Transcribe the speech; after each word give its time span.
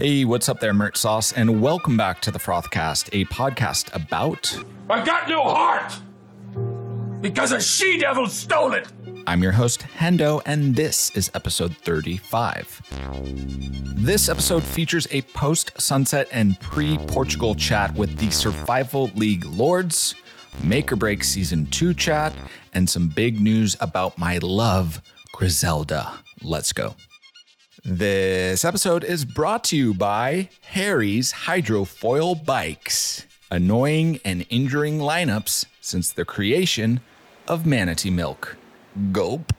Hey, 0.00 0.24
what's 0.24 0.48
up 0.48 0.60
there, 0.60 0.72
Mert 0.72 0.96
Sauce, 0.96 1.30
and 1.30 1.60
welcome 1.60 1.94
back 1.94 2.22
to 2.22 2.30
the 2.30 2.38
Frothcast, 2.38 3.10
a 3.12 3.26
podcast 3.26 3.94
about. 3.94 4.56
I 4.88 5.04
got 5.04 5.28
no 5.28 5.42
heart! 5.42 5.92
Because 7.20 7.52
a 7.52 7.60
she 7.60 7.98
devil 7.98 8.26
stole 8.26 8.72
it! 8.72 8.90
I'm 9.26 9.42
your 9.42 9.52
host, 9.52 9.84
Hendo, 9.98 10.40
and 10.46 10.74
this 10.74 11.14
is 11.14 11.30
episode 11.34 11.76
35. 11.76 12.80
This 13.98 14.30
episode 14.30 14.62
features 14.64 15.06
a 15.10 15.20
post 15.20 15.78
sunset 15.78 16.28
and 16.32 16.58
pre 16.60 16.96
Portugal 16.96 17.54
chat 17.54 17.94
with 17.94 18.16
the 18.16 18.28
Surfival 18.28 19.14
League 19.18 19.44
Lords, 19.44 20.14
Make 20.64 20.90
or 20.92 20.96
Break 20.96 21.22
Season 21.22 21.66
2 21.66 21.92
chat, 21.92 22.32
and 22.72 22.88
some 22.88 23.10
big 23.10 23.38
news 23.38 23.76
about 23.80 24.16
my 24.16 24.38
love, 24.38 25.02
Grizelda. 25.34 26.10
Let's 26.42 26.72
go. 26.72 26.94
This 27.82 28.62
episode 28.62 29.04
is 29.04 29.24
brought 29.24 29.64
to 29.64 29.76
you 29.76 29.94
by 29.94 30.50
Harry's 30.60 31.32
Hydrofoil 31.32 32.44
Bikes, 32.44 33.26
annoying 33.50 34.20
and 34.22 34.44
injuring 34.50 34.98
lineups 34.98 35.64
since 35.80 36.12
the 36.12 36.26
creation 36.26 37.00
of 37.48 37.64
Manatee 37.64 38.10
Milk. 38.10 38.58
Gulp. 39.12 39.54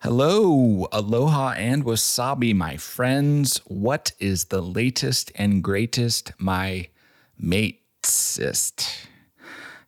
Hello, 0.00 0.86
aloha, 0.92 1.54
and 1.56 1.84
wasabi, 1.84 2.54
my 2.54 2.76
friends. 2.76 3.60
What 3.66 4.12
is 4.20 4.44
the 4.44 4.60
latest 4.60 5.32
and 5.34 5.64
greatest, 5.64 6.32
my 6.38 6.90
matesist? 7.42 9.08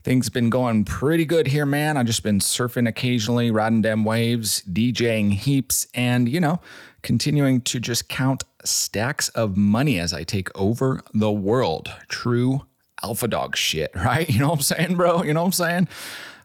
Things 0.03 0.31
been 0.31 0.49
going 0.49 0.85
pretty 0.85 1.27
good 1.27 1.49
here, 1.49 1.67
man. 1.67 1.99
I've 1.99 2.07
just 2.07 2.23
been 2.23 2.39
surfing 2.39 2.89
occasionally, 2.89 3.51
riding 3.51 3.83
them 3.83 4.03
waves, 4.05 4.63
DJing 4.63 5.33
heaps, 5.33 5.87
and, 5.95 6.27
you 6.27 6.41
know, 6.41 6.61
continuing 7.03 7.61
to 7.63 7.79
just 7.79 8.09
count 8.09 8.45
stacks 8.65 9.29
of 9.31 9.59
money 9.59 9.99
as 9.99 10.15
I 10.15 10.25
take 10.25 10.49
over 10.59 11.03
the 11.13 11.31
world. 11.31 11.93
True 12.09 12.63
alpha 13.03 13.29
dog 13.29 13.57
shit, 13.57 13.91
right? 13.95 14.29
You 14.29 14.39
know 14.39 14.49
what 14.49 14.57
I'm 14.57 14.63
saying, 14.63 14.97
bro? 14.97 15.23
You 15.23 15.35
know 15.35 15.43
what 15.43 15.49
I'm 15.49 15.53
saying? 15.53 15.89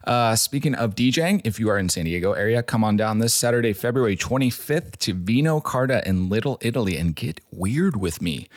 Uh, 0.04 0.36
speaking 0.36 0.74
of 0.74 0.94
DJing, 0.94 1.40
if 1.44 1.58
you 1.58 1.70
are 1.70 1.78
in 1.78 1.88
San 1.88 2.04
Diego 2.04 2.32
area, 2.32 2.62
come 2.62 2.84
on 2.84 2.96
down 2.96 3.18
this 3.18 3.34
Saturday, 3.34 3.72
February 3.72 4.16
25th 4.16 4.96
to 4.98 5.14
Vino 5.14 5.60
Carta 5.60 6.06
in 6.06 6.28
Little 6.28 6.58
Italy 6.60 6.96
and 6.96 7.16
get 7.16 7.40
weird 7.50 7.96
with 7.96 8.20
me. 8.20 8.48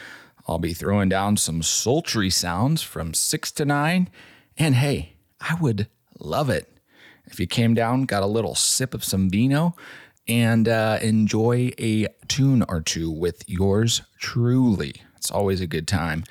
I'll 0.47 0.59
be 0.59 0.73
throwing 0.73 1.09
down 1.09 1.37
some 1.37 1.63
sultry 1.63 2.29
sounds 2.29 2.81
from 2.81 3.13
6 3.13 3.51
to 3.53 3.65
9 3.65 4.09
and 4.59 4.75
hey, 4.75 5.13
I 5.41 5.55
would 5.55 5.87
love 6.19 6.49
it 6.49 6.69
if 7.25 7.39
you 7.39 7.47
came 7.47 7.73
down, 7.73 8.03
got 8.03 8.23
a 8.23 8.27
little 8.27 8.55
sip 8.55 8.93
of 8.93 9.03
some 9.03 9.29
vino, 9.29 9.75
and 10.27 10.67
uh, 10.67 10.99
enjoy 11.01 11.71
a 11.79 12.07
tune 12.27 12.63
or 12.67 12.81
two 12.81 13.09
with 13.09 13.43
yours 13.47 14.01
truly. 14.19 14.95
It's 15.15 15.31
always 15.31 15.61
a 15.61 15.67
good 15.67 15.87
time. 15.87 16.23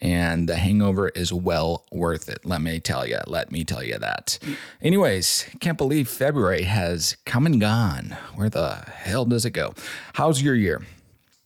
And 0.00 0.48
the 0.48 0.56
hangover 0.56 1.08
is 1.10 1.32
well 1.32 1.86
worth 1.90 2.28
it. 2.28 2.44
Let 2.44 2.60
me 2.60 2.78
tell 2.78 3.06
you. 3.06 3.20
Let 3.26 3.50
me 3.50 3.64
tell 3.64 3.82
you 3.82 3.98
that. 3.98 4.38
Anyways, 4.82 5.46
can't 5.60 5.78
believe 5.78 6.08
February 6.08 6.64
has 6.64 7.16
come 7.24 7.46
and 7.46 7.60
gone. 7.60 8.16
Where 8.34 8.50
the 8.50 8.74
hell 8.74 9.24
does 9.24 9.46
it 9.46 9.52
go? 9.52 9.72
How's 10.14 10.42
your 10.42 10.56
year? 10.56 10.82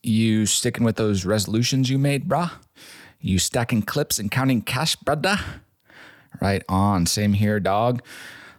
You 0.02 0.47
sticking 0.47 0.84
with 0.84 0.97
those 0.97 1.25
resolutions 1.25 1.89
you 1.89 1.98
made, 1.98 2.28
brah? 2.28 2.52
You 3.20 3.39
stacking 3.39 3.83
clips 3.83 4.19
and 4.19 4.30
counting 4.30 4.62
cash, 4.62 4.97
brother? 4.97 5.39
Right 6.41 6.62
on. 6.69 7.07
Same 7.07 7.33
here, 7.33 7.61
dog. 7.61 8.03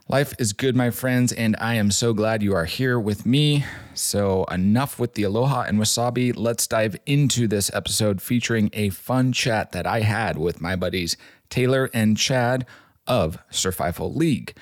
Life 0.08 0.34
is 0.40 0.52
good, 0.52 0.74
my 0.74 0.90
friends, 0.90 1.32
and 1.32 1.54
I 1.60 1.74
am 1.74 1.92
so 1.92 2.12
glad 2.12 2.42
you 2.42 2.52
are 2.52 2.64
here 2.64 2.98
with 2.98 3.24
me. 3.24 3.64
So, 3.94 4.42
enough 4.46 4.98
with 4.98 5.14
the 5.14 5.22
aloha 5.22 5.62
and 5.62 5.78
wasabi. 5.78 6.32
Let's 6.36 6.66
dive 6.66 6.96
into 7.06 7.46
this 7.46 7.70
episode 7.72 8.20
featuring 8.20 8.70
a 8.72 8.90
fun 8.90 9.32
chat 9.32 9.70
that 9.70 9.86
I 9.86 10.00
had 10.00 10.36
with 10.36 10.60
my 10.60 10.74
buddies 10.74 11.16
Taylor 11.48 11.90
and 11.94 12.16
Chad 12.16 12.66
of 13.06 13.38
Surfival 13.52 14.16
League. 14.16 14.56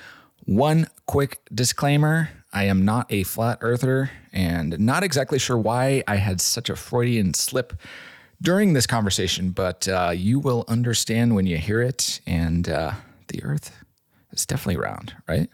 One 0.45 0.87
quick 1.07 1.41
disclaimer 1.51 2.29
I 2.53 2.65
am 2.65 2.85
not 2.85 3.11
a 3.11 3.23
flat 3.23 3.57
earther 3.61 4.11
and 4.31 4.79
not 4.79 5.03
exactly 5.03 5.39
sure 5.39 5.57
why 5.57 6.03
I 6.07 6.17
had 6.17 6.41
such 6.41 6.69
a 6.69 6.75
Freudian 6.75 7.33
slip 7.33 7.73
during 8.41 8.73
this 8.73 8.87
conversation, 8.87 9.51
but 9.51 9.87
uh, 9.87 10.11
you 10.15 10.39
will 10.39 10.65
understand 10.67 11.35
when 11.35 11.45
you 11.45 11.57
hear 11.57 11.81
it. 11.81 12.21
And 12.25 12.69
uh, 12.69 12.93
the 13.29 13.43
earth 13.43 13.71
is 14.31 14.45
definitely 14.45 14.77
round, 14.77 15.15
right? 15.27 15.49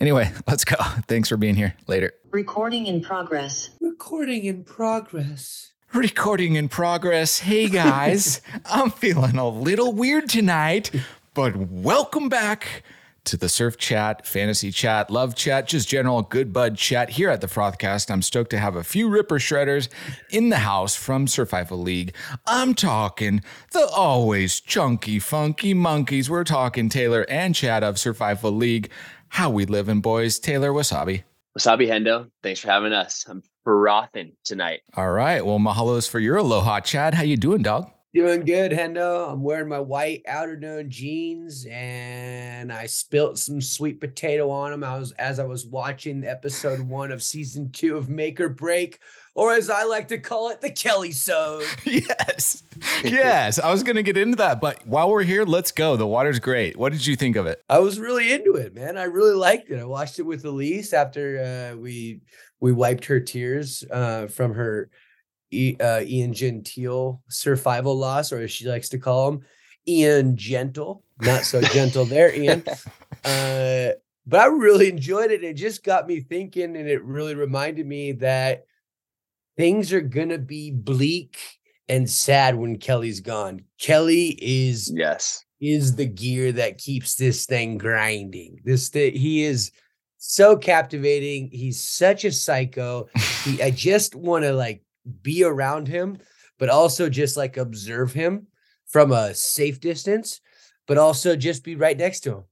Anyway, 0.00 0.32
let's 0.46 0.64
go. 0.64 0.76
Thanks 1.06 1.28
for 1.28 1.36
being 1.36 1.54
here. 1.54 1.74
Later. 1.86 2.12
Recording 2.30 2.86
in 2.86 3.02
progress. 3.02 3.70
Recording 3.80 4.44
in 4.44 4.64
progress. 4.64 5.72
Recording 5.92 6.54
in 6.56 6.68
progress. 6.70 7.40
Hey 7.40 7.68
guys, 7.68 8.40
I'm 8.64 8.90
feeling 8.90 9.36
a 9.36 9.48
little 9.48 9.92
weird 9.92 10.28
tonight, 10.28 10.90
but 11.34 11.54
welcome 11.54 12.30
back 12.30 12.82
to 13.24 13.36
the 13.36 13.48
surf 13.48 13.76
chat, 13.76 14.26
fantasy 14.26 14.70
chat, 14.70 15.10
love 15.10 15.34
chat, 15.34 15.68
just 15.68 15.88
general 15.88 16.22
good 16.22 16.52
bud 16.52 16.76
chat 16.76 17.10
here 17.10 17.30
at 17.30 17.40
the 17.40 17.46
Frothcast. 17.46 18.10
I'm 18.10 18.22
stoked 18.22 18.50
to 18.50 18.58
have 18.58 18.76
a 18.76 18.84
few 18.84 19.08
Ripper 19.08 19.38
Shredders 19.38 19.88
in 20.30 20.48
the 20.48 20.58
house 20.58 20.96
from 20.96 21.26
Surfival 21.26 21.82
League. 21.82 22.14
I'm 22.46 22.74
talking 22.74 23.42
the 23.72 23.86
always 23.86 24.60
chunky, 24.60 25.18
funky 25.18 25.74
monkeys. 25.74 26.28
We're 26.28 26.44
talking 26.44 26.88
Taylor 26.88 27.24
and 27.28 27.54
Chad 27.54 27.84
of 27.84 27.96
Surfival 27.96 28.56
League. 28.56 28.90
How 29.28 29.50
we 29.50 29.66
living, 29.66 30.00
boys? 30.00 30.38
Taylor 30.38 30.72
Wasabi. 30.72 31.24
Wasabi 31.58 31.88
Hendo, 31.88 32.30
thanks 32.42 32.60
for 32.60 32.68
having 32.68 32.92
us. 32.92 33.24
I'm 33.28 33.42
frothing 33.64 34.32
tonight. 34.44 34.80
All 34.96 35.10
right. 35.10 35.44
Well, 35.44 35.58
mahalos 35.58 36.08
for 36.08 36.18
your 36.18 36.38
aloha, 36.38 36.80
Chad. 36.80 37.14
How 37.14 37.22
you 37.22 37.36
doing, 37.36 37.62
dog? 37.62 37.90
Doing 38.14 38.44
good, 38.44 38.72
Hendo. 38.72 39.32
I'm 39.32 39.42
wearing 39.42 39.70
my 39.70 39.80
white 39.80 40.22
Outerknown 40.28 40.90
jeans, 40.90 41.64
and 41.70 42.70
I 42.70 42.84
spilt 42.84 43.38
some 43.38 43.62
sweet 43.62 44.00
potato 44.00 44.50
on 44.50 44.70
them. 44.70 44.84
I 44.84 44.98
was 44.98 45.12
as 45.12 45.38
I 45.38 45.44
was 45.44 45.64
watching 45.64 46.22
episode 46.22 46.80
one 46.80 47.10
of 47.10 47.22
season 47.22 47.70
two 47.72 47.96
of 47.96 48.10
Make 48.10 48.38
or 48.38 48.50
Break, 48.50 48.98
or 49.34 49.54
as 49.54 49.70
I 49.70 49.84
like 49.84 50.08
to 50.08 50.18
call 50.18 50.50
it, 50.50 50.60
the 50.60 50.68
Kelly 50.68 51.12
Sode. 51.12 51.64
yes, 51.86 52.62
yes. 53.02 53.58
I 53.58 53.72
was 53.72 53.82
gonna 53.82 54.02
get 54.02 54.18
into 54.18 54.36
that, 54.36 54.60
but 54.60 54.86
while 54.86 55.08
we're 55.08 55.22
here, 55.22 55.44
let's 55.44 55.72
go. 55.72 55.96
The 55.96 56.06
water's 56.06 56.38
great. 56.38 56.76
What 56.76 56.92
did 56.92 57.06
you 57.06 57.16
think 57.16 57.36
of 57.36 57.46
it? 57.46 57.62
I 57.70 57.78
was 57.78 57.98
really 57.98 58.30
into 58.30 58.56
it, 58.56 58.74
man. 58.74 58.98
I 58.98 59.04
really 59.04 59.34
liked 59.34 59.70
it. 59.70 59.80
I 59.80 59.86
watched 59.86 60.18
it 60.18 60.24
with 60.24 60.44
Elise 60.44 60.92
after 60.92 61.72
uh, 61.72 61.78
we 61.78 62.20
we 62.60 62.72
wiped 62.72 63.06
her 63.06 63.20
tears 63.20 63.84
uh, 63.90 64.26
from 64.26 64.52
her 64.52 64.90
uh, 65.80 66.00
Ian 66.02 66.32
Gentil 66.32 67.20
survival 67.28 67.96
loss, 67.96 68.32
or 68.32 68.40
as 68.40 68.50
she 68.50 68.68
likes 68.68 68.88
to 68.90 68.98
call 68.98 69.28
him, 69.28 69.40
Ian 69.86 70.36
Gentle. 70.36 71.04
Not 71.20 71.44
so 71.44 71.60
gentle 71.60 72.04
there, 72.04 72.34
Ian. 72.34 72.64
Uh, 73.24 73.92
but 74.26 74.40
I 74.40 74.46
really 74.46 74.88
enjoyed 74.88 75.30
it. 75.30 75.44
It 75.44 75.54
just 75.54 75.84
got 75.84 76.08
me 76.08 76.18
thinking, 76.18 76.76
and 76.76 76.88
it 76.88 77.04
really 77.04 77.36
reminded 77.36 77.86
me 77.86 78.10
that 78.14 78.64
things 79.56 79.92
are 79.92 80.00
gonna 80.00 80.38
be 80.38 80.72
bleak 80.72 81.38
and 81.88 82.10
sad 82.10 82.56
when 82.56 82.78
Kelly's 82.78 83.20
gone. 83.20 83.62
Kelly 83.78 84.36
is 84.40 84.90
yes 84.92 85.44
is 85.62 85.94
the 85.94 86.06
gear 86.06 86.50
that 86.50 86.76
keeps 86.76 87.14
this 87.14 87.46
thing 87.46 87.78
grinding. 87.78 88.60
This 88.64 88.88
thing, 88.88 89.14
he 89.14 89.44
is 89.44 89.70
so 90.18 90.56
captivating. 90.56 91.50
He's 91.52 91.80
such 91.80 92.24
a 92.24 92.32
psycho. 92.32 93.08
He, 93.44 93.62
I 93.62 93.70
just 93.70 94.16
want 94.16 94.44
to 94.44 94.52
like 94.52 94.82
be 95.22 95.44
around 95.44 95.88
him, 95.88 96.18
but 96.58 96.68
also 96.68 97.08
just 97.08 97.36
like 97.36 97.56
observe 97.56 98.12
him 98.12 98.46
from 98.86 99.12
a 99.12 99.34
safe 99.34 99.80
distance, 99.80 100.40
but 100.86 100.98
also 100.98 101.36
just 101.36 101.64
be 101.64 101.76
right 101.76 101.96
next 101.96 102.20
to 102.20 102.36
him. 102.36 102.44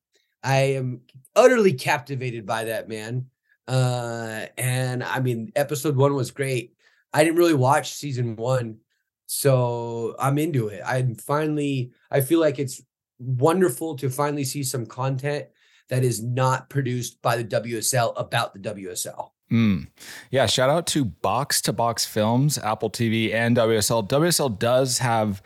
I 0.43 0.57
am 0.75 1.03
utterly 1.37 1.75
captivated 1.75 2.47
by 2.47 2.65
that 2.65 2.89
man. 2.89 3.27
Uh, 3.69 4.47
and 4.57 5.05
I 5.05 5.21
mean, 5.21 5.53
episode 5.55 5.97
one 5.97 6.15
was 6.15 6.31
great. 6.31 6.75
I 7.13 7.25
didn't 7.25 7.39
really 7.39 7.55
watch 7.55 7.93
season 7.93 8.37
one, 8.37 8.79
so 9.27 10.15
I'm 10.19 10.39
into 10.39 10.69
it. 10.69 10.83
I'm 10.85 11.15
finally, 11.15 11.93
I 12.11 12.21
feel 12.21 12.41
like 12.41 12.59
it's 12.59 12.83
wonderful 13.19 13.97
to 13.97 14.09
finally 14.09 14.45
see 14.45 14.63
some 14.63 14.87
content 14.87 15.47
that 15.89 16.05
is 16.05 16.23
not 16.23 16.71
produced 16.71 17.21
by 17.21 17.37
the 17.37 17.45
WSL 17.45 18.13
about 18.17 18.55
the 18.55 18.61
WSL. 18.61 19.31
Mm. 19.51 19.89
Yeah, 20.31 20.47
shout 20.47 20.71
out 20.71 20.87
to 20.89 21.05
Box 21.05 21.61
to 21.63 21.73
Box 21.73 22.05
Films, 22.05 22.59
Apple 22.59 22.91
TV, 22.91 23.33
and 23.35 23.57
WSL. 23.57 24.09
WSL 24.09 24.59
does 24.59 24.99
have 24.99 25.43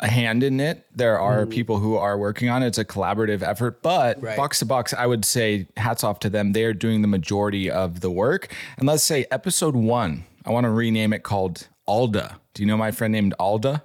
a 0.00 0.08
hand 0.08 0.42
in 0.42 0.58
it. 0.58 0.86
There 0.94 1.18
are 1.18 1.46
mm. 1.46 1.50
people 1.50 1.78
who 1.78 1.96
are 1.96 2.18
working 2.18 2.48
on 2.48 2.62
it. 2.62 2.68
It's 2.68 2.78
a 2.78 2.84
collaborative 2.84 3.42
effort, 3.42 3.82
but 3.82 4.20
right. 4.22 4.36
Box 4.36 4.58
to 4.58 4.66
Box, 4.66 4.92
I 4.92 5.06
would 5.06 5.24
say 5.24 5.68
hats 5.76 6.02
off 6.02 6.18
to 6.20 6.30
them. 6.30 6.52
They 6.52 6.64
are 6.64 6.74
doing 6.74 7.02
the 7.02 7.08
majority 7.08 7.70
of 7.70 8.00
the 8.00 8.10
work. 8.10 8.52
And 8.78 8.86
let's 8.88 9.04
say 9.04 9.26
episode 9.30 9.76
one, 9.76 10.24
I 10.44 10.50
want 10.50 10.64
to 10.64 10.70
rename 10.70 11.12
it 11.12 11.22
called 11.22 11.68
Alda. 11.86 12.40
Do 12.54 12.62
you 12.62 12.66
know 12.66 12.76
my 12.76 12.90
friend 12.90 13.12
named 13.12 13.34
Alda? 13.38 13.84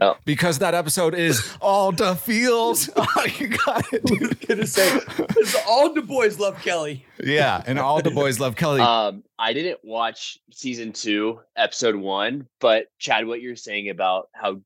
No. 0.00 0.16
because 0.26 0.58
that 0.58 0.74
episode 0.74 1.14
is 1.14 1.56
all 1.60 1.92
the 1.92 2.14
feels. 2.14 2.90
Oh, 2.94 3.06
you 3.38 3.48
got 3.48 3.90
it. 3.92 4.04
dude. 4.04 4.46
gonna 4.46 4.66
say 4.66 5.00
it's 5.36 5.56
all 5.66 5.94
the 5.94 6.02
boys 6.02 6.38
love 6.38 6.60
Kelly. 6.62 7.06
Yeah, 7.22 7.62
and 7.66 7.78
all 7.78 8.02
the 8.02 8.10
boys 8.10 8.38
love 8.38 8.54
Kelly. 8.54 8.80
Um, 8.80 9.24
I 9.38 9.52
didn't 9.52 9.80
watch 9.82 10.38
season 10.52 10.92
two, 10.92 11.40
episode 11.56 11.96
one, 11.96 12.46
but 12.60 12.86
Chad, 12.98 13.26
what 13.26 13.40
you're 13.40 13.56
saying 13.56 13.88
about 13.88 14.28
how 14.34 14.60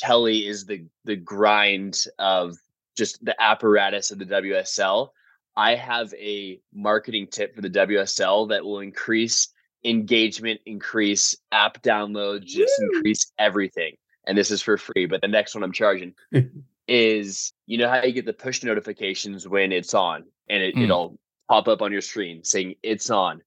Kelly 0.00 0.46
is 0.46 0.66
the 0.66 0.84
the 1.04 1.16
grind 1.16 2.02
of 2.18 2.56
just 2.96 3.24
the 3.24 3.40
apparatus 3.40 4.10
of 4.10 4.18
the 4.18 4.26
WSL. 4.26 5.10
I 5.56 5.74
have 5.74 6.12
a 6.14 6.60
marketing 6.74 7.28
tip 7.30 7.54
for 7.54 7.62
the 7.62 7.70
WSL 7.70 8.48
that 8.50 8.64
will 8.64 8.80
increase 8.80 9.48
engagement, 9.84 10.60
increase 10.66 11.36
app 11.52 11.82
downloads, 11.82 12.44
just 12.44 12.74
Woo! 12.78 12.90
increase 12.94 13.32
everything. 13.38 13.96
And 14.26 14.36
this 14.36 14.50
is 14.50 14.60
for 14.62 14.76
free, 14.76 15.06
but 15.06 15.20
the 15.20 15.28
next 15.28 15.54
one 15.54 15.62
I'm 15.62 15.72
charging 15.72 16.14
is 16.88 17.52
you 17.66 17.78
know 17.78 17.88
how 17.88 18.02
you 18.04 18.12
get 18.12 18.26
the 18.26 18.32
push 18.32 18.62
notifications 18.62 19.46
when 19.48 19.72
it's 19.72 19.94
on 19.94 20.24
and 20.48 20.62
it, 20.62 20.74
Mm. 20.74 20.84
it'll 20.84 21.18
pop 21.48 21.68
up 21.68 21.82
on 21.82 21.92
your 21.92 22.00
screen 22.00 22.42
saying 22.44 22.74
it's 22.82 23.10
on. 23.10 23.42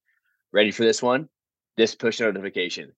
Ready 0.52 0.72
for 0.72 0.84
this 0.84 1.02
one? 1.02 1.30
This 1.78 1.96
push 1.96 2.20
notification. 2.20 2.92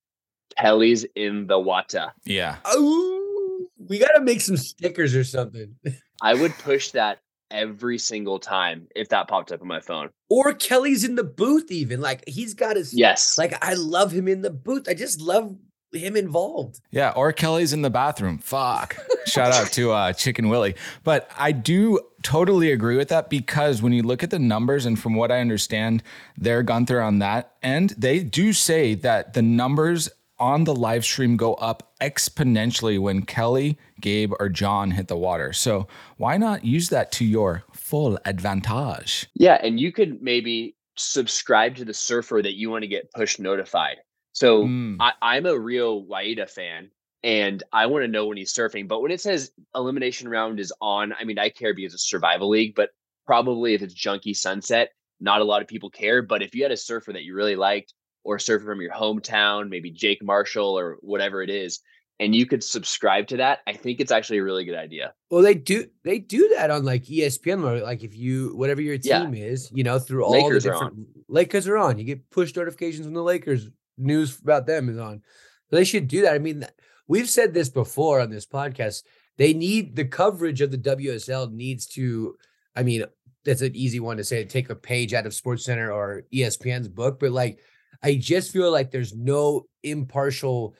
Kelly's 0.57 1.05
in 1.15 1.47
the 1.47 1.55
Wata. 1.55 2.11
yeah. 2.25 2.57
Oh, 2.65 3.65
we 3.77 3.99
gotta 3.99 4.21
make 4.21 4.41
some 4.41 4.57
stickers 4.57 5.15
or 5.15 5.23
something. 5.23 5.75
I 6.21 6.33
would 6.35 6.53
push 6.59 6.91
that 6.91 7.19
every 7.49 7.97
single 7.97 8.39
time 8.39 8.87
if 8.95 9.09
that 9.09 9.27
popped 9.27 9.51
up 9.51 9.61
on 9.61 9.67
my 9.67 9.79
phone. 9.81 10.09
Or 10.29 10.53
Kelly's 10.53 11.03
in 11.03 11.15
the 11.15 11.23
booth, 11.23 11.71
even 11.71 11.99
like 11.99 12.23
he's 12.27 12.53
got 12.53 12.75
his. 12.77 12.93
Yes. 12.93 13.37
Like 13.37 13.53
I 13.63 13.73
love 13.73 14.11
him 14.11 14.27
in 14.27 14.41
the 14.41 14.49
booth. 14.51 14.87
I 14.87 14.93
just 14.93 15.19
love 15.19 15.55
him 15.93 16.15
involved. 16.15 16.79
Yeah, 16.91 17.11
or 17.11 17.33
Kelly's 17.33 17.73
in 17.73 17.81
the 17.81 17.89
bathroom. 17.89 18.37
Fuck. 18.37 18.97
Shout 19.25 19.51
out 19.51 19.71
to 19.73 19.91
uh, 19.91 20.13
Chicken 20.13 20.49
Willie. 20.49 20.75
But 21.03 21.29
I 21.37 21.51
do 21.51 21.99
totally 22.23 22.71
agree 22.71 22.97
with 22.97 23.09
that 23.09 23.29
because 23.29 23.81
when 23.81 23.93
you 23.93 24.03
look 24.03 24.23
at 24.23 24.29
the 24.29 24.39
numbers 24.39 24.85
and 24.85 24.99
from 24.99 25.15
what 25.15 25.31
I 25.31 25.39
understand, 25.39 26.03
they're 26.37 26.63
Gunther 26.63 27.01
on 27.01 27.19
that 27.19 27.53
end, 27.61 27.95
they 27.97 28.23
do 28.23 28.53
say 28.53 28.95
that 28.95 29.33
the 29.33 29.41
numbers 29.41 30.09
on 30.39 30.63
the 30.63 30.73
live 30.73 31.05
stream 31.05 31.37
go 31.37 31.53
up 31.55 31.93
exponentially 32.01 32.99
when 32.99 33.21
Kelly, 33.21 33.77
Gabe, 34.01 34.33
or 34.39 34.49
John 34.49 34.91
hit 34.91 35.07
the 35.07 35.15
water. 35.15 35.53
So 35.53 35.87
why 36.17 36.37
not 36.37 36.65
use 36.65 36.89
that 36.89 37.11
to 37.13 37.25
your 37.25 37.63
full 37.71 38.17
advantage? 38.25 39.27
Yeah, 39.35 39.59
and 39.61 39.79
you 39.79 39.91
could 39.91 40.21
maybe 40.21 40.75
subscribe 40.97 41.75
to 41.75 41.85
the 41.85 41.93
surfer 41.93 42.41
that 42.41 42.55
you 42.55 42.71
want 42.71 42.81
to 42.81 42.87
get 42.87 43.11
push 43.13 43.37
notified. 43.37 43.97
So 44.33 44.65
Mm. 44.65 44.97
I, 44.99 45.13
I'm 45.21 45.45
a 45.45 45.57
real 45.57 46.05
Waida 46.05 46.49
fan 46.49 46.89
and 47.23 47.63
I 47.71 47.85
want 47.85 48.03
to 48.03 48.07
know 48.07 48.25
when 48.25 48.37
he's 48.37 48.53
surfing. 48.53 48.87
But 48.87 49.01
when 49.01 49.11
it 49.11 49.21
says 49.21 49.51
elimination 49.75 50.27
round 50.29 50.59
is 50.59 50.73
on, 50.81 51.13
I 51.13 51.23
mean, 51.23 51.39
I 51.39 51.49
care 51.49 51.73
because 51.73 51.93
it's 51.93 52.11
surfival 52.11 52.49
league, 52.49 52.75
but 52.75 52.89
probably 53.25 53.73
if 53.73 53.81
it's 53.81 53.93
junkie 53.93 54.33
sunset, 54.33 54.91
not 55.19 55.41
a 55.41 55.43
lot 55.43 55.61
of 55.61 55.67
people 55.67 55.89
care. 55.89 56.21
But 56.21 56.41
if 56.41 56.55
you 56.55 56.63
had 56.63 56.71
a 56.71 56.77
surfer 56.77 57.13
that 57.13 57.23
you 57.23 57.35
really 57.35 57.55
liked 57.55 57.93
or 58.23 58.35
a 58.35 58.39
surfer 58.39 58.65
from 58.65 58.81
your 58.81 58.91
hometown, 58.93 59.69
maybe 59.69 59.91
Jake 59.91 60.23
Marshall 60.23 60.77
or 60.77 60.97
whatever 61.01 61.41
it 61.43 61.49
is, 61.49 61.79
and 62.19 62.35
you 62.35 62.45
could 62.45 62.63
subscribe 62.63 63.27
to 63.27 63.37
that, 63.37 63.59
I 63.65 63.73
think 63.73 63.99
it's 63.99 64.11
actually 64.11 64.39
a 64.39 64.43
really 64.43 64.63
good 64.63 64.75
idea. 64.75 65.13
Well, 65.31 65.41
they 65.41 65.55
do 65.55 65.87
they 66.03 66.19
do 66.19 66.53
that 66.55 66.69
on 66.69 66.83
like 66.83 67.05
ESPN, 67.05 67.63
where 67.63 67.81
like 67.81 68.03
if 68.03 68.15
you 68.15 68.55
whatever 68.55 68.81
your 68.81 68.97
Yeah. 69.01 69.23
team 69.23 69.33
is, 69.33 69.71
you 69.73 69.83
know, 69.83 69.97
through 69.97 70.23
all 70.23 70.31
Lakers 70.33 70.63
the 70.63 70.69
different 70.69 71.07
Lakers 71.27 71.67
are 71.67 71.77
on. 71.77 71.97
You 71.97 72.03
get 72.03 72.29
push 72.29 72.55
notifications 72.55 73.07
when 73.07 73.13
the 73.13 73.23
Lakers 73.23 73.69
news 73.97 74.39
about 74.39 74.65
them 74.65 74.89
is 74.89 74.97
on. 74.97 75.21
They 75.69 75.83
should 75.83 76.07
do 76.07 76.21
that. 76.21 76.33
I 76.33 76.39
mean, 76.39 76.65
we've 77.07 77.29
said 77.29 77.53
this 77.53 77.69
before 77.69 78.19
on 78.19 78.29
this 78.29 78.45
podcast. 78.45 79.03
They 79.37 79.53
need 79.53 79.95
the 79.95 80.05
coverage 80.05 80.61
of 80.61 80.71
the 80.71 80.77
WSL 80.77 81.51
needs 81.51 81.87
to. 81.87 82.35
I 82.75 82.83
mean, 82.83 83.05
that's 83.45 83.61
an 83.61 83.75
easy 83.75 83.99
one 83.99 84.17
to 84.17 84.23
say. 84.23 84.43
Take 84.45 84.69
a 84.69 84.75
page 84.75 85.13
out 85.13 85.25
of 85.25 85.33
Sports 85.33 85.65
Center 85.65 85.91
or 85.91 86.23
ESPN's 86.33 86.87
book, 86.87 87.19
but 87.19 87.31
like, 87.31 87.59
I 88.03 88.15
just 88.15 88.51
feel 88.51 88.71
like 88.71 88.91
there's 88.91 89.15
no 89.15 89.67
impartial 89.83 90.75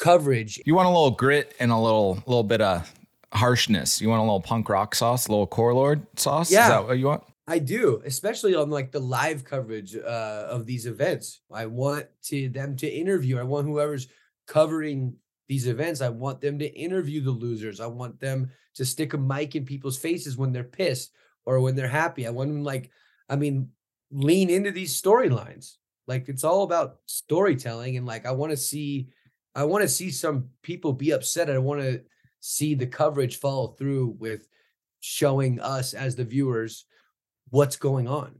coverage 0.00 0.60
You 0.64 0.74
want 0.74 0.86
a 0.86 0.90
little 0.90 1.10
grit 1.10 1.54
and 1.60 1.70
a 1.70 1.76
little 1.76 2.14
little 2.26 2.42
bit 2.42 2.60
of 2.60 2.92
harshness. 3.32 4.00
You 4.00 4.08
want 4.08 4.20
a 4.20 4.22
little 4.22 4.40
punk 4.40 4.68
rock 4.68 4.94
sauce, 4.94 5.28
a 5.28 5.30
little 5.30 5.46
core 5.46 5.74
lord 5.74 6.04
sauce? 6.16 6.50
Yeah. 6.50 6.64
Is 6.64 6.68
that 6.70 6.86
what 6.86 6.98
you 6.98 7.06
want? 7.06 7.22
I 7.46 7.58
do, 7.58 8.02
especially 8.04 8.54
on 8.54 8.70
like 8.70 8.92
the 8.92 9.00
live 9.00 9.44
coverage 9.44 9.96
uh, 9.96 10.46
of 10.48 10.66
these 10.66 10.86
events. 10.86 11.40
I 11.52 11.66
want 11.66 12.06
to 12.24 12.48
them 12.48 12.76
to 12.76 12.88
interview. 12.88 13.38
I 13.38 13.42
want 13.42 13.66
whoever's 13.66 14.08
covering 14.46 15.16
these 15.48 15.66
events. 15.66 16.00
I 16.00 16.10
want 16.10 16.40
them 16.40 16.58
to 16.60 16.66
interview 16.66 17.20
the 17.22 17.32
losers. 17.32 17.80
I 17.80 17.86
want 17.86 18.20
them 18.20 18.50
to 18.76 18.84
stick 18.84 19.14
a 19.14 19.18
mic 19.18 19.56
in 19.56 19.64
people's 19.64 19.98
faces 19.98 20.36
when 20.36 20.52
they're 20.52 20.62
pissed 20.62 21.12
or 21.44 21.60
when 21.60 21.74
they're 21.74 21.88
happy. 21.88 22.26
I 22.26 22.30
want 22.30 22.50
them 22.50 22.62
like, 22.62 22.90
I 23.28 23.36
mean, 23.36 23.70
lean 24.12 24.50
into 24.50 24.70
these 24.70 25.00
storylines. 25.00 25.76
Like 26.06 26.28
it's 26.28 26.44
all 26.44 26.62
about 26.62 26.96
storytelling, 27.06 27.96
and 27.96 28.06
like 28.06 28.26
I 28.26 28.32
want 28.32 28.50
to 28.50 28.56
see, 28.56 29.08
I 29.54 29.64
want 29.64 29.82
to 29.82 29.88
see 29.88 30.10
some 30.10 30.48
people 30.62 30.92
be 30.92 31.12
upset. 31.12 31.50
I 31.50 31.58
want 31.58 31.80
to 31.80 32.02
see 32.40 32.74
the 32.74 32.86
coverage 32.86 33.36
follow 33.36 33.68
through 33.68 34.16
with 34.18 34.48
showing 35.00 35.60
us 35.60 35.94
as 35.94 36.16
the 36.16 36.24
viewers 36.24 36.84
what's 37.50 37.76
going 37.76 38.08
on. 38.08 38.36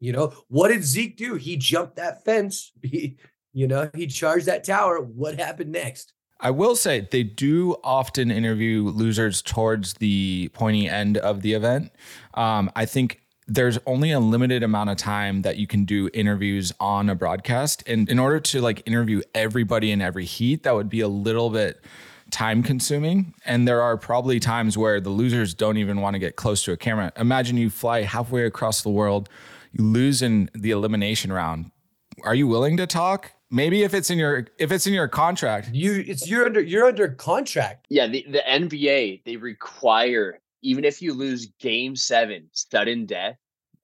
You 0.00 0.12
know, 0.12 0.32
what 0.48 0.68
did 0.68 0.84
Zeke 0.84 1.16
do? 1.16 1.34
He 1.34 1.56
jumped 1.56 1.96
that 1.96 2.24
fence. 2.24 2.72
He, 2.82 3.16
you 3.54 3.66
know, 3.66 3.90
he 3.94 4.06
charged 4.06 4.46
that 4.46 4.62
tower. 4.62 5.00
What 5.00 5.38
happened 5.38 5.72
next? 5.72 6.12
I 6.38 6.50
will 6.50 6.76
say 6.76 7.08
they 7.10 7.24
do 7.24 7.76
often 7.82 8.30
interview 8.30 8.84
losers 8.84 9.42
towards 9.42 9.94
the 9.94 10.50
pointy 10.52 10.88
end 10.88 11.16
of 11.16 11.42
the 11.42 11.54
event. 11.54 11.90
Um, 12.34 12.70
I 12.76 12.86
think 12.86 13.20
there's 13.48 13.78
only 13.86 14.12
a 14.12 14.20
limited 14.20 14.62
amount 14.62 14.90
of 14.90 14.98
time 14.98 15.42
that 15.42 15.56
you 15.56 15.66
can 15.66 15.84
do 15.84 16.10
interviews 16.12 16.72
on 16.78 17.08
a 17.08 17.14
broadcast. 17.14 17.82
And 17.86 18.08
in 18.08 18.18
order 18.18 18.38
to 18.38 18.60
like 18.60 18.82
interview 18.86 19.22
everybody 19.34 19.90
in 19.90 20.00
every 20.00 20.26
heat, 20.26 20.62
that 20.62 20.74
would 20.74 20.90
be 20.90 21.00
a 21.00 21.08
little 21.08 21.50
bit 21.50 21.82
time 22.30 22.62
consuming. 22.62 23.34
And 23.46 23.66
there 23.66 23.80
are 23.82 23.96
probably 23.96 24.38
times 24.40 24.76
where 24.76 25.00
the 25.00 25.10
losers 25.10 25.54
don't 25.54 25.76
even 25.78 26.00
want 26.00 26.14
to 26.14 26.18
get 26.18 26.36
close 26.36 26.62
to 26.64 26.72
a 26.72 26.76
camera. 26.76 27.12
Imagine 27.16 27.56
you 27.56 27.70
fly 27.70 28.02
halfway 28.02 28.44
across 28.44 28.82
the 28.82 28.90
world, 28.90 29.28
you 29.72 29.84
lose 29.84 30.22
in 30.22 30.50
the 30.54 30.70
elimination 30.70 31.32
round. 31.32 31.70
Are 32.24 32.34
you 32.34 32.46
willing 32.46 32.76
to 32.78 32.86
talk? 32.86 33.32
Maybe 33.50 33.82
if 33.82 33.94
it's 33.94 34.10
in 34.10 34.18
your 34.18 34.46
if 34.58 34.70
it's 34.72 34.86
in 34.86 34.92
your 34.92 35.08
contract, 35.08 35.70
You, 35.72 36.04
it's 36.06 36.28
you're 36.28 36.44
under 36.44 36.60
you're 36.60 36.86
under 36.86 37.08
contract. 37.08 37.86
Yeah, 37.88 38.06
the, 38.06 38.26
the 38.28 38.42
NBA, 38.46 39.24
they 39.24 39.36
require, 39.36 40.40
even 40.62 40.84
if 40.84 41.00
you 41.00 41.14
lose 41.14 41.46
game 41.60 41.96
seven, 41.96 42.48
sudden 42.52 43.06
death 43.06 43.36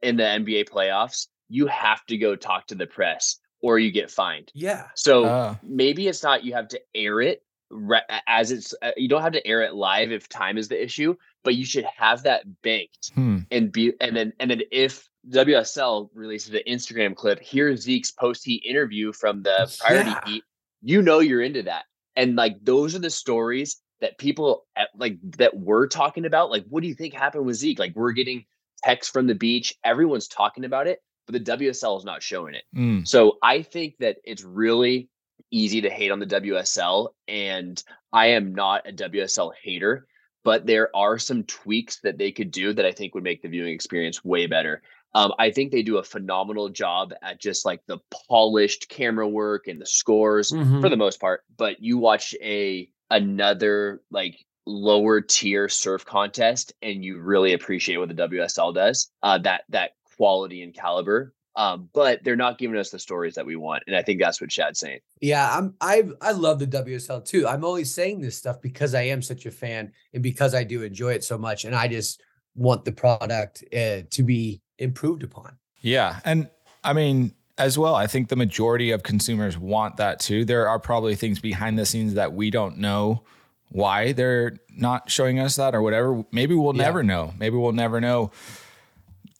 in 0.02 0.16
the 0.16 0.22
NBA 0.24 0.68
playoffs, 0.68 1.28
you 1.48 1.66
have 1.68 2.04
to 2.06 2.18
go 2.18 2.36
talk 2.36 2.66
to 2.66 2.74
the 2.74 2.86
press 2.86 3.38
or 3.62 3.78
you 3.78 3.90
get 3.90 4.10
fined. 4.10 4.50
Yeah, 4.54 4.88
So 4.94 5.24
Oh. 5.24 5.58
maybe 5.62 6.08
it's 6.08 6.22
not 6.22 6.44
you 6.44 6.52
have 6.54 6.68
to 6.68 6.80
air 6.94 7.22
it 7.22 7.42
re- 7.74 8.00
as 8.26 8.50
it's, 8.52 8.74
uh, 8.80 8.92
you 8.96 9.08
don't 9.08 9.22
have 9.22 9.32
to 9.32 9.46
air 9.46 9.62
it 9.62 9.74
live 9.74 10.12
if 10.12 10.28
time 10.28 10.56
is 10.56 10.68
the 10.68 10.82
issue, 10.82 11.14
but 11.42 11.54
you 11.56 11.64
should 11.64 11.84
have 11.84 12.22
that 12.22 12.44
banked 12.62 13.10
hmm, 13.14 13.38
and 13.50 13.70
be, 13.72 13.92
and 14.00 14.16
then, 14.16 14.32
and 14.40 14.50
then 14.50 14.62
if 14.70 15.08
WSL 15.28 16.08
releases 16.14 16.54
an 16.54 16.60
Instagram 16.68 17.14
clip, 17.16 17.40
here's 17.42 17.82
Zeke's 17.82 18.10
post 18.10 18.44
heat 18.44 18.62
interview 18.64 19.12
from 19.12 19.42
the 19.42 19.74
priority 19.80 20.10
Yeah. 20.10 20.20
heat, 20.24 20.44
you 20.82 21.02
know 21.02 21.18
you're 21.18 21.42
into 21.42 21.62
that. 21.64 21.84
And 22.16 22.36
like 22.36 22.56
those 22.62 22.94
are 22.94 23.00
the 23.00 23.10
stories 23.10 23.76
that 24.00 24.18
people 24.18 24.66
at, 24.76 24.88
like 24.96 25.18
that 25.38 25.56
we're 25.56 25.88
talking 25.88 26.26
about. 26.26 26.50
Like, 26.50 26.64
what 26.68 26.82
do 26.82 26.88
you 26.88 26.94
think 26.94 27.14
happened 27.14 27.46
with 27.46 27.56
Zeke? 27.56 27.78
Like, 27.78 27.96
we're 27.96 28.12
getting 28.12 28.44
texts 28.82 29.12
from 29.12 29.26
the 29.26 29.34
beach, 29.34 29.74
everyone's 29.82 30.28
talking 30.28 30.64
about 30.64 30.86
it, 30.86 31.00
but 31.26 31.32
the 31.32 31.52
WSL 31.52 31.98
is 31.98 32.04
not 32.04 32.22
showing 32.22 32.54
it. 32.54 32.64
mm. 32.76 33.08
So 33.08 33.38
I 33.42 33.62
think 33.62 33.94
that 34.00 34.18
it's 34.24 34.44
really 34.44 35.08
easy 35.54 35.80
to 35.82 35.88
hate 35.90 36.10
on 36.10 36.18
the 36.18 36.26
WSL, 36.26 37.10
and 37.28 37.82
I 38.12 38.26
am 38.28 38.54
not 38.54 38.88
a 38.88 38.92
WSL 38.92 39.52
hater, 39.62 40.06
but 40.42 40.66
there 40.66 40.94
are 40.96 41.18
some 41.18 41.44
tweaks 41.44 42.00
that 42.00 42.18
they 42.18 42.32
could 42.32 42.50
do 42.50 42.72
that 42.72 42.84
I 42.84 42.92
think 42.92 43.14
would 43.14 43.22
make 43.24 43.40
the 43.40 43.48
viewing 43.48 43.72
experience 43.72 44.24
way 44.24 44.46
better. 44.46 44.82
Um, 45.14 45.32
I 45.38 45.52
think 45.52 45.70
they 45.70 45.84
do 45.84 45.98
a 45.98 46.02
phenomenal 46.02 46.68
job 46.70 47.14
at 47.22 47.40
just 47.40 47.64
like 47.64 47.80
the 47.86 47.98
polished 48.28 48.88
camera 48.88 49.28
work 49.28 49.68
and 49.68 49.80
the 49.80 49.86
scores 49.86 50.50
Mhm. 50.50 50.80
for 50.80 50.88
the 50.88 50.96
most 50.96 51.20
part. 51.20 51.42
But 51.56 51.80
you 51.80 51.98
watch 51.98 52.34
a 52.42 52.90
another 53.10 54.02
like 54.10 54.36
lower 54.66 55.20
tier 55.20 55.68
surf 55.68 56.04
contest, 56.04 56.72
and 56.82 57.04
you 57.04 57.20
really 57.20 57.52
appreciate 57.52 57.98
what 57.98 58.08
the 58.08 58.14
WSL 58.14 58.72
does. 58.72 59.08
Uh, 59.22 59.38
that 59.38 59.62
that 59.68 59.92
quality 60.16 60.62
and 60.62 60.74
caliber. 60.74 61.32
Um, 61.56 61.88
but 61.94 62.24
they're 62.24 62.34
not 62.34 62.58
giving 62.58 62.76
us 62.76 62.90
the 62.90 62.98
stories 62.98 63.34
that 63.36 63.46
we 63.46 63.54
want, 63.54 63.84
and 63.86 63.94
I 63.94 64.02
think 64.02 64.20
that's 64.20 64.40
what 64.40 64.50
Chad's 64.50 64.80
saying. 64.80 64.98
yeah. 65.20 65.48
I'm 65.56 65.74
I 65.80 66.02
I 66.20 66.32
love 66.32 66.58
the 66.58 66.66
WSL 66.66 67.24
too. 67.24 67.46
I'm 67.46 67.64
only 67.64 67.84
saying 67.84 68.20
this 68.22 68.36
stuff 68.36 68.60
because 68.60 68.92
I 68.94 69.02
am 69.02 69.22
such 69.22 69.46
a 69.46 69.50
fan 69.52 69.92
and 70.12 70.22
because 70.22 70.52
I 70.54 70.64
do 70.64 70.82
enjoy 70.82 71.12
it 71.12 71.22
so 71.22 71.38
much, 71.38 71.64
and 71.64 71.74
I 71.74 71.86
just 71.88 72.20
want 72.56 72.84
the 72.84 72.92
product 72.92 73.62
uh, 73.72 74.02
to 74.10 74.22
be 74.24 74.62
improved 74.78 75.22
upon. 75.22 75.56
Yeah. 75.80 76.18
And 76.24 76.48
I 76.82 76.92
mean, 76.92 77.34
as 77.58 77.78
well, 77.78 77.94
I 77.94 78.08
think 78.08 78.28
the 78.30 78.36
majority 78.36 78.90
of 78.90 79.04
consumers 79.04 79.56
want 79.56 79.96
that 79.98 80.18
too. 80.18 80.44
There 80.44 80.68
are 80.68 80.80
probably 80.80 81.14
things 81.14 81.38
behind 81.38 81.78
the 81.78 81.86
scenes 81.86 82.14
that 82.14 82.32
we 82.32 82.50
don't 82.50 82.78
know 82.78 83.22
why 83.68 84.12
they're 84.12 84.56
not 84.76 85.10
showing 85.10 85.38
us 85.38 85.54
that 85.56 85.74
or 85.74 85.82
whatever. 85.82 86.24
Maybe 86.32 86.54
we'll 86.56 86.76
Yeah. 86.76 86.82
never 86.82 87.02
know. 87.04 87.32
Maybe 87.38 87.56
we'll 87.56 87.72
never 87.72 88.00
know 88.00 88.30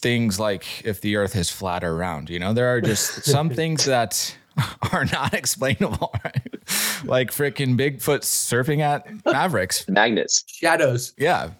things 0.04 0.38
like 0.38 0.84
if 0.84 1.00
the 1.00 1.16
earth 1.16 1.34
is 1.34 1.48
flat 1.48 1.82
or 1.82 1.96
round. 1.96 2.28
You 2.28 2.38
know, 2.38 2.52
there 2.52 2.68
are 2.68 2.80
just 2.82 3.24
some 3.24 3.48
things 3.48 3.86
that 3.86 4.36
are 4.92 5.06
not 5.06 5.32
explainable, 5.32 6.12
right? 6.24 6.42
like 7.04 7.30
freaking 7.30 7.76
Bigfoot 7.78 8.20
surfing 8.20 8.80
at 8.80 9.06
Mavericks. 9.24 9.88
Magnets. 9.88 10.44
Shadows. 10.46 11.14
Yeah. 11.16 11.50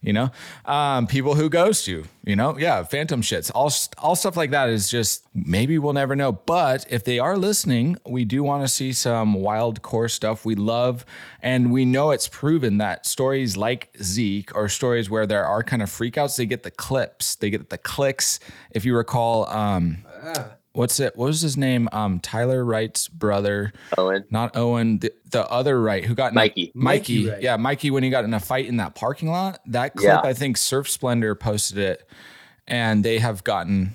You 0.00 0.12
know, 0.12 0.30
um, 0.64 1.06
people 1.06 1.34
who 1.34 1.48
ghost 1.48 1.86
you, 1.88 2.04
you 2.24 2.36
know, 2.36 2.58
yeah, 2.58 2.82
phantom 2.82 3.22
shits, 3.22 3.50
all, 3.54 3.72
all 3.98 4.14
stuff 4.14 4.36
like 4.36 4.50
that 4.50 4.68
is 4.68 4.90
just 4.90 5.26
maybe 5.34 5.78
we'll 5.78 5.92
never 5.92 6.14
know. 6.14 6.32
But 6.32 6.86
if 6.90 7.04
they 7.04 7.18
are 7.18 7.36
listening, 7.36 7.96
we 8.06 8.24
do 8.24 8.42
want 8.42 8.62
to 8.62 8.68
see 8.68 8.92
some 8.92 9.34
wild 9.34 9.82
core 9.82 10.08
stuff 10.08 10.44
we 10.44 10.54
love. 10.54 11.04
And 11.40 11.72
we 11.72 11.84
know 11.84 12.10
it's 12.10 12.28
proven 12.28 12.78
that 12.78 13.06
stories 13.06 13.56
like 13.56 13.90
Zeke 14.02 14.54
or 14.54 14.68
stories 14.68 15.10
where 15.10 15.26
there 15.26 15.44
are 15.44 15.62
kind 15.62 15.82
of 15.82 15.88
freakouts, 15.88 16.36
they 16.36 16.46
get 16.46 16.62
the 16.62 16.70
clips, 16.70 17.34
they 17.36 17.50
get 17.50 17.70
the 17.70 17.78
clicks. 17.78 18.38
If 18.70 18.84
you 18.84 18.96
recall, 18.96 19.46
um, 19.48 20.04
what's 20.72 20.98
it? 21.00 21.16
What 21.16 21.26
was 21.26 21.40
his 21.40 21.56
name? 21.56 21.88
Um, 21.92 22.20
Tyler 22.20 22.64
Wright's 22.64 23.08
brother, 23.08 23.72
Owen. 23.98 24.24
not 24.30 24.56
Owen, 24.56 24.98
the, 24.98 25.12
the 25.30 25.48
other 25.50 25.80
Wright 25.80 26.04
who 26.04 26.14
got 26.14 26.32
in 26.32 26.38
a- 26.38 26.40
Mikey. 26.40 26.72
Mikey, 26.74 27.14
Mikey 27.24 27.28
Wright. 27.30 27.42
yeah, 27.42 27.56
Mikey 27.56 27.90
when 27.90 28.02
he 28.02 28.10
got 28.10 28.24
in 28.24 28.32
a 28.34 28.40
fight 28.40 28.66
in 28.66 28.76
that 28.78 28.94
parking 28.94 29.30
lot. 29.30 29.60
That 29.66 29.94
clip, 29.94 30.04
Yeah. 30.06 30.20
I 30.22 30.32
think 30.32 30.56
Surf 30.56 30.88
Splendor 30.88 31.34
posted 31.34 31.78
it, 31.78 32.08
and 32.66 33.04
they 33.04 33.18
have 33.18 33.44
gotten 33.44 33.92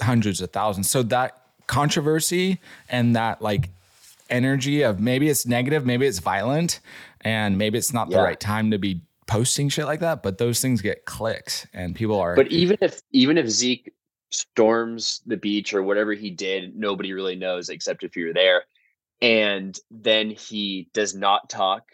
hundreds 0.00 0.40
of 0.40 0.50
thousands. 0.50 0.90
So 0.90 1.02
that 1.04 1.36
controversy 1.66 2.60
and 2.88 3.14
that 3.16 3.40
like 3.42 3.70
energy 4.28 4.82
of 4.82 5.00
maybe 5.00 5.28
it's 5.28 5.46
negative, 5.46 5.84
maybe 5.86 6.06
it's 6.06 6.18
violent, 6.18 6.80
and 7.22 7.58
maybe 7.58 7.78
it's 7.78 7.92
not 7.92 8.10
the 8.10 8.18
right 8.18 8.38
time 8.40 8.70
to 8.70 8.78
be 8.78 9.00
posting 9.26 9.68
shit 9.68 9.84
like 9.86 10.00
that. 10.00 10.22
But 10.22 10.38
those 10.38 10.60
things 10.60 10.80
get 10.82 11.04
clicks, 11.04 11.66
and 11.72 11.94
people 11.94 12.18
are. 12.18 12.34
But 12.36 12.48
even 12.52 12.76
if 12.80 13.00
even 13.12 13.38
if 13.38 13.48
Zeke 13.48 13.92
storms 14.30 15.20
the 15.26 15.36
beach 15.36 15.74
or 15.74 15.82
whatever 15.82 16.12
he 16.12 16.30
did, 16.30 16.76
nobody 16.76 17.12
really 17.12 17.36
knows 17.36 17.68
except 17.68 18.04
if 18.04 18.16
you're 18.16 18.34
there. 18.34 18.64
And 19.22 19.78
then 19.90 20.30
he 20.30 20.88
does 20.94 21.14
not 21.14 21.50
talk, 21.50 21.84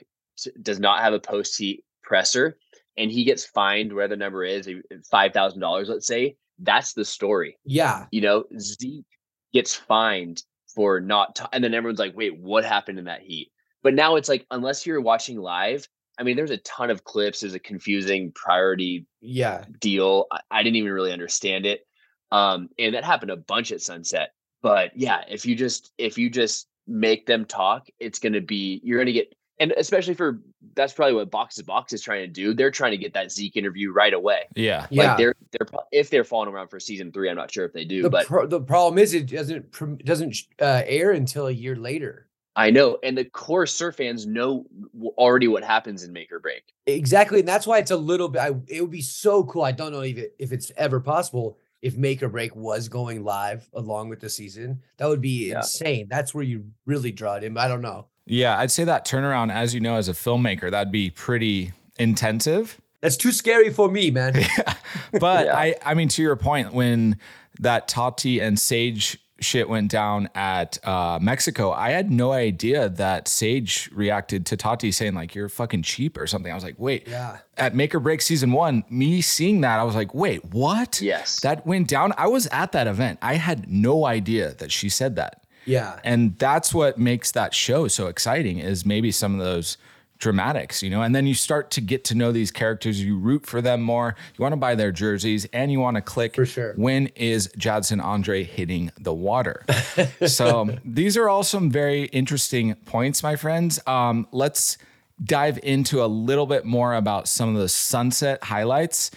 does 0.63 0.79
not 0.79 1.01
have 1.01 1.13
a 1.13 1.19
post 1.21 1.59
heat 1.59 1.85
presser, 2.03 2.57
and 2.97 3.11
he 3.11 3.25
gets 3.25 3.45
fined 3.45 3.93
where 3.93 4.09
the 4.09 4.17
number 4.17 4.45
is 4.45 4.69
five 5.11 5.33
thousand 5.33 5.61
dollars, 5.61 5.89
let's 5.89 6.07
say. 6.07 6.37
That's 6.59 6.95
the 6.95 7.05
story. 7.05 7.59
Yeah. 7.65 8.07
You 8.11 8.21
know, 8.23 8.45
Zeke 8.59 9.05
gets 9.53 9.75
fined 9.75 10.43
for 10.75 11.01
not, 11.01 11.41
and 11.53 11.63
then 11.65 11.75
everyone's 11.75 11.99
like, 11.99 12.17
"Wait, 12.17 12.39
what 12.39 12.65
happened 12.65 12.99
in 12.99 13.07
that 13.07 13.23
heat?" 13.23 13.51
But 13.83 13.95
now 13.95 14.17
it's 14.17 14.29
like, 14.29 14.47
unless 14.51 14.87
you're 14.87 15.01
watching 15.01 15.39
live, 15.39 15.87
I 16.19 16.23
mean, 16.23 16.37
there's 16.37 16.51
a 16.51 16.57
ton 16.59 16.91
of 16.91 17.05
clips. 17.05 17.41
There's 17.41 17.55
a 17.55 17.59
confusing 17.59 18.33
priority 18.33 19.07
Yeah. 19.21 19.65
deal. 19.81 20.27
I, 20.33 20.41
I 20.51 20.63
didn't 20.63 20.77
even 20.77 20.93
really 20.93 21.13
understand 21.13 21.67
it. 21.67 21.86
Um, 22.33 22.69
and 22.79 22.95
that 22.95 23.05
happened 23.05 23.31
a 23.31 23.37
bunch 23.37 23.73
at 23.73 23.81
Sunset. 23.81 24.31
But 24.63 24.97
yeah, 24.97 25.23
if 25.29 25.47
you 25.47 25.55
just 25.55 25.93
if 25.99 26.19
you 26.19 26.31
just 26.31 26.69
make 26.87 27.27
them 27.27 27.45
talk, 27.45 27.89
it's 28.01 28.19
gonna 28.19 28.41
be 28.41 28.81
you're 28.83 28.99
gonna 28.99 29.13
get 29.13 29.33
and 29.59 29.73
especially 29.73 30.15
for 30.15 30.41
that's 30.75 30.93
probably 30.93 31.15
what 31.15 31.31
Box 31.31 31.57
to 31.57 31.65
Box 31.65 31.93
is 31.93 32.03
trying 32.03 32.23
to 32.23 32.27
do. 32.27 32.53
They're 32.53 32.71
trying 32.71 32.91
to 32.91 32.97
get 32.97 33.15
that 33.15 33.31
Zeke 33.33 33.57
interview 33.57 33.93
right 33.93 34.13
away. 34.13 34.43
yeah, 34.55 34.87
Yeah. 34.91 35.11
Like 35.11 35.19
they're 35.19 35.35
they're 35.53 35.81
if 35.93 36.11
they're 36.11 36.25
falling 36.25 36.49
around 36.49 36.69
for 36.69 36.81
season 36.81 37.13
three, 37.13 37.31
I'm 37.31 37.37
not 37.37 37.51
sure 37.51 37.65
if 37.65 37.73
they 37.73 37.85
do, 37.85 38.03
the, 38.03 38.11
but 38.11 38.27
pro- 38.27 38.47
the 38.47 38.61
problem 38.61 38.99
is 38.99 39.15
it 39.15 39.29
doesn't 39.29 40.05
doesn't 40.05 40.37
uh, 40.61 40.83
air 40.87 41.13
until 41.13 41.47
a 41.47 41.53
year 41.53 41.77
later. 41.77 42.29
I 42.59 42.71
know. 42.71 42.99
And 43.03 43.17
the 43.17 43.27
core 43.27 43.67
surf 43.67 43.97
fans 43.97 44.27
know 44.27 44.65
already 45.19 45.47
what 45.47 45.63
happens 45.63 46.03
in 46.03 46.13
Make 46.13 46.33
or 46.33 46.41
Break. 46.41 46.63
Exactly, 46.87 47.41
and 47.41 47.49
that's 47.49 47.67
why 47.67 47.79
it's 47.79 47.91
a 47.91 47.97
little 47.97 48.29
bit. 48.29 48.41
I, 48.41 48.53
it 48.67 48.81
would 48.81 48.91
be 48.91 49.03
so 49.03 49.45
cool. 49.45 49.63
I 49.63 49.73
don't 49.73 49.93
know 49.93 50.01
if 50.01 50.17
it, 50.17 50.35
if 50.39 50.53
it's 50.53 50.73
ever 50.77 50.99
possible 50.99 51.59
if 51.83 51.97
Make 51.97 52.23
or 52.23 52.29
Break 52.29 52.57
was 52.57 52.89
going 52.89 53.23
live 53.25 53.69
along 53.75 54.09
with 54.09 54.21
the 54.21 54.29
season. 54.29 54.83
That 54.99 55.09
would 55.09 55.21
be 55.21 55.51
Yeah. 55.51 55.59
insane. 55.59 56.07
That's 56.11 56.35
where 56.35 56.45
you 56.45 56.65
really 56.87 57.13
draw 57.13 57.35
it 57.35 57.45
in. 57.45 57.57
I 57.59 57.69
don't 57.69 57.83
know. 57.83 58.07
yeah. 58.27 58.59
I'd 58.59 58.71
say 58.71 58.85
that 58.85 59.07
turnaround, 59.07 59.53
as 59.53 59.75
you 59.75 59.81
know, 59.81 59.97
as 59.97 60.09
a 60.09 60.13
filmmaker, 60.13 60.71
that'd 60.71 60.91
be 60.93 61.11
pretty 61.11 61.73
intensive. 61.99 62.81
That's 63.03 63.17
too 63.17 63.31
scary 63.33 63.71
for 63.73 63.91
me, 63.91 64.11
man. 64.11 64.35
But 65.21 65.47
Yeah. 65.47 65.57
I, 65.57 65.75
I 65.85 65.95
mean, 65.95 66.09
to 66.09 66.23
your 66.23 66.35
point, 66.37 66.73
when 66.73 67.19
that 67.61 67.89
Tati 67.89 68.41
and 68.41 68.59
Sage 68.59 69.19
shit 69.39 69.69
went 69.69 69.91
down 69.91 70.29
at 70.35 70.79
uh, 70.87 71.19
Mexico, 71.21 71.73
I 71.73 71.91
had 71.91 72.11
no 72.11 72.33
idea 72.33 72.89
that 72.89 73.29
Sage 73.29 73.91
reacted 73.93 74.47
to 74.47 74.57
Tati 74.57 74.91
saying 74.93 75.15
like 75.15 75.35
"you're 75.35 75.49
fucking 75.49 75.83
cheap" 75.83 76.17
or 76.17 76.27
something. 76.27 76.51
I 76.51 76.55
was 76.55 76.65
like, 76.65 76.77
wait. 76.79 77.07
Yeah. 77.07 77.39
At 77.57 77.75
Make 77.75 77.95
or 77.95 78.01
Break 78.01 78.21
season 78.21 78.53
one, 78.53 78.85
me 78.91 79.21
seeing 79.21 79.63
that, 79.63 79.79
I 79.79 79.85
was 79.85 79.95
like, 79.95 80.15
wait, 80.15 80.45
what? 80.45 81.01
Yes. 81.01 81.41
That 81.41 81.67
went 81.67 81.89
down. 81.89 82.13
I 82.19 82.27
was 82.27 82.47
at 82.49 82.73
that 82.73 82.87
event. 82.87 83.19
I 83.23 83.35
had 83.35 83.71
no 83.71 84.05
idea 84.05 84.55
that 84.55 84.71
she 84.71 84.89
said 84.89 85.17
that. 85.17 85.43
Yeah. 85.65 85.99
And 86.05 86.39
that's 86.39 86.73
what 86.73 86.99
makes 86.99 87.33
that 87.33 87.55
show 87.55 87.89
so 87.89 88.07
exciting 88.07 88.59
is 88.59 88.87
maybe 88.87 89.11
some 89.11 89.39
of 89.39 89.45
those 89.45 89.77
dramatics, 90.19 90.83
you 90.83 90.91
know, 90.91 91.03
and 91.03 91.15
then 91.15 91.27
you 91.27 91.35
start 91.35 91.71
to 91.73 91.81
get 91.81 92.05
to 92.05 92.15
know 92.15 92.33
these 92.33 92.51
characters. 92.51 93.03
You 93.03 93.19
root 93.19 93.47
for 93.47 93.61
them 93.61 93.83
more. 93.83 94.15
You 94.37 94.43
want 94.43 94.53
to 94.53 94.57
buy 94.57 94.75
their 94.75 94.93
jerseys 94.93 95.47
and 95.53 95.71
you 95.71 95.81
want 95.81 95.97
to 95.97 96.01
click 96.01 96.35
For 96.35 96.47
sure. 96.47 96.75
when 96.77 97.09
is 97.17 97.51
Jadson 97.57 98.01
Andre 98.01 98.43
hitting 98.43 98.93
the 98.99 99.15
water. 99.15 99.65
so 100.27 100.69
these 100.85 101.17
are 101.17 101.29
all 101.29 101.43
some 101.43 101.71
very 101.71 102.05
interesting 102.05 102.75
points, 102.85 103.23
my 103.23 103.37
friends. 103.37 103.79
Um, 103.87 104.27
let's 104.33 104.79
dive 105.23 105.59
into 105.63 106.05
a 106.05 106.07
little 106.07 106.47
bit 106.47 106.65
more 106.65 106.95
about 106.95 107.29
some 107.29 107.55
of 107.55 107.61
the 107.61 107.69
sunset 107.69 108.45
highlights 108.45 109.11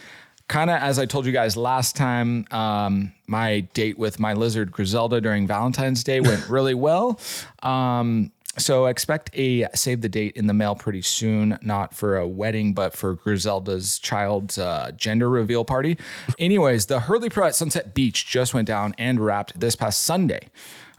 kind 0.50 0.70
of 0.70 0.82
as 0.82 1.00
I 1.00 1.06
told 1.06 1.26
you 1.26 1.32
guys 1.32 1.56
last 1.56 1.96
time, 1.96 2.46
um, 2.52 3.14
my 3.28 3.62
date 3.74 3.98
with 3.98 4.20
my 4.20 4.34
lizard 4.34 4.72
Grizelda 4.72 5.22
during 5.22 5.48
Valentine's 5.48 6.04
Day 6.04 6.20
went 6.20 6.50
really 6.50 6.74
well. 6.74 7.20
Um, 7.62 8.32
so 8.60 8.86
expect 8.86 9.30
a 9.34 9.68
save 9.74 10.02
the 10.02 10.10
date 10.10 10.36
in 10.36 10.48
the 10.48 10.54
mail 10.54 10.76
pretty 10.76 11.02
soon, 11.02 11.58
not 11.62 11.96
for 11.96 12.18
a 12.18 12.28
wedding, 12.28 12.74
but 12.74 12.94
for 12.94 13.16
Grizelda's 13.16 13.98
child's 14.00 14.58
uh, 14.58 14.92
gender 14.96 15.30
reveal 15.30 15.66
party. 15.66 15.98
Anyways, 16.38 16.86
the 16.86 17.02
Hurley 17.02 17.30
Pro 17.30 17.48
at 17.48 17.56
Sunset 17.56 17.94
Beach 17.94 18.28
just 18.28 18.54
went 18.54 18.68
down 18.68 18.94
and 18.98 19.20
wrapped 19.20 19.60
this 19.60 19.76
past 19.76 20.02
Sunday. 20.02 20.50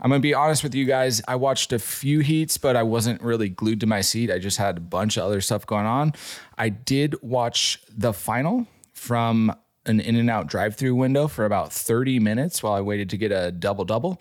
I'm 0.03 0.11
gonna 0.11 0.21
be 0.21 0.35
honest 0.35 0.63
with 0.63 0.75
you 0.75 0.87
guys. 0.87 1.21
I 1.29 1.37
watched 1.37 1.73
a 1.73 1.79
few 1.79 2.21
heats, 2.21 2.57
but 2.57 2.75
I 2.75 2.83
wasn't 2.83 3.23
really 3.23 3.51
glued 3.51 3.81
to 3.81 3.87
my 3.87 4.01
seat. 4.01 4.31
I 4.31 4.39
just 4.39 4.57
had 4.57 4.79
a 4.79 4.81
bunch 4.81 5.17
of 5.17 5.25
other 5.25 5.41
stuff 5.41 5.67
going 5.67 5.87
on. 5.87 6.15
I 6.57 6.71
did 6.71 7.17
watch 7.23 7.83
the 7.89 8.13
final 8.13 8.67
from 8.95 9.55
an 9.87 10.01
in 10.01 10.17
and 10.17 10.31
out 10.31 10.47
drive 10.47 10.77
through 10.77 10.95
window 10.95 11.27
for 11.27 11.45
about 11.45 11.73
30 11.73 12.19
minutes 12.19 12.63
while 12.63 12.75
I 12.75 12.81
waited 12.81 13.11
to 13.11 13.17
get 13.17 13.33
a 13.33 13.51
double 13.51 13.85
double. 13.85 14.21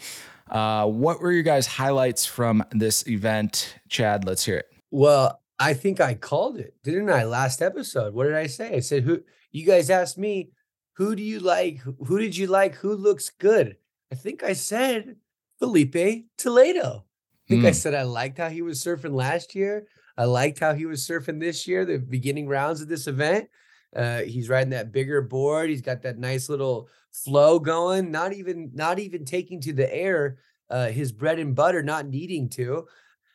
Uh, 0.49 0.85
what 0.87 1.19
were 1.21 1.31
your 1.31 1.43
guys' 1.43 1.67
highlights 1.67 2.25
from 2.25 2.63
this 2.71 3.07
event? 3.07 3.75
Chad, 3.89 4.25
let's 4.25 4.45
hear 4.45 4.57
it. 4.57 4.67
Well, 4.91 5.41
I 5.59 5.73
think 5.73 5.99
I 5.99 6.13
called 6.13 6.57
it, 6.57 6.73
didn't 6.83 7.09
I? 7.09 7.23
Last 7.23 7.61
episode. 7.61 8.13
What 8.13 8.25
did 8.25 8.35
I 8.35 8.47
say? 8.47 8.75
I 8.75 8.79
said, 8.79 9.03
"Who?" 9.03 9.21
You 9.51 9.65
guys 9.65 9.89
asked 9.89 10.17
me, 10.17 10.51
"Who 10.93 11.15
do 11.15 11.23
you 11.23 11.39
like? 11.39 11.79
Who 11.79 12.17
did 12.19 12.35
you 12.37 12.47
like? 12.47 12.75
Who 12.75 12.93
looks 12.95 13.29
good?" 13.29 13.77
I 14.11 14.15
think 14.15 14.43
I 14.43 14.53
said 14.53 15.17
Filipe 15.59 16.25
Toledo. 16.37 17.05
I 17.05 17.47
think 17.47 17.65
I 17.65 17.71
Mm. 17.71 17.75
said 17.75 17.93
I 17.93 18.03
liked 18.03 18.37
how 18.37 18.49
he 18.49 18.61
was 18.61 18.79
surfing 18.81 19.13
last 19.13 19.53
year. 19.55 19.87
I 20.17 20.25
liked 20.25 20.59
how 20.59 20.73
he 20.73 20.85
was 20.85 21.05
surfing 21.05 21.39
this 21.39 21.67
year, 21.67 21.85
the 21.85 21.97
beginning 21.97 22.47
rounds 22.47 22.81
of 22.81 22.87
this 22.87 23.07
event. 23.07 23.49
Uh, 23.95 24.19
he's 24.21 24.49
riding 24.49 24.69
that 24.71 24.91
bigger 24.91 25.21
board. 25.21 25.69
He's 25.69 25.81
got 25.81 26.01
that 26.03 26.17
nice 26.19 26.47
little 26.49 26.89
flow 27.13 27.59
going. 27.59 28.11
Not 28.11 28.33
even, 28.33 28.71
not 28.73 28.99
even 28.99 29.25
taking 29.25 29.61
to 29.61 29.73
the 29.73 29.93
air. 29.93 30.39
Uh, 30.69 30.89
his 30.89 31.11
bread 31.11 31.39
and 31.39 31.55
butter, 31.55 31.81
not 31.81 32.07
needing 32.07 32.47
to. 32.47 32.85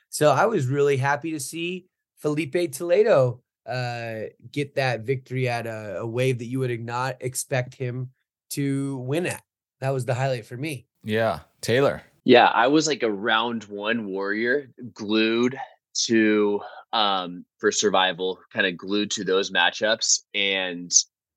So 0.09 0.31
I 0.31 0.47
was 0.47 0.69
really 0.69 0.97
happy 0.97 1.33
to 1.33 1.41
see 1.41 1.87
Filipe 2.19 2.73
Toledo 2.73 3.43
uh, 3.67 4.21
get 4.53 4.77
that 4.77 5.01
victory 5.01 5.49
at 5.49 5.67
a, 5.67 5.99
a 5.99 6.07
wave 6.07 6.39
that 6.39 6.47
you 6.47 6.61
would 6.61 6.81
not 6.81 7.17
expect 7.21 7.75
him 7.75 8.11
to 8.51 8.99
win 8.99 9.27
at. 9.27 9.43
That 9.81 9.91
was 9.91 10.05
the 10.05 10.15
highlight 10.15 10.47
for 10.47 10.57
me. 10.57 10.87
Yeah, 11.03 11.41
Taylor. 11.61 12.03
Yeah, 12.25 12.47
I 12.47 12.69
was 12.69 12.87
like 12.87 13.03
a 13.03 13.11
round 13.11 13.65
one 13.65 14.07
warrior, 14.07 14.71
glued 14.93 15.59
to 16.07 16.61
um 16.93 17.45
for 17.59 17.71
survival, 17.73 18.39
kind 18.53 18.67
of 18.67 18.77
glued 18.77 19.11
to 19.13 19.25
those 19.25 19.51
matchups 19.51 20.21
and 20.35 20.91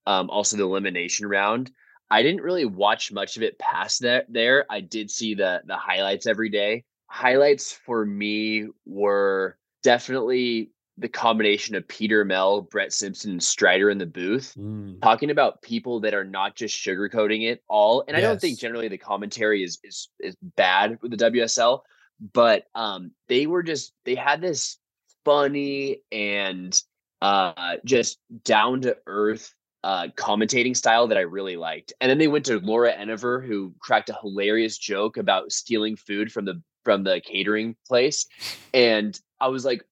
um 0.05 0.29
also 0.29 0.57
the 0.57 0.63
elimination 0.63 1.27
round. 1.27 1.71
I 2.09 2.23
didn't 2.23 2.41
really 2.41 2.65
watch 2.65 3.11
much 3.11 3.37
of 3.37 3.43
it 3.43 3.59
past 3.59 4.01
that 4.01 4.25
there. 4.29 4.65
I 4.69 4.81
did 4.81 5.11
see 5.11 5.33
the 5.33 5.61
the 5.65 5.75
highlights 5.75 6.27
every 6.27 6.49
day. 6.49 6.85
Highlights 7.07 7.71
for 7.71 8.05
me 8.05 8.67
were 8.85 9.57
definitely 9.83 10.71
the 10.97 11.07
combination 11.07 11.75
of 11.75 11.87
Peter 11.87 12.25
Mel, 12.25 12.61
Brett 12.61 12.91
Simpson, 12.91 13.31
and 13.31 13.43
Strider 13.43 13.89
in 13.89 13.97
the 13.99 14.05
booth 14.05 14.53
talking 15.01 15.29
about 15.29 15.61
people 15.61 15.99
that 15.99 16.13
are 16.13 16.23
not 16.23 16.55
just 16.55 16.75
sugarcoating 16.75 17.47
it 17.47 17.61
all 17.67 18.03
and 18.07 18.17
i 18.17 18.19
don't 18.21 18.41
think 18.41 18.57
generally 18.57 18.87
the 18.87 18.97
commentary 18.97 19.63
is 19.63 19.79
is 19.83 20.09
is 20.19 20.35
bad 20.55 20.97
with 21.01 21.11
the 21.11 21.31
wsl 21.31 21.81
but 22.33 22.63
um 22.73 23.11
they 23.27 23.45
were 23.45 23.61
just 23.61 23.93
they 24.05 24.15
had 24.15 24.41
this 24.41 24.77
funny 25.23 26.01
and 26.11 26.81
uh, 27.21 27.75
just 27.83 28.19
down 28.43 28.81
to 28.81 28.95
earth 29.07 29.53
uh, 29.87 30.09
commentating 30.17 30.75
style 30.75 31.07
that 31.07 31.17
I 31.17 31.21
really 31.21 31.55
liked. 31.55 31.93
And 32.01 32.09
then 32.09 32.17
they 32.17 32.27
went 32.27 32.43
to 32.47 32.59
Laura 32.59 32.91
Enever, 32.91 33.39
who 33.39 33.73
cracked 33.79 34.09
a 34.09 34.17
hilarious 34.21 34.77
joke 34.77 35.15
about 35.15 35.53
stealing 35.53 35.95
food 35.95 36.29
from 36.29 36.43
the 36.43 36.61
from 36.83 37.05
the 37.05 37.21
catering 37.21 37.73
place, 37.87 38.27
and 38.73 39.17
I 39.39 39.47
was 39.47 39.63
like, 39.63 39.85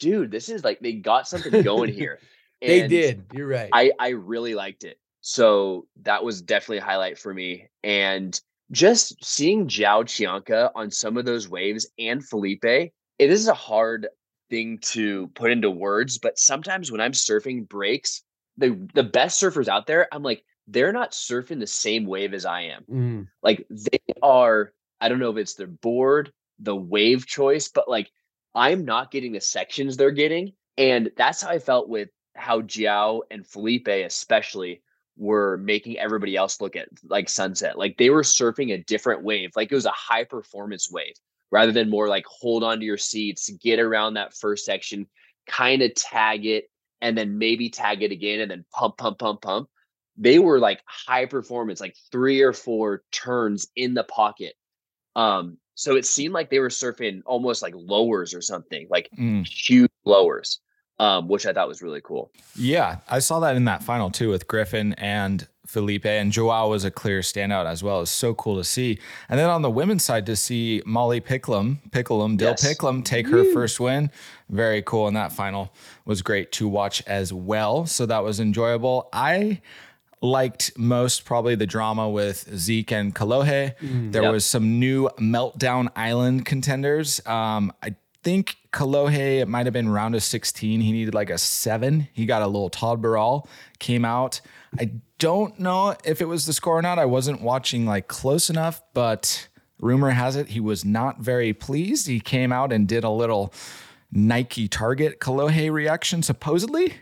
dude, 0.00 0.32
this 0.32 0.48
is 0.48 0.64
like 0.64 0.80
they 0.80 0.92
got 0.92 1.28
something 1.28 1.62
going 1.62 1.92
here. 1.92 2.18
they 2.60 2.88
did. 2.88 3.26
You're 3.32 3.46
right. 3.46 3.70
I 3.72 3.92
I 4.00 4.08
really 4.08 4.56
liked 4.56 4.82
it. 4.82 4.98
So 5.20 5.86
that 6.02 6.24
was 6.24 6.42
definitely 6.42 6.78
a 6.78 6.84
highlight 6.84 7.16
for 7.16 7.32
me. 7.32 7.68
And 7.84 8.40
just 8.72 9.24
seeing 9.24 9.68
Joao 9.68 10.02
Chianca 10.02 10.72
on 10.74 10.90
some 10.90 11.16
of 11.16 11.26
those 11.26 11.48
waves 11.48 11.86
and 11.96 12.24
Filipe, 12.24 12.64
it 12.64 12.92
is 13.18 13.46
a 13.46 13.54
hard 13.54 14.08
thing 14.50 14.78
to 14.80 15.28
put 15.36 15.52
into 15.52 15.70
words, 15.70 16.18
but 16.18 16.40
sometimes 16.40 16.90
when 16.90 17.00
I'm 17.00 17.12
surfing 17.12 17.68
breaks, 17.68 18.24
the 18.58 18.88
the 18.92 19.02
best 19.02 19.40
surfers 19.40 19.68
out 19.68 19.86
there, 19.86 20.08
I'm 20.12 20.22
like, 20.22 20.44
they're 20.66 20.92
not 20.92 21.12
surfing 21.12 21.60
the 21.60 21.66
same 21.66 22.04
wave 22.04 22.34
as 22.34 22.44
I 22.44 22.62
am. 22.62 22.84
Mm. 22.90 23.28
Like 23.42 23.66
they 23.70 24.00
are, 24.22 24.72
I 25.00 25.08
don't 25.08 25.18
know 25.18 25.30
if 25.30 25.38
it's 25.38 25.54
their 25.54 25.66
board, 25.66 26.32
the 26.58 26.76
wave 26.76 27.26
choice, 27.26 27.68
but 27.68 27.88
like 27.88 28.10
I'm 28.54 28.84
not 28.84 29.10
getting 29.10 29.32
the 29.32 29.40
sections 29.40 29.96
they're 29.96 30.10
getting. 30.10 30.52
And 30.76 31.10
that's 31.16 31.42
how 31.42 31.50
I 31.50 31.58
felt 31.58 31.88
with 31.88 32.10
how 32.36 32.60
Joao 32.60 33.22
and 33.30 33.46
Filipe, 33.46 33.88
especially, 33.88 34.82
were 35.16 35.56
making 35.58 35.98
everybody 35.98 36.36
else 36.36 36.60
look 36.60 36.76
at 36.76 36.88
like 37.08 37.28
sunset. 37.28 37.78
Like 37.78 37.96
they 37.96 38.10
were 38.10 38.22
surfing 38.22 38.72
a 38.72 38.84
different 38.84 39.24
wave, 39.24 39.50
like 39.56 39.72
it 39.72 39.74
was 39.74 39.86
a 39.86 39.90
high 39.90 40.24
performance 40.24 40.90
wave 40.90 41.14
rather 41.50 41.72
than 41.72 41.88
more 41.88 42.08
like 42.08 42.26
hold 42.26 42.62
on 42.62 42.78
to 42.78 42.84
your 42.84 42.98
seats, 42.98 43.50
get 43.62 43.80
around 43.80 44.14
that 44.14 44.34
first 44.34 44.64
section, 44.64 45.06
kind 45.46 45.82
of 45.82 45.94
tag 45.94 46.44
it, 46.44 46.70
and 47.00 47.16
then 47.16 47.38
maybe 47.38 47.70
tag 47.70 48.02
it 48.02 48.12
again 48.12 48.40
and 48.40 48.50
then 48.50 48.64
pump, 48.72 48.96
pump, 48.98 49.18
pump, 49.18 49.42
pump. 49.42 49.68
They 50.16 50.38
were 50.38 50.58
like 50.58 50.80
high 50.86 51.26
performance, 51.26 51.80
like 51.80 51.96
three 52.10 52.40
or 52.42 52.52
four 52.52 53.02
turns 53.12 53.68
in 53.76 53.94
the 53.94 54.04
pocket. 54.04 54.54
Um, 55.14 55.58
so 55.74 55.94
it 55.96 56.06
seemed 56.06 56.34
like 56.34 56.50
they 56.50 56.58
were 56.58 56.68
surfing 56.70 57.20
almost 57.24 57.62
like 57.62 57.74
lowers 57.76 58.34
or 58.34 58.40
something, 58.40 58.88
like 58.90 59.08
Mm. 59.16 59.46
huge 59.46 59.90
lowers, 60.04 60.60
um, 60.98 61.28
which 61.28 61.46
I 61.46 61.52
thought 61.52 61.68
was 61.68 61.82
really 61.82 62.00
cool. 62.02 62.32
Yeah, 62.56 62.98
I 63.08 63.20
saw 63.20 63.38
that 63.40 63.54
in 63.54 63.64
that 63.66 63.84
final 63.84 64.10
too 64.10 64.28
with 64.30 64.48
Griffin 64.48 64.94
and 64.94 65.46
Filipe, 65.68 66.06
and 66.06 66.32
Joao 66.32 66.70
was 66.70 66.84
a 66.84 66.90
clear 66.90 67.20
standout 67.20 67.66
as 67.66 67.82
well. 67.82 68.00
It's 68.00 68.10
so 68.10 68.32
cool 68.34 68.56
to 68.56 68.64
see. 68.64 68.98
And 69.28 69.38
then 69.38 69.50
on 69.50 69.60
the 69.62 69.70
women's 69.70 70.02
side, 70.02 70.24
to 70.26 70.34
see 70.34 70.82
Molly 70.86 71.20
Picklum, 71.20 71.78
Picklum, 71.90 72.38
Dill 72.38 72.50
Yes. 72.50 72.66
Picklum 72.66 73.04
take 73.04 73.28
her 73.28 73.44
first 73.52 73.78
win, 73.78 74.10
very 74.48 74.80
cool. 74.82 75.06
And 75.06 75.16
that 75.16 75.30
final 75.30 75.72
was 76.06 76.22
great 76.22 76.52
to 76.52 76.66
watch 76.66 77.02
as 77.06 77.32
well. 77.34 77.84
So 77.84 78.06
that 78.06 78.24
was 78.24 78.40
enjoyable. 78.40 79.10
I 79.12 79.60
liked 80.22 80.72
most 80.76 81.24
probably 81.24 81.54
the 81.54 81.66
drama 81.66 82.08
with 82.08 82.48
Zeke 82.56 82.90
and 82.92 83.14
Kalohe. 83.14 83.74
there 84.10 84.22
Yep. 84.22 84.32
was 84.32 84.46
some 84.46 84.78
new 84.80 85.08
Meltdown 85.18 85.88
Island 85.94 86.44
contenders. 86.46 87.20
Um, 87.26 87.72
I 87.82 87.94
think 88.24 88.56
Kalohe, 88.72 89.40
it 89.40 89.48
might 89.48 89.66
have 89.66 89.72
been 89.72 89.88
round 89.88 90.14
of 90.16 90.22
16. 90.22 90.80
He 90.80 90.92
needed 90.92 91.14
like 91.14 91.30
a 91.30 91.38
seven. 91.38 92.08
He 92.14 92.26
got 92.26 92.42
a 92.42 92.46
little 92.46 92.68
Todd 92.70 93.00
Barral, 93.00 93.48
came 93.78 94.04
out. 94.04 94.40
I 94.78 94.90
don't 95.18 95.58
know 95.58 95.96
if 96.04 96.20
it 96.20 96.26
was 96.26 96.46
the 96.46 96.52
score 96.52 96.78
or 96.78 96.82
not. 96.82 96.98
I 96.98 97.04
wasn't 97.04 97.40
watching 97.40 97.86
like 97.86 98.08
close 98.08 98.48
enough, 98.48 98.82
but 98.94 99.48
rumor 99.80 100.10
has 100.10 100.36
it 100.36 100.48
he 100.48 100.60
was 100.60 100.84
not 100.84 101.20
very 101.20 101.52
pleased. 101.52 102.06
He 102.06 102.20
came 102.20 102.52
out 102.52 102.72
and 102.72 102.86
did 102.86 103.04
a 103.04 103.10
little 103.10 103.52
Nike 104.10 104.68
Target 104.68 105.20
Kalohe 105.20 105.70
reaction, 105.70 106.22
supposedly. 106.22 106.94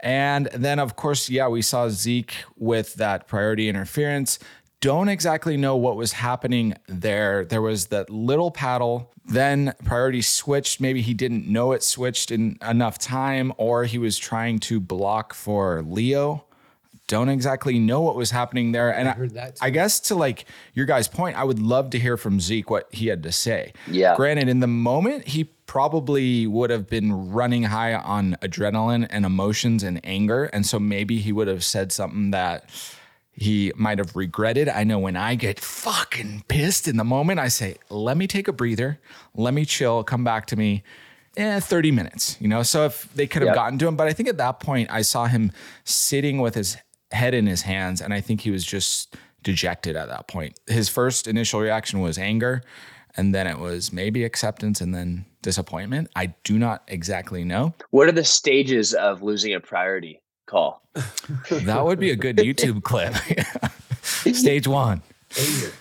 And 0.00 0.48
then, 0.54 0.78
of 0.78 0.96
course, 0.96 1.28
yeah, 1.28 1.48
we 1.48 1.62
saw 1.62 1.88
Zeke 1.88 2.34
with 2.56 2.94
that 2.94 3.26
priority 3.26 3.68
interference. 3.68 4.38
Don't 4.80 5.08
exactly 5.08 5.56
know 5.56 5.76
what 5.76 5.96
was 5.96 6.12
happening 6.12 6.74
there. 6.86 7.44
There 7.44 7.62
was 7.62 7.86
that 7.86 8.10
little 8.10 8.52
paddle, 8.52 9.12
then 9.24 9.74
priority 9.84 10.22
switched. 10.22 10.80
Maybe 10.80 11.02
he 11.02 11.14
didn't 11.14 11.48
know 11.48 11.72
it 11.72 11.82
switched 11.82 12.30
in 12.30 12.58
enough 12.66 12.98
time, 12.98 13.52
or 13.56 13.84
he 13.84 13.98
was 13.98 14.16
trying 14.18 14.60
to 14.60 14.78
block 14.78 15.34
for 15.34 15.82
Leo. 15.82 16.44
Don't 17.08 17.28
exactly 17.28 17.78
know 17.78 18.00
what 18.00 18.14
was 18.16 18.30
happening 18.30 18.72
there. 18.72 18.90
And 18.94 19.08
I, 19.08 19.12
heard 19.12 19.34
that 19.34 19.58
I 19.60 19.70
guess 19.70 19.98
to 20.00 20.14
like 20.14 20.44
your 20.74 20.86
guys' 20.86 21.08
point, 21.08 21.36
I 21.36 21.42
would 21.42 21.58
love 21.58 21.90
to 21.90 21.98
hear 21.98 22.16
from 22.16 22.38
Zeke 22.38 22.70
what 22.70 22.86
he 22.92 23.08
had 23.08 23.22
to 23.24 23.32
say. 23.32 23.72
Yeah. 23.90 24.14
Granted, 24.14 24.48
in 24.48 24.60
the 24.60 24.66
moment, 24.66 25.26
he 25.28 25.44
probably 25.66 26.46
would 26.46 26.70
have 26.70 26.86
been 26.86 27.30
running 27.32 27.64
high 27.64 27.94
on 27.94 28.36
adrenaline 28.42 29.06
and 29.10 29.24
emotions 29.26 29.82
and 29.82 30.00
anger. 30.04 30.44
And 30.44 30.64
so 30.66 30.78
maybe 30.78 31.18
he 31.18 31.32
would 31.32 31.48
have 31.48 31.64
said 31.64 31.92
something 31.92 32.30
that 32.30 32.68
he 33.32 33.72
might 33.76 33.98
have 33.98 34.16
regretted. 34.16 34.68
I 34.68 34.84
know 34.84 34.98
when 34.98 35.16
I 35.16 35.34
get 35.34 35.60
fucking 35.60 36.44
pissed 36.48 36.88
in 36.88 36.96
the 36.96 37.04
moment, 37.04 37.38
I 37.40 37.48
say, 37.48 37.76
let 37.88 38.16
me 38.16 38.26
take 38.26 38.48
a 38.48 38.52
breather, 38.52 38.98
let 39.34 39.54
me 39.54 39.64
chill, 39.64 40.02
come 40.04 40.24
back 40.24 40.46
to 40.46 40.56
me. 40.56 40.82
Eh, 41.36 41.60
30 41.60 41.92
minutes, 41.92 42.36
you 42.40 42.48
know? 42.48 42.64
So 42.64 42.84
if 42.86 43.08
they 43.14 43.28
could 43.28 43.42
have 43.42 43.48
Yep. 43.50 43.54
gotten 43.54 43.78
to 43.78 43.86
him, 43.86 43.94
but 43.94 44.08
I 44.08 44.12
think 44.12 44.28
at 44.28 44.38
that 44.38 44.58
point, 44.58 44.90
I 44.90 45.02
saw 45.02 45.26
him 45.26 45.52
sitting 45.84 46.38
with 46.40 46.56
his 46.56 46.76
head 47.12 47.34
in 47.34 47.46
his 47.46 47.62
hands, 47.62 48.00
and 48.00 48.12
I 48.14 48.20
think 48.20 48.40
he 48.42 48.50
was 48.50 48.64
just 48.64 49.16
dejected 49.42 49.96
at 49.96 50.08
that 50.08 50.28
point. 50.28 50.58
His 50.66 50.88
first 50.88 51.26
initial 51.26 51.60
reaction 51.60 52.00
was 52.00 52.18
anger, 52.18 52.62
and 53.16 53.34
then 53.34 53.46
it 53.46 53.58
was 53.58 53.92
maybe 53.92 54.24
acceptance 54.24 54.80
and 54.80 54.94
then 54.94 55.24
disappointment. 55.42 56.08
I 56.16 56.34
do 56.44 56.58
not 56.58 56.82
exactly 56.88 57.44
know. 57.44 57.74
What 57.90 58.08
are 58.08 58.12
the 58.12 58.24
stages 58.24 58.94
of 58.94 59.22
losing 59.22 59.54
a 59.54 59.60
priority 59.60 60.20
call? 60.46 60.82
That 61.50 61.84
would 61.84 62.00
be 62.00 62.10
a 62.10 62.16
good 62.16 62.36
YouTube 62.36 62.82
clip. 62.82 63.14
Stage 64.02 64.66
one, 64.66 65.02
Anger. 65.38 65.72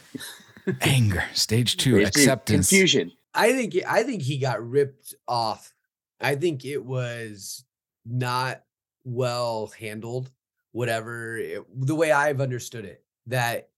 anger. 0.82 1.24
Stage 1.34 1.78
two, 1.78 1.98
It's 1.98 2.16
the 2.16 2.22
acceptance. 2.24 2.70
confusion. 2.70 3.12
I 3.34 3.52
think 3.54 3.76
I 3.88 4.04
think 4.04 4.22
he 4.22 4.38
got 4.38 4.66
ripped 4.68 5.13
off. 5.28 5.74
I 6.20 6.36
think 6.36 6.66
it 6.66 6.84
was 6.84 7.63
not 8.06 8.63
well 9.04 9.72
handled. 9.80 10.32
Whatever 10.71 11.38
it- 11.38 11.63
the 11.75 11.95
way 11.95 12.12
I've 12.12 12.41
understood 12.41 12.86
it, 12.86 13.03
that 13.27 13.69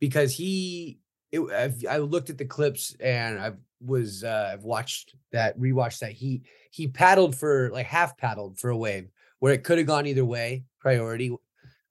because 0.00 0.34
he, 0.34 1.00
it, 1.32 1.40
I've, 1.40 1.84
I 1.88 1.98
looked 1.98 2.30
at 2.30 2.38
the 2.38 2.44
clips 2.44 2.94
and 3.00 3.38
I 3.38 3.52
was 3.80 4.24
uh, 4.24 4.50
I've 4.52 4.64
watched 4.64 5.14
that 5.32 5.58
rewatched 5.58 6.00
that 6.00 6.12
he 6.12 6.42
he 6.70 6.88
paddled 6.88 7.36
for 7.36 7.70
like 7.70 7.86
half 7.86 8.16
paddled 8.16 8.58
for 8.58 8.70
a 8.70 8.76
wave 8.76 9.08
where 9.38 9.52
it 9.52 9.62
could 9.64 9.78
have 9.78 9.86
gone 9.86 10.06
either 10.06 10.24
way. 10.24 10.64
Priority, 10.80 11.36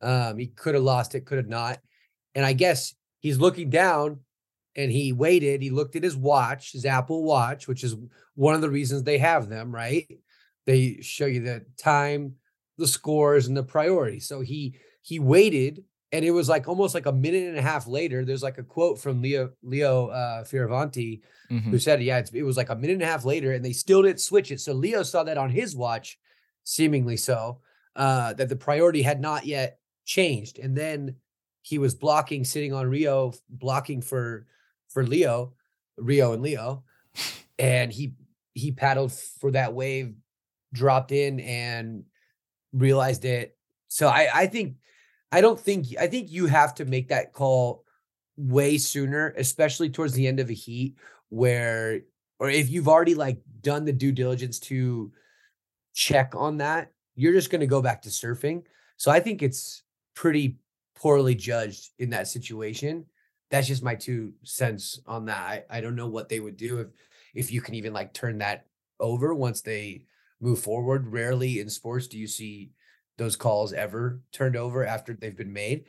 um, 0.02 0.38
he 0.38 0.48
could 0.48 0.76
have 0.76 0.84
lost 0.84 1.15
it, 1.15 1.26
could 1.26 1.38
have 1.38 1.48
not, 1.48 1.80
and 2.36 2.46
I 2.46 2.54
guess 2.54 2.93
he's 3.20 3.39
looking 3.39 3.70
down 3.70 4.20
and 4.76 4.91
he 4.91 5.12
waited. 5.12 5.62
He 5.62 5.70
looked 5.70 5.96
at 5.96 6.04
his 6.04 6.15
watch, 6.15 6.74
his 6.74 6.86
Apple 6.86 7.24
Watch, 7.24 7.67
which 7.67 7.84
is 7.84 7.96
one 8.36 8.54
of 8.56 8.62
the 8.62 8.70
reasons 8.70 9.04
they 9.04 9.17
have 9.17 9.50
them, 9.50 9.74
right? 9.74 10.08
They 10.65 11.00
show 11.02 11.26
you 11.26 11.41
the 11.41 11.65
time, 11.78 12.36
the 12.78 12.88
scores, 12.88 13.48
and 13.48 13.56
the 13.58 13.63
priority. 13.63 14.20
So 14.20 14.42
he 14.42 14.76
he 15.02 15.20
waited, 15.20 15.84
and 16.12 16.24
it 16.26 16.32
was 16.32 16.48
like 16.50 16.68
almost 16.68 16.94
like 16.96 17.06
a 17.06 17.12
minute 17.12 17.44
and 17.48 17.58
a 17.58 17.62
half 17.62 17.88
later. 17.88 18.24
There's 18.26 18.44
like 18.44 18.58
a 18.58 18.63
quote 18.63 19.00
from 19.00 19.22
Leo 19.22 19.52
Leo 19.63 20.08
uh, 20.08 20.44
Fioravanti 20.44 21.22
Mhm. 21.50 21.63
who 21.72 21.80
said, 21.80 22.04
"Yeah, 22.04 22.18
it's, 22.20 22.32
it 22.32 22.44
was 22.44 22.58
like 22.58 22.70
a 22.70 22.76
minute 22.76 22.94
and 22.96 23.02
a 23.04 23.06
half 23.08 23.24
later, 23.26 23.54
and 23.54 23.63
they 23.63 23.72
still 23.74 24.02
didn't 24.04 24.20
switch 24.22 24.52
it." 24.52 24.60
So 24.60 24.74
Leo 24.74 25.04
saw 25.04 25.24
that 25.24 25.38
on 25.38 25.50
his 25.50 25.76
watch, 25.76 26.18
seemingly 26.63 27.16
so, 27.18 27.62
uh, 27.96 28.34
that 28.34 28.50
the 28.50 28.56
priority 28.58 29.02
had 29.02 29.22
not 29.22 29.46
yet 29.46 29.80
changed, 30.06 30.60
and 30.60 30.76
then 30.78 31.16
he 31.62 31.78
was 31.78 31.96
blocking, 31.96 32.44
sitting 32.46 32.74
on 32.74 32.88
Rio, 32.90 33.34
blocking 33.50 34.02
for 34.02 34.46
for 34.90 35.06
Leo, 35.06 35.54
Rio 35.98 36.34
and 36.34 36.42
Leo, 36.44 36.84
and 37.60 37.92
he 37.94 38.13
he 38.54 38.72
paddled 38.72 39.13
for 39.13 39.52
that 39.52 39.74
wave, 39.74 40.16
dropped 40.74 41.12
in, 41.12 41.40
and 41.40 42.04
realized 42.78 43.26
it. 43.26 43.56
So 43.88 44.08
I 44.08 44.30
I 44.34 44.48
think 44.48 44.76
I 45.32 45.42
don't 45.42 45.60
think 45.60 45.88
I 46.00 46.08
think 46.08 46.32
you 46.32 46.48
have 46.48 46.76
to 46.76 46.86
make 46.86 47.10
that 47.10 47.34
call 47.34 47.84
way 48.38 48.78
sooner, 48.78 49.34
especially 49.38 49.90
towards 49.90 50.13
the 50.13 50.28
end 50.28 50.40
of 50.40 50.50
a 50.50 50.54
heat 50.54 50.96
where 51.30 52.02
or 52.40 52.50
if 52.50 52.70
you've 52.70 52.88
already 52.88 53.16
like 53.16 53.40
done 53.62 53.86
the 53.86 53.94
due 53.94 54.12
diligence 54.12 54.60
to 54.60 55.12
check 55.94 56.34
on 56.36 56.58
that, 56.58 56.92
you're 57.16 57.34
just 57.34 57.50
going 57.50 57.62
to 57.62 57.68
go 57.68 57.82
back 57.82 58.02
to 58.04 58.10
surfing. 58.10 58.63
So 58.98 59.12
I 59.12 59.20
think 59.20 59.42
it's 59.42 59.84
pretty 60.13 60.58
poorly 60.96 61.36
judged 61.36 61.92
in 62.00 62.12
that 62.12 62.28
situation. 62.28 63.06
That's 63.50 63.68
just 63.68 63.84
my 63.84 63.96
two 63.96 64.34
cents 64.44 65.00
on 65.08 65.26
that. 65.26 65.40
I, 65.40 65.78
I 65.78 65.82
don't 65.82 65.96
know 65.96 66.08
what 66.08 66.30
they 66.30 66.40
would 66.40 66.58
do 66.58 66.80
if 66.80 66.88
if 67.34 67.52
you 67.52 67.62
can 67.62 67.76
even 67.76 67.94
like 67.94 68.13
turn 68.13 68.40
that 68.40 68.66
over 69.00 69.34
once 69.34 69.62
they 69.62 70.06
move 70.41 70.60
forward. 70.60 71.12
Rarely 71.12 71.60
in 71.60 71.69
sports 71.69 72.08
do 72.08 72.17
you 72.17 72.28
see 72.28 72.71
those 73.17 73.36
calls 73.36 73.73
ever 73.73 74.21
turned 74.32 74.56
over 74.56 74.86
after 74.86 75.13
they've 75.13 75.36
been 75.38 75.54
made. 75.54 75.86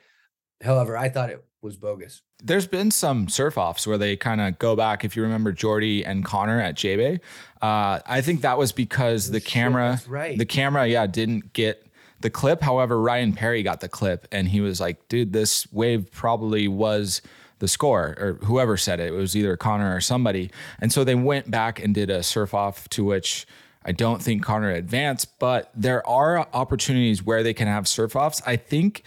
However, 0.63 0.97
I 0.97 1.09
thought 1.09 1.31
it 1.31 1.45
was 1.63 1.77
bogus. 1.77 2.23
There's 2.43 2.67
been 2.67 2.91
some 2.91 3.29
surf 3.29 3.59
offs 3.59 3.87
where 3.87 3.99
they 3.99 4.17
kind 4.17 4.41
of 4.41 4.59
go 4.59 4.75
back. 4.75 5.05
If 5.05 5.15
you 5.17 5.23
remember 5.23 5.53
Jordy 5.53 6.05
and 6.05 6.25
Connor 6.25 6.61
at 6.61 6.75
J 6.75 6.97
Bay, 6.97 7.21
uh, 7.63 8.01
I 8.07 8.21
think 8.23 8.41
that 8.43 8.59
was 8.59 8.73
because 8.73 9.31
the 9.31 9.37
Oh, 9.37 9.41
shit, 9.41 9.47
camera, 9.49 10.01
right. 10.09 10.39
the 10.39 10.47
camera, 10.47 10.87
yeah, 10.87 11.07
didn't 11.07 11.53
get 11.53 11.85
the 12.21 12.31
clip. 12.31 12.63
However, 12.63 13.01
Ryan 13.01 13.33
Perry 13.33 13.63
got 13.63 13.81
the 13.81 13.89
clip, 13.89 14.27
and 14.33 14.49
he 14.49 14.61
was 14.61 14.81
like, 14.81 15.07
"Dude, 15.09 15.33
this 15.33 15.71
wave 15.73 16.11
probably 16.13 16.67
was." 16.69 17.23
The 17.61 17.67
score, 17.67 18.15
or 18.19 18.35
whoever 18.45 18.77
said 18.77 19.01
it, 19.01 19.09
it 19.09 19.17
was 19.17 19.35
either 19.37 19.57
Connor 19.57 19.93
or 19.97 20.01
somebody. 20.01 20.49
And 20.81 20.93
so 20.93 21.03
they 21.03 21.17
went 21.17 21.51
back 21.51 21.83
and 21.83 21.93
did 21.93 22.09
a 22.09 22.23
surf 22.23 22.55
off 22.55 22.89
to 22.91 23.03
which 23.03 23.49
I 23.89 23.93
don't 23.93 24.21
think 24.21 24.43
Connor 24.43 24.71
advanced, 24.71 25.39
but 25.39 25.71
there 25.75 26.07
are 26.07 26.47
opportunities 26.53 27.25
where 27.25 27.43
they 27.43 27.55
can 27.55 27.67
have 27.67 27.89
surf 27.89 28.15
offs. 28.15 28.43
I 28.45 28.55
think 28.57 29.03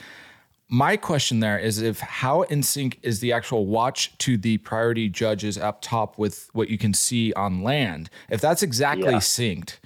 my 0.69 0.97
question 0.97 1.39
there 1.39 1.59
is 1.59 1.79
if 1.79 1.99
how 1.99 2.41
in 2.43 2.63
sync 2.63 2.97
is 3.03 3.19
the 3.19 3.31
actual 3.31 3.67
watch 3.67 4.17
to 4.19 4.37
the 4.37 4.57
priority 4.57 5.07
judges 5.07 5.55
up 5.55 5.83
top 5.83 6.17
with 6.17 6.49
what 6.53 6.67
you 6.71 6.79
can 6.79 6.95
see 6.95 7.31
on 7.33 7.61
land? 7.61 8.09
If 8.31 8.41
that's 8.41 8.63
exactly 8.63 9.11
Yeah. 9.11 9.19
synced, 9.19 9.77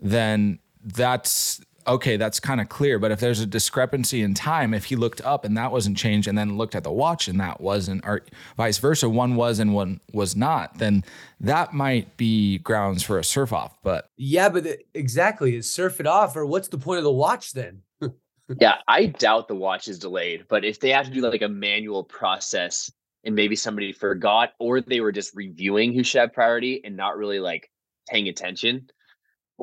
then 0.00 0.60
that's 0.84 1.60
okay, 1.86 2.16
that's 2.16 2.40
kind 2.40 2.60
of 2.60 2.68
clear. 2.68 2.98
But 2.98 3.10
if 3.10 3.20
there's 3.20 3.40
a 3.40 3.46
discrepancy 3.46 4.22
in 4.22 4.34
time, 4.34 4.74
if 4.74 4.86
he 4.86 4.96
looked 4.96 5.20
up 5.22 5.44
and 5.44 5.56
that 5.56 5.72
wasn't 5.72 5.96
changed 5.96 6.28
and 6.28 6.36
then 6.36 6.56
looked 6.56 6.74
at 6.74 6.84
the 6.84 6.92
watch 6.92 7.28
and 7.28 7.38
that 7.40 7.60
wasn't, 7.60 8.06
or 8.06 8.22
vice 8.56 8.78
versa, 8.78 9.08
one 9.08 9.36
was 9.36 9.58
and 9.58 9.74
one 9.74 10.00
was 10.12 10.36
not, 10.36 10.78
then 10.78 11.04
that 11.40 11.72
might 11.72 12.16
be 12.16 12.58
grounds 12.58 13.02
for 13.02 13.18
a 13.18 13.24
surf 13.24 13.52
off. 13.52 13.76
But 13.82 14.08
Yeah, 14.16 14.48
but 14.48 14.64
the, 14.64 14.78
exactly, 14.94 15.56
is 15.56 15.70
surf 15.70 16.00
it 16.00 16.06
off, 16.06 16.36
or 16.36 16.46
what's 16.46 16.68
the 16.68 16.78
point 16.78 16.98
of 16.98 17.04
the 17.04 17.12
watch 17.12 17.52
then? 17.52 17.82
Yeah, 18.60 18.74
I 18.86 19.06
doubt 19.06 19.48
the 19.48 19.54
watch 19.54 19.88
is 19.88 19.98
delayed, 19.98 20.44
but 20.50 20.66
if 20.66 20.78
they 20.78 20.90
have 20.90 21.06
to 21.06 21.10
do 21.10 21.22
like 21.22 21.40
a 21.40 21.48
manual 21.48 22.04
process 22.04 22.92
and 23.24 23.34
maybe 23.34 23.56
somebody 23.56 23.90
forgot 23.90 24.50
or 24.58 24.82
they 24.82 25.00
were 25.00 25.12
just 25.12 25.34
reviewing 25.34 25.94
who 25.94 26.04
should 26.04 26.20
have 26.20 26.34
priority 26.34 26.82
and 26.84 26.94
not 26.94 27.16
really 27.16 27.40
like 27.40 27.70
paying 28.06 28.28
attention, 28.28 28.90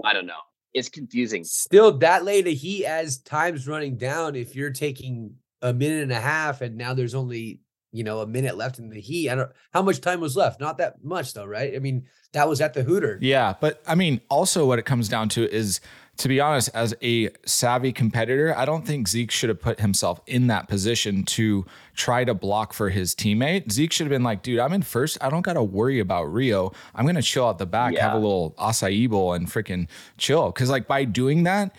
I 0.03 0.13
don't 0.13 0.25
know. 0.25 0.41
It's 0.73 0.89
confusing. 0.89 1.43
Still, 1.43 1.97
that 1.99 2.23
late 2.23 2.47
of 2.47 2.53
heat 2.53 2.86
as 2.86 3.17
time's 3.19 3.67
running 3.67 3.97
down. 3.97 4.36
If 4.36 4.55
you're 4.55 4.71
taking 4.71 5.36
a 5.62 5.73
minute 5.73 6.03
and 6.03 6.12
a 6.12 6.19
half, 6.19 6.62
and 6.62 6.77
now 6.77 6.93
there's 6.93 7.15
only 7.15 7.60
you 7.91 8.03
know 8.03 8.21
a 8.21 8.27
minute 8.27 8.55
left 8.55 8.79
in 8.79 8.89
the 8.89 9.01
heat. 9.01 9.29
I 9.29 9.36
don't 9.36 9.51
how 9.73 9.81
much 9.81 10.01
time 10.01 10.21
was 10.21 10.38
left. 10.38 10.60
Not 10.60 10.77
that 10.77 11.03
much 11.03 11.34
though, 11.34 11.45
right? 11.45 11.75
I 11.75 11.79
mean, 11.79 12.05
that 12.34 12.47
was 12.47 12.62
at 12.62 12.73
the 12.73 12.84
Hooter. 12.84 13.17
Yeah, 13.21 13.55
but 13.60 13.81
I 13.86 13.95
mean, 13.95 14.21
also 14.29 14.65
what 14.65 14.79
it 14.79 14.86
comes 14.86 15.10
down 15.10 15.29
to 15.29 15.49
is, 15.49 15.81
to 16.21 16.27
be 16.27 16.39
honest, 16.39 16.69
as 16.75 16.93
a 17.01 17.31
savvy 17.47 17.91
competitor, 17.91 18.55
I 18.55 18.63
don't 18.63 18.86
think 18.86 19.07
Zeke 19.07 19.31
should 19.31 19.49
have 19.49 19.60
put 19.60 19.79
himself 19.79 20.21
in 20.27 20.45
that 20.47 20.67
position 20.67 21.23
to 21.23 21.65
try 21.95 22.23
to 22.23 22.36
block 22.36 22.73
for 22.73 22.89
his 22.89 23.15
teammate. 23.15 23.71
Zeke 23.71 23.91
should 23.91 24.05
have 24.05 24.12
been 24.12 24.21
like, 24.21 24.43
dude, 24.43 24.60
I'm 24.60 24.71
in 24.71 24.84
first. 24.84 25.17
I 25.19 25.31
don't 25.31 25.41
got 25.41 25.53
to 25.53 25.63
worry 25.63 25.99
about 25.99 26.31
Rio. 26.31 26.73
I'm 26.93 27.05
going 27.05 27.15
to 27.15 27.23
chill 27.23 27.47
out 27.47 27.57
the 27.57 27.65
back, 27.65 27.95
have 27.95 28.13
a 28.13 28.19
little 28.19 28.53
acai 28.60 29.10
bowl 29.10 29.34
and 29.34 29.47
freaking 29.47 29.88
chill. 30.19 30.51
Cause 30.51 30.69
like 30.69 30.88
by 30.88 31.05
doing 31.05 31.41
that, 31.43 31.75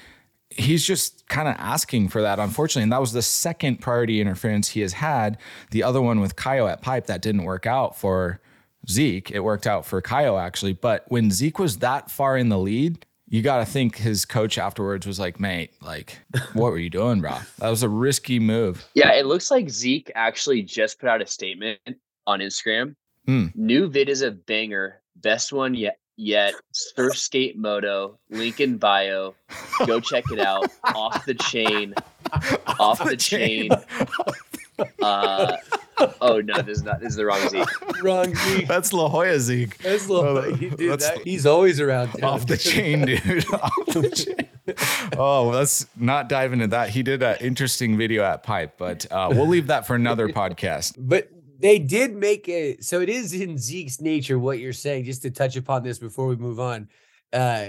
he's 0.50 0.84
just 0.84 1.24
kind 1.28 1.46
of 1.46 1.54
asking 1.58 2.08
for 2.08 2.20
that, 2.22 2.40
unfortunately. 2.40 2.82
And 2.82 2.92
that 2.92 3.00
was 3.00 3.12
the 3.12 3.22
second 3.22 3.76
priority 3.76 4.20
interference 4.20 4.70
he 4.70 4.80
has 4.80 4.94
had. 4.94 5.38
The 5.70 5.84
other 5.84 6.02
one 6.02 6.18
with 6.18 6.34
Caio 6.34 6.66
at 6.66 6.82
pipe 6.82 7.06
that 7.06 7.22
didn't 7.22 7.44
work 7.44 7.64
out 7.64 7.96
for 7.96 8.40
Zeke. 8.90 9.30
It 9.30 9.40
worked 9.40 9.68
out 9.68 9.86
for 9.86 10.00
Caio 10.02 10.36
actually. 10.36 10.72
But 10.72 11.04
when 11.06 11.30
Zeke 11.30 11.60
was 11.60 11.78
that 11.78 12.10
far 12.10 12.36
in 12.36 12.48
the 12.48 12.58
lead, 12.58 13.06
you 13.32 13.40
got 13.40 13.60
to 13.60 13.64
think 13.64 13.96
his 13.96 14.26
coach 14.26 14.58
afterwards 14.58 15.06
was 15.06 15.18
like, 15.18 15.40
mate, 15.40 15.70
like, 15.80 16.18
what 16.52 16.70
were 16.70 16.78
you 16.78 16.90
doing, 16.90 17.22
bro? 17.22 17.38
That 17.60 17.70
was 17.70 17.82
a 17.82 17.88
risky 17.88 18.38
move. 18.38 18.86
Yeah, 18.92 19.10
it 19.14 19.24
looks 19.24 19.50
like 19.50 19.70
Zeke 19.70 20.12
actually 20.14 20.60
just 20.60 21.00
put 21.00 21.08
out 21.08 21.22
a 21.22 21.26
statement 21.26 21.80
on 22.26 22.40
Instagram. 22.40 22.94
Hmm. 23.24 23.46
New 23.54 23.88
vid 23.88 24.10
is 24.10 24.20
a 24.20 24.32
banger. 24.32 25.00
Best 25.16 25.50
one 25.50 25.72
yet. 25.72 25.96
Yet 26.18 26.52
surf 26.72 27.16
skate 27.16 27.56
moto 27.56 28.18
link 28.28 28.60
in 28.60 28.76
bio. 28.76 29.34
Go 29.86 29.98
check 29.98 30.24
it 30.30 30.38
out. 30.38 30.70
Off 30.94 31.24
the 31.24 31.34
chain. 31.34 31.94
Off 32.78 33.02
the 33.02 33.16
chain. 33.16 33.70
Uh, 35.00 35.54
oh 36.20 36.40
no, 36.40 36.62
this 36.62 36.78
is 36.78 36.84
not. 36.84 37.00
This 37.00 37.10
is 37.10 37.16
the 37.16 37.26
wrong 37.26 37.48
Zeke. 37.48 38.02
Wrong 38.02 38.34
Zeke. 38.46 38.66
That's 38.68 38.92
La 38.92 39.08
Jolla 39.08 39.38
Zeke. 39.40 39.76
That's 39.78 40.08
little, 40.08 40.42
dude, 40.56 40.70
that's- 40.78 41.08
that- 41.10 41.22
he's 41.24 41.46
always 41.46 41.80
around. 41.80 42.12
town. 42.12 42.24
Off 42.24 42.46
the 42.46 42.56
chain, 42.56 43.04
dude. 43.06 43.44
Off 43.52 43.86
the 43.86 44.10
chain. 44.10 44.48
Oh, 45.18 45.48
let's 45.48 45.86
not 45.96 46.28
dive 46.28 46.52
into 46.52 46.68
that. 46.68 46.90
He 46.90 47.02
did 47.02 47.22
an 47.22 47.36
interesting 47.40 47.96
video 47.96 48.22
at 48.24 48.42
Pipe, 48.42 48.74
but 48.78 49.06
uh, 49.10 49.28
we'll 49.30 49.48
leave 49.48 49.66
that 49.68 49.86
for 49.86 49.94
another 49.94 50.28
podcast. 50.28 50.94
But 50.98 51.28
they 51.58 51.78
did 51.78 52.14
make 52.14 52.48
it 52.48 52.84
so 52.84 53.00
it 53.00 53.08
is 53.08 53.32
in 53.32 53.56
Zeke's 53.58 54.00
nature 54.00 54.38
what 54.38 54.58
you're 54.58 54.72
saying. 54.72 55.04
Just 55.04 55.22
to 55.22 55.30
touch 55.30 55.56
upon 55.56 55.82
this 55.82 55.98
before 55.98 56.26
we 56.26 56.36
move 56.36 56.58
on, 56.60 56.88
uh, 57.32 57.68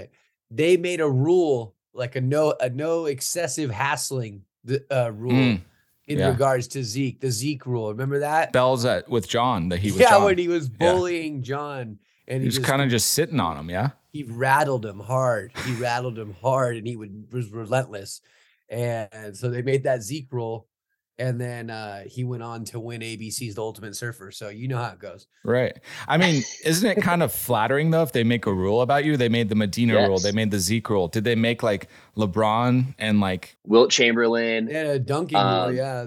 they 0.50 0.76
made 0.76 1.00
a 1.00 1.08
rule 1.08 1.74
like 1.92 2.16
a 2.16 2.20
no 2.20 2.54
a 2.60 2.70
no 2.70 3.06
excessive 3.06 3.70
hassling 3.70 4.42
the 4.64 4.84
uh, 4.90 5.10
rule 5.10 5.32
Mm, 5.32 5.60
in 6.06 6.18
yeah. 6.18 6.28
regards 6.28 6.68
to 6.68 6.84
Zeke, 6.84 7.20
the 7.20 7.30
Zeke 7.30 7.66
rule. 7.66 7.88
Remember 7.88 8.18
that? 8.20 8.52
Bells 8.52 8.84
at 8.84 9.08
with 9.08 9.28
John 9.28 9.68
that 9.70 9.78
he 9.78 9.90
was 9.90 10.00
yeah, 10.00 10.10
John. 10.10 10.24
when 10.24 10.38
he 10.38 10.48
was 10.48 10.70
Yeah. 10.80 10.92
bullying 10.92 11.42
John, 11.42 11.98
and 12.28 12.42
he 12.42 12.48
he 12.50 12.58
was 12.58 12.58
kind 12.58 12.82
of 12.82 12.90
just 12.90 13.10
sitting 13.10 13.40
on 13.40 13.56
him, 13.56 13.70
yeah. 13.70 13.90
he 14.12 14.22
rattled 14.22 14.84
him 14.84 15.00
hard. 15.00 15.52
He 15.64 15.74
rattled 15.74 16.18
him 16.18 16.34
hard, 16.40 16.76
and 16.76 16.86
he 16.86 16.96
would 16.96 17.32
was 17.32 17.50
relentless. 17.50 18.20
And 18.68 19.36
so 19.36 19.50
they 19.50 19.62
made 19.62 19.84
that 19.84 20.02
Zeke 20.02 20.28
rule, 20.30 20.66
and 21.18 21.40
then 21.40 21.70
uh, 21.70 22.02
he 22.06 22.24
went 22.24 22.42
on 22.42 22.64
to 22.66 22.80
win 22.80 23.00
ABC's 23.00 23.54
The 23.54 23.62
Ultimate 23.62 23.94
Surfer. 23.96 24.30
So 24.30 24.48
you 24.48 24.66
know 24.68 24.78
how 24.78 24.90
it 24.92 24.98
goes. 24.98 25.26
Right. 25.44 25.78
I 26.08 26.16
mean, 26.16 26.42
isn't 26.64 26.98
it 26.98 27.02
kind 27.02 27.22
of 27.22 27.32
flattering 27.32 27.90
though 27.90 28.02
if 28.02 28.12
they 28.12 28.24
make 28.24 28.46
a 28.46 28.52
rule 28.52 28.82
about 28.82 29.04
you? 29.04 29.16
They 29.16 29.28
made 29.28 29.48
the 29.48 29.54
Medina 29.54 29.94
rule, 30.08 30.18
they 30.18 30.32
made 30.32 30.50
the 30.50 30.58
Zeke 30.58 30.88
rule. 30.90 31.08
Did 31.08 31.24
they 31.24 31.34
make 31.34 31.62
like 31.62 31.88
LeBron 32.16 32.94
and 32.98 33.20
like 33.20 33.56
Wilt 33.66 33.90
Chamberlain. 33.90 34.68
Yeah, 34.68 34.82
a 34.92 34.98
dunking 34.98 35.38
rule, 35.38 35.44
Um, 35.46 35.76
yeah. 35.76 36.06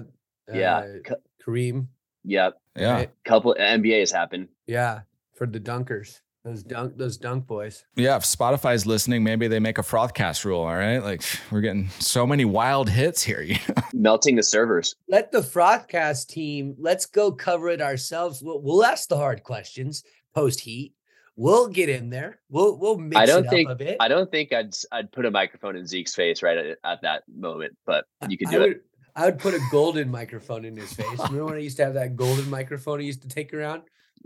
yeah. 0.52 0.76
Uh, 0.76 0.86
K- 1.04 1.14
Kareem. 1.46 1.86
Yep. 2.24 2.60
yeah. 2.76 2.92
right? 2.92 3.10
Couple 3.24 3.54
NBA 3.58 4.00
has 4.00 4.10
happened. 4.12 4.48
Yeah, 4.66 5.00
for 5.36 5.46
the 5.46 5.60
dunkers. 5.60 6.20
Those 6.44 6.62
dunk 6.62 6.96
those 6.96 7.16
dunk 7.16 7.46
boys. 7.46 7.84
Yeah, 7.96 8.16
if 8.16 8.22
Spotify's 8.22 8.86
listening, 8.86 9.22
maybe 9.24 9.48
they 9.48 9.58
make 9.58 9.76
a 9.78 9.82
frothcast 9.82 10.44
rule, 10.44 10.60
all 10.60 10.76
right? 10.76 10.98
Like 10.98 11.22
we're 11.50 11.60
getting 11.60 11.88
so 11.98 12.26
many 12.26 12.44
wild 12.44 12.88
hits 12.88 13.22
here. 13.22 13.42
you 13.42 13.54
know? 13.68 13.82
Melting 13.92 14.36
the 14.36 14.42
servers. 14.42 14.94
Let 15.08 15.32
the 15.32 15.40
Frothcast 15.40 16.28
team, 16.28 16.74
let's 16.78 17.06
go 17.06 17.32
cover 17.32 17.68
it 17.70 17.82
ourselves. 17.82 18.40
We'll, 18.42 18.62
we'll 18.62 18.84
ask 18.84 19.08
the 19.08 19.16
hard 19.16 19.42
questions 19.42 20.04
post 20.34 20.60
heat. 20.60 20.94
We'll 21.36 21.68
get 21.68 21.88
in 21.88 22.08
there. 22.08 22.40
We'll 22.48 22.78
we'll 22.78 22.98
mix 22.98 23.16
I 23.20 23.26
don't 23.26 23.44
it 23.46 23.50
think 23.50 23.68
up 23.68 23.74
a 23.74 23.84
bit. 23.84 23.96
I 24.00 24.08
don't 24.08 24.30
think 24.30 24.52
I'd 24.52 24.68
s- 24.68 24.86
I'd 24.92 25.10
put 25.12 25.26
a 25.26 25.30
microphone 25.30 25.76
in 25.76 25.86
Zeke's 25.86 26.14
face 26.14 26.42
right 26.42 26.56
at, 26.56 26.78
at 26.84 27.02
that 27.02 27.24
moment, 27.36 27.76
but 27.84 28.06
you 28.28 28.38
could 28.38 28.48
I 28.48 28.52
do 28.52 28.62
it. 28.62 28.68
would, 28.68 28.80
I 29.16 29.24
would 29.26 29.38
put 29.38 29.54
a 29.54 29.60
golden 29.70 30.08
microphone 30.10 30.64
in 30.64 30.76
his 30.76 30.92
face. 30.92 31.06
Remember 31.18 31.46
when 31.46 31.54
I 31.56 31.60
used 31.60 31.76
to 31.78 31.84
have 31.84 31.94
that 31.94 32.16
golden 32.16 32.48
microphone 32.48 33.00
I 33.00 33.02
used 33.02 33.22
to 33.22 33.28
take 33.28 33.52
around? 33.52 33.82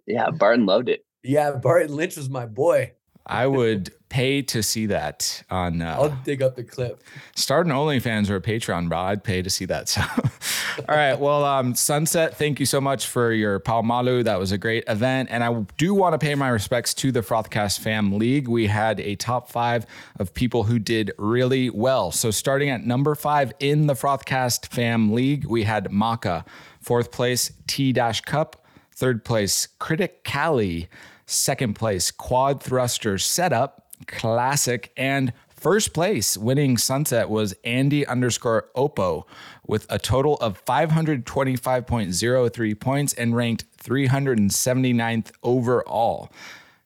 Yeah, 0.06 0.30
Barton 0.30 0.66
loved 0.66 0.88
it. 0.88 1.04
Yeah, 1.22 1.52
Barton 1.52 1.94
Lynch 1.94 2.16
was 2.16 2.28
my 2.28 2.46
boy. 2.46 2.92
I 3.24 3.46
would 3.46 3.92
pay 4.08 4.42
to 4.42 4.62
see 4.62 4.86
that 4.86 5.42
on 5.48 5.80
I'll 5.80 6.04
uh, 6.04 6.16
dig 6.24 6.42
up 6.42 6.56
the 6.56 6.64
clip. 6.64 7.02
start 7.36 7.66
an 7.66 7.72
OnlyFans 7.72 8.28
or 8.28 8.36
a 8.36 8.40
Patreon, 8.40 8.88
bro. 8.88 8.98
I'd 8.98 9.22
pay 9.24 9.42
to 9.42 9.48
see 9.48 9.64
that. 9.66 9.88
So, 9.88 10.02
all 10.88 10.96
right. 10.96 11.18
Well, 11.18 11.44
um, 11.44 11.74
Sunset, 11.74 12.36
thank 12.36 12.58
you 12.58 12.66
so 12.66 12.80
much 12.80 13.06
for 13.06 13.32
your 13.32 13.60
Palmalu. 13.60 14.24
That 14.24 14.38
was 14.38 14.50
a 14.52 14.58
great 14.58 14.84
event. 14.88 15.28
And 15.30 15.44
I 15.44 15.64
do 15.78 15.94
want 15.94 16.14
to 16.14 16.18
pay 16.18 16.34
my 16.34 16.48
respects 16.48 16.92
to 16.94 17.12
the 17.12 17.20
Frothcast 17.20 17.78
Fam 17.78 18.18
League. 18.18 18.48
We 18.48 18.66
had 18.66 19.00
a 19.00 19.14
top 19.14 19.48
five 19.50 19.86
of 20.18 20.34
people 20.34 20.64
who 20.64 20.78
did 20.78 21.12
really 21.16 21.70
well. 21.70 22.10
So, 22.10 22.30
starting 22.30 22.70
at 22.70 22.84
number 22.84 23.14
five 23.14 23.52
in 23.60 23.86
the 23.86 23.94
Frothcast 23.94 24.66
Fam 24.66 25.12
League, 25.12 25.46
we 25.46 25.62
had 25.62 25.92
Maka. 25.92 26.44
Fourth 26.80 27.12
place, 27.12 27.52
T 27.68 27.92
Dash 27.92 28.20
Cup. 28.20 28.66
Third 28.94 29.24
place, 29.24 29.68
Critic 29.78 30.22
Cali. 30.22 30.88
Second 31.26 31.74
place, 31.74 32.10
Quad 32.10 32.62
Thruster 32.62 33.18
Setup, 33.18 33.86
Classic. 34.06 34.92
And 34.96 35.32
first 35.48 35.94
place, 35.94 36.36
winning 36.36 36.76
Sunset, 36.76 37.30
was 37.30 37.54
Andy 37.64 38.06
underscore 38.06 38.68
Oppo 38.76 39.24
with 39.66 39.86
a 39.88 39.98
total 39.98 40.36
of 40.36 40.64
525.03 40.64 42.80
points 42.80 43.14
and 43.14 43.36
ranked 43.36 43.64
379th 43.78 45.32
overall. 45.42 46.30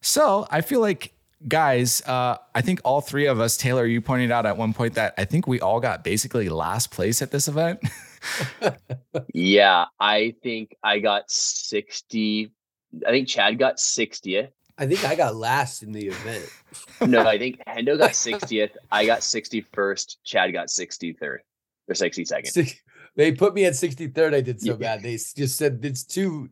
So 0.01 0.47
I 0.51 0.61
feel 0.61 0.81
like, 0.81 1.13
guys, 1.49 2.03
uh, 2.03 2.37
I 2.55 2.61
think 2.61 2.81
all 2.85 3.01
three 3.01 3.27
of 3.27 3.41
us, 3.41 3.57
Taylor, 3.57 3.87
you 3.87 4.01
pointed 4.01 4.31
out 4.31 4.47
at 4.47 4.57
one 4.57 4.73
point 4.73 4.95
that 4.95 5.15
I 5.19 5.25
think 5.25 5.47
we 5.47 5.61
all 5.61 5.81
got 5.81 6.05
basically 6.05 6.49
last 6.49 6.91
place 6.91 7.23
at 7.23 7.31
this 7.31 7.49
event. 7.49 7.81
Yeah, 9.35 9.87
I 10.01 10.35
think 10.43 10.77
I 10.83 10.99
got 10.99 11.31
60. 11.31 12.51
I 13.07 13.11
think 13.11 13.29
Chad 13.29 13.59
got 13.59 13.77
60th. 13.77 14.51
I 14.79 14.87
think 14.87 15.05
I 15.05 15.15
got 15.15 15.35
last 15.37 15.83
in 15.83 15.93
the 15.93 16.07
event. 16.09 16.51
No, 17.07 17.27
I 17.27 17.39
think 17.39 17.61
Hendo 17.69 17.99
got 17.99 18.11
60th. 18.11 18.71
I 18.93 19.07
got 19.07 19.21
61st. 19.21 20.17
Chad 20.25 20.53
got 20.53 20.67
63rd 20.69 21.39
or 21.89 21.95
62nd. 21.95 22.75
They 23.17 23.33
put 23.33 23.55
me 23.55 23.65
at 23.65 23.73
63rd. 23.73 24.35
I 24.35 24.41
did 24.43 24.61
so 24.61 24.73
Yeah. 24.73 24.77
bad. 24.77 25.03
They 25.03 25.13
just 25.17 25.57
said 25.57 25.81
it's 25.83 26.05
too, 26.05 26.51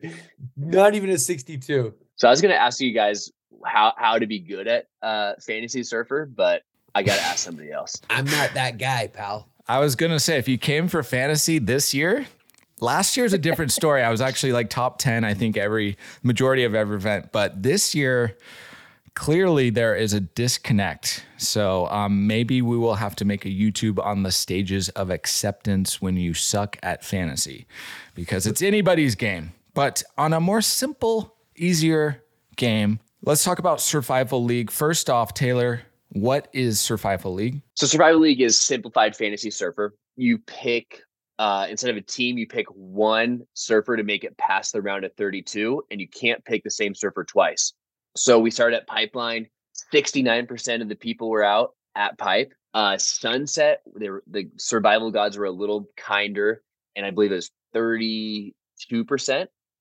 not 0.57 0.95
even 0.95 1.11
a 1.11 1.17
62. 1.19 1.93
So 2.15 2.27
I 2.27 2.31
was 2.31 2.41
gonna 2.41 2.55
ask 2.55 2.79
you 2.81 2.91
guys 2.93 3.31
how 3.63 3.93
how 3.97 4.17
to 4.17 4.25
be 4.25 4.39
good 4.39 4.67
at 4.67 4.87
uh 5.03 5.33
fantasy 5.45 5.83
surfer, 5.83 6.25
but 6.25 6.63
I 6.95 7.03
gotta 7.03 7.21
ask 7.21 7.39
somebody 7.39 7.71
else. 7.71 7.93
I'm 8.09 8.25
not 8.25 8.53
that 8.55 8.79
guy, 8.79 9.07
pal. 9.07 9.47
I 9.67 9.79
was 9.79 9.95
gonna 9.95 10.19
say 10.19 10.37
if 10.39 10.47
you 10.47 10.57
came 10.57 10.87
for 10.87 11.03
fantasy 11.03 11.59
this 11.59 11.93
year, 11.93 12.25
last 12.79 13.17
year's 13.17 13.33
a 13.33 13.37
different 13.37 13.71
story. 13.71 14.03
I 14.03 14.11
was 14.11 14.21
actually 14.21 14.53
like 14.53 14.69
top 14.69 14.99
ten, 14.99 15.23
I 15.23 15.33
think 15.33 15.57
every 15.57 15.97
majority 16.23 16.63
of 16.63 16.75
every 16.75 16.97
event, 16.97 17.31
but 17.31 17.63
this 17.63 17.95
year 17.95 18.37
clearly 19.13 19.69
there 19.69 19.95
is 19.95 20.11
a 20.11 20.19
disconnect. 20.19 21.25
So 21.37 21.87
um, 21.87 22.27
maybe 22.27 22.61
we 22.61 22.77
will 22.77 22.95
have 22.95 23.15
to 23.15 23.25
make 23.25 23.45
a 23.45 23.49
YouTube 23.49 24.03
on 24.03 24.23
the 24.23 24.31
stages 24.31 24.89
of 24.89 25.09
acceptance 25.09 26.01
when 26.01 26.17
you 26.17 26.33
suck 26.33 26.77
at 26.83 27.03
fantasy, 27.03 27.65
because 28.13 28.45
it's 28.45 28.61
anybody's 28.61 29.15
game. 29.15 29.53
But 29.73 30.03
on 30.17 30.33
a 30.33 30.41
more 30.41 30.61
simple, 30.61 31.33
easier 31.55 32.23
game, 32.57 32.99
let's 33.23 33.45
talk 33.45 33.59
about 33.59 33.77
Surfival 33.77 34.45
League. 34.45 34.69
First 34.69 35.09
off, 35.09 35.33
Taylor, 35.33 35.83
what 36.09 36.49
is 36.51 36.79
Surfival 36.79 37.33
League? 37.33 37.61
So 37.75 37.85
Surfival 37.85 38.19
League 38.19 38.41
is 38.41 38.59
simplified 38.59 39.15
fantasy 39.15 39.49
surfer. 39.49 39.95
You 40.17 40.39
pick 40.39 41.03
uh, 41.37 41.67
instead 41.69 41.89
of 41.89 41.97
a 41.97 42.01
team, 42.01 42.37
you 42.37 42.47
pick 42.47 42.67
one 42.69 43.41
surfer 43.53 43.97
to 43.97 44.03
make 44.03 44.23
it 44.23 44.37
past 44.37 44.73
the 44.73 44.81
round 44.81 45.03
of 45.05 45.13
32, 45.15 45.83
and 45.91 45.99
you 45.99 46.07
can't 46.07 46.43
pick 46.45 46.63
the 46.63 46.71
same 46.71 46.95
surfer 46.95 47.23
twice. 47.23 47.73
So 48.15 48.39
we 48.39 48.51
started 48.51 48.77
at 48.77 48.87
Pipeline. 48.87 49.47
69% 49.93 50.81
of 50.81 50.87
the 50.87 50.95
people 50.95 51.29
were 51.29 51.43
out 51.43 51.71
at 51.95 52.17
Pipe. 52.17 52.53
Uh, 52.73 52.97
Sunset, 52.97 53.81
they 53.99 54.09
were, 54.09 54.23
the 54.27 54.49
survival 54.57 55.11
gods 55.11 55.37
were 55.37 55.45
a 55.45 55.51
little 55.51 55.87
kinder, 55.97 56.61
and 56.95 57.05
I 57.05 57.11
believe 57.11 57.31
it 57.31 57.35
was 57.35 57.51
32% 57.73 58.53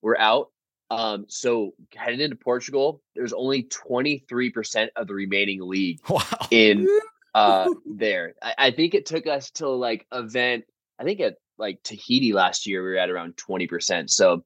were 0.02 0.20
out. 0.20 0.50
Um, 0.90 1.24
so 1.28 1.72
heading 1.94 2.20
into 2.20 2.36
Portugal, 2.36 3.02
there's 3.14 3.32
only 3.32 3.64
23% 3.64 4.88
of 4.96 5.06
the 5.06 5.14
remaining 5.14 5.60
league 5.62 5.98
Wow. 6.08 6.22
in 6.50 6.86
uh 7.34 7.68
there. 7.86 8.34
I, 8.42 8.54
I 8.58 8.70
think 8.70 8.94
it 8.94 9.06
took 9.06 9.26
us 9.26 9.50
till 9.50 9.76
like 9.78 10.06
event, 10.12 10.64
I 11.00 11.04
think 11.04 11.20
at 11.20 11.36
like 11.58 11.82
Tahiti 11.82 12.32
last 12.32 12.66
year, 12.66 12.82
we 12.82 12.90
were 12.90 12.96
at 12.98 13.10
around 13.10 13.36
20%. 13.36 14.10
So 14.10 14.44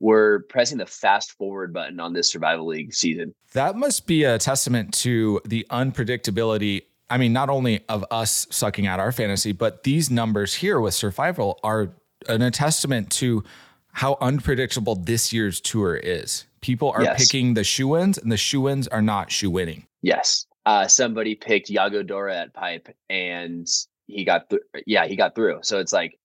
we're 0.00 0.40
pressing 0.48 0.78
the 0.78 0.86
fast 0.86 1.32
forward 1.32 1.72
button 1.72 2.00
on 2.00 2.12
this 2.12 2.34
surfival 2.34 2.66
league 2.66 2.92
season. 2.94 3.34
That 3.52 3.76
must 3.76 4.06
be 4.06 4.24
a 4.24 4.38
testament 4.38 4.92
to 4.94 5.40
the 5.46 5.66
unpredictability. 5.70 6.82
I 7.08 7.18
mean, 7.18 7.32
not 7.32 7.48
only 7.48 7.84
of 7.88 8.04
us 8.10 8.46
sucking 8.50 8.86
at 8.86 9.00
our 9.00 9.12
fantasy, 9.12 9.52
but 9.52 9.84
these 9.84 10.10
numbers 10.10 10.54
here 10.54 10.80
with 10.80 10.94
survival 10.94 11.58
are 11.62 11.92
an 12.28 12.42
a 12.42 12.50
testament 12.50 13.10
to 13.12 13.44
how 13.92 14.18
unpredictable 14.20 14.96
this 14.96 15.32
year's 15.32 15.60
tour 15.60 15.96
is. 15.96 16.44
People 16.60 16.90
are 16.90 17.02
Yes. 17.02 17.18
picking 17.18 17.54
the 17.54 17.64
shoe 17.64 17.96
ins, 17.96 18.18
and 18.18 18.30
the 18.32 18.36
shoe 18.36 18.68
ins 18.68 18.88
are 18.88 19.00
not 19.02 19.30
shoe 19.30 19.50
winning. 19.50 19.86
Yes. 20.02 20.46
Uh 20.66 20.88
somebody 20.88 21.34
picked 21.36 21.70
Yago 21.70 22.04
Dora 22.04 22.36
at 22.36 22.52
pipe 22.52 22.88
and 23.08 23.66
he 24.08 24.24
got 24.24 24.50
th- 24.50 24.62
yeah, 24.86 25.06
he 25.06 25.14
got 25.16 25.34
through. 25.34 25.60
So 25.62 25.78
it's 25.78 25.92
like 25.92 26.18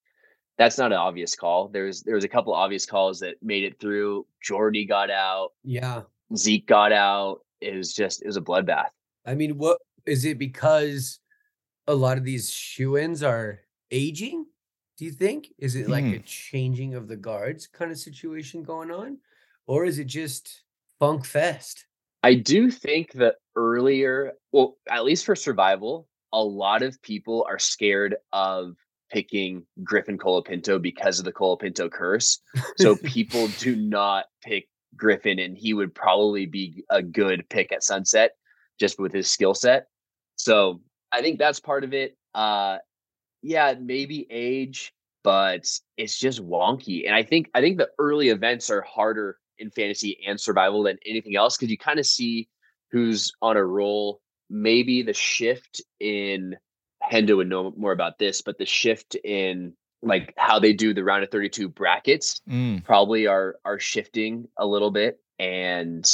that's 0.62 0.78
not 0.78 0.92
an 0.92 0.98
obvious 1.00 1.36
call. 1.36 1.70
There's 1.70 2.04
there 2.04 2.14
was 2.14 2.24
a 2.24 2.28
couple 2.30 2.54
obvious 2.54 2.86
calls 2.86 3.20
that 3.22 3.36
made 3.42 3.64
it 3.64 3.80
through. 3.80 4.28
Jordy 4.44 4.86
got 4.86 5.10
out, 5.10 5.50
Yeah. 5.64 6.04
Zeke 6.36 6.68
got 6.68 6.92
out. 6.92 7.40
It 7.62 7.76
was 7.76 7.94
just 7.96 8.22
it 8.22 8.28
was 8.28 8.38
a 8.38 8.42
bloodbath. 8.42 8.90
I 9.26 9.34
mean, 9.34 9.58
what 9.58 9.80
is 10.06 10.24
it 10.24 10.38
because 10.38 11.20
a 11.88 11.96
lot 11.96 12.20
of 12.20 12.24
these 12.24 12.52
shoe 12.52 12.96
ins 12.98 13.24
are 13.24 13.62
aging? 13.90 14.46
Do 14.98 15.06
you 15.06 15.12
think? 15.12 15.52
Is 15.58 15.76
it 15.76 15.90
like 15.90 16.06
Hmm. 16.06 16.14
a 16.14 16.20
changing 16.20 16.94
of 16.94 17.08
the 17.08 17.18
guards 17.18 17.66
kind 17.66 17.90
of 17.92 17.98
situation 17.98 18.62
going 18.62 18.92
on? 18.92 19.18
Or 19.66 19.84
is 19.86 19.98
it 19.98 20.06
just 20.06 20.64
funk 21.00 21.26
fest? 21.26 21.88
I 22.22 22.36
do 22.36 22.70
think 22.70 23.14
that 23.14 23.38
earlier, 23.56 24.34
well, 24.52 24.78
at 24.88 25.06
least 25.06 25.26
for 25.26 25.36
survival, 25.36 26.08
a 26.32 26.44
lot 26.44 26.84
of 26.84 27.02
people 27.02 27.48
are 27.50 27.58
scared 27.58 28.16
of 28.32 28.76
picking 29.12 29.66
Griffin 29.84 30.18
Colapinto 30.18 30.82
because 30.82 31.20
of 31.20 31.26
the 31.26 31.34
Colapinto 31.34 31.92
curse. 31.92 32.40
So 32.78 32.96
people 33.04 33.48
do 33.60 33.76
not 33.76 34.26
pick 34.44 34.68
Griffin, 34.96 35.40
and 35.40 35.58
he 35.58 35.74
would 35.74 35.94
probably 35.94 36.46
be 36.46 36.84
a 36.90 37.02
good 37.02 37.48
pick 37.50 37.72
at 37.72 37.84
Sunset 37.84 38.32
just 38.80 39.00
with 39.00 39.14
his 39.14 39.30
skill 39.30 39.54
set. 39.54 39.88
So 40.36 40.82
I 41.12 41.22
think 41.22 41.38
that's 41.38 41.60
part 41.60 41.84
of 41.84 41.94
it. 41.94 42.18
Uh, 42.34 42.78
yeah, 43.42 43.76
maybe 43.80 44.28
age, 44.30 44.94
but 45.24 45.68
it's 45.98 46.18
just 46.18 46.44
wonky. 46.44 47.06
And 47.06 47.16
I 47.16 47.24
think 47.24 47.50
I 47.54 47.62
think 47.62 47.78
the 47.78 47.90
early 48.00 48.30
events 48.30 48.70
are 48.70 48.82
harder 48.82 49.38
in 49.60 49.70
fantasy 49.72 50.18
and 50.28 50.40
survival 50.40 50.84
than 50.84 50.98
anything 51.06 51.36
else 51.36 51.58
because 51.58 51.70
you 51.70 51.78
kind 51.78 52.00
of 52.00 52.06
see 52.06 52.48
who's 52.92 53.32
on 53.42 53.58
a 53.58 53.66
roll. 53.66 54.22
Maybe 54.50 55.02
the 55.02 55.14
shift 55.14 55.82
in 56.00 56.58
Hendo 57.12 57.36
would 57.38 57.50
know 57.50 57.74
more 57.76 57.92
about 57.92 58.18
this, 58.20 58.42
but 58.42 58.58
the 58.58 58.66
shift 58.66 59.16
in 59.16 59.74
like 60.02 60.34
how 60.38 60.58
they 60.60 60.74
do 60.74 60.94
the 60.94 61.04
round 61.04 61.24
of 61.24 61.30
32 61.30 61.70
brackets 61.70 62.42
Mm. 62.50 62.84
probably 62.84 63.28
are 63.28 63.56
are 63.66 63.80
shifting 63.80 64.48
a 64.58 64.66
little 64.66 64.90
bit. 64.92 65.20
And 65.38 66.10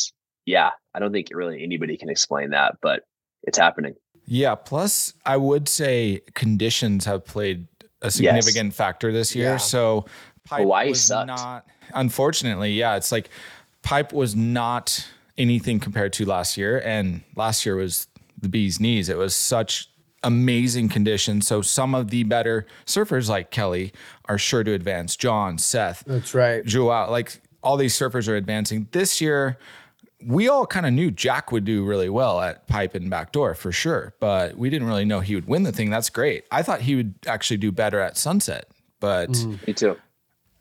yeah, 0.45 0.71
I 0.93 0.99
don't 0.99 1.11
think 1.11 1.27
really 1.31 1.63
anybody 1.63 1.97
can 1.97 2.09
explain 2.09 2.49
that, 2.51 2.75
but 2.81 3.03
it's 3.43 3.57
happening. 3.57 3.95
Yeah. 4.25 4.55
Plus, 4.55 5.13
I 5.25 5.37
would 5.37 5.69
say 5.69 6.21
conditions 6.33 7.05
have 7.05 7.23
played 7.25 7.67
a 8.01 8.11
significant 8.11 8.73
factor 8.73 9.11
this 9.11 9.35
year. 9.35 9.51
Yeah. 9.51 9.57
So, 9.57 10.05
pipe 10.45 10.61
Hawaii 10.61 10.89
was 10.89 11.03
sucked. 11.05 11.27
not. 11.27 11.65
Unfortunately, 11.93 12.73
yeah, 12.73 12.95
it's 12.97 13.11
like 13.11 13.29
pipe 13.83 14.11
was 14.13 14.35
not 14.35 15.07
anything 15.37 15.79
compared 15.79 16.11
to 16.13 16.25
last 16.25 16.57
year, 16.57 16.81
and 16.83 17.21
last 17.35 17.65
year 17.65 17.75
was 17.75 18.07
the 18.39 18.49
bee's 18.49 18.79
knees. 18.79 19.07
It 19.09 19.17
was 19.17 19.33
such 19.35 19.89
amazing 20.23 20.89
conditions. 20.89 21.47
So 21.47 21.61
some 21.61 21.93
of 21.95 22.09
the 22.09 22.23
better 22.23 22.65
surfers 22.85 23.29
like 23.29 23.51
Kelly 23.51 23.93
are 24.25 24.37
sure 24.37 24.63
to 24.63 24.73
advance. 24.73 25.15
John, 25.15 25.57
Seth, 25.57 26.03
That's 26.05 26.33
right. 26.33 26.65
Joao, 26.65 27.09
like 27.09 27.41
all 27.63 27.77
these 27.77 27.97
surfers 27.97 28.27
are 28.27 28.35
advancing. 28.35 28.87
This 28.91 29.21
year, 29.21 29.57
we 30.25 30.47
all 30.47 30.65
kind 30.65 30.85
of 30.85 30.93
knew 30.93 31.11
Jack 31.11 31.51
would 31.51 31.63
do 31.65 31.85
really 31.85 32.09
well 32.09 32.41
at 32.41 32.67
pipe 32.67 32.95
and 32.95 33.09
backdoor 33.09 33.53
for 33.53 33.71
sure, 33.71 34.15
but 34.19 34.57
we 34.57 34.69
didn't 34.69 34.87
really 34.87 35.05
know 35.05 35.19
he 35.19 35.35
would 35.35 35.47
win 35.47 35.63
the 35.63 35.71
thing. 35.71 35.89
That's 35.89 36.09
great. 36.09 36.45
I 36.51 36.63
thought 36.63 36.81
he 36.81 36.95
would 36.95 37.13
actually 37.27 37.57
do 37.57 37.71
better 37.71 37.99
at 37.99 38.17
sunset, 38.17 38.67
but 38.99 39.29
mm. 39.29 39.67
Me 39.67 39.73
too. 39.73 39.97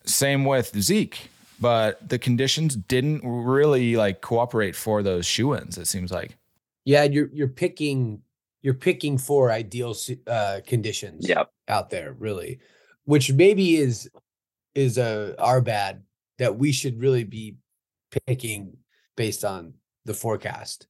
same 0.04 0.44
with 0.44 0.78
Zeke. 0.80 1.30
But 1.58 2.06
the 2.06 2.18
conditions 2.18 2.76
didn't 2.76 3.22
really 3.24 3.96
like 3.96 4.20
cooperate 4.20 4.76
for 4.76 5.02
those 5.02 5.24
shoe 5.24 5.54
ins, 5.54 5.78
it 5.78 5.86
seems 5.86 6.12
like. 6.12 6.36
Yeah, 6.84 7.04
you're 7.04 7.30
you're 7.32 7.48
picking 7.48 8.20
you're 8.66 8.74
picking 8.74 9.16
for 9.16 9.52
ideal 9.52 9.94
uh 10.26 10.59
conditions 10.66 11.29
Yep. 11.29 11.48
out 11.68 11.88
there, 11.88 12.16
really. 12.18 12.59
Which 13.05 13.33
maybe 13.33 13.76
is 13.76 14.11
is 14.74 14.98
a 14.98 15.37
our 15.38 15.61
bad 15.61 16.02
that 16.38 16.59
we 16.59 16.72
should 16.72 17.00
really 17.00 17.22
be 17.22 17.59
picking 18.26 18.76
based 19.16 19.44
on 19.44 19.74
the 20.05 20.14
forecast. 20.14 20.88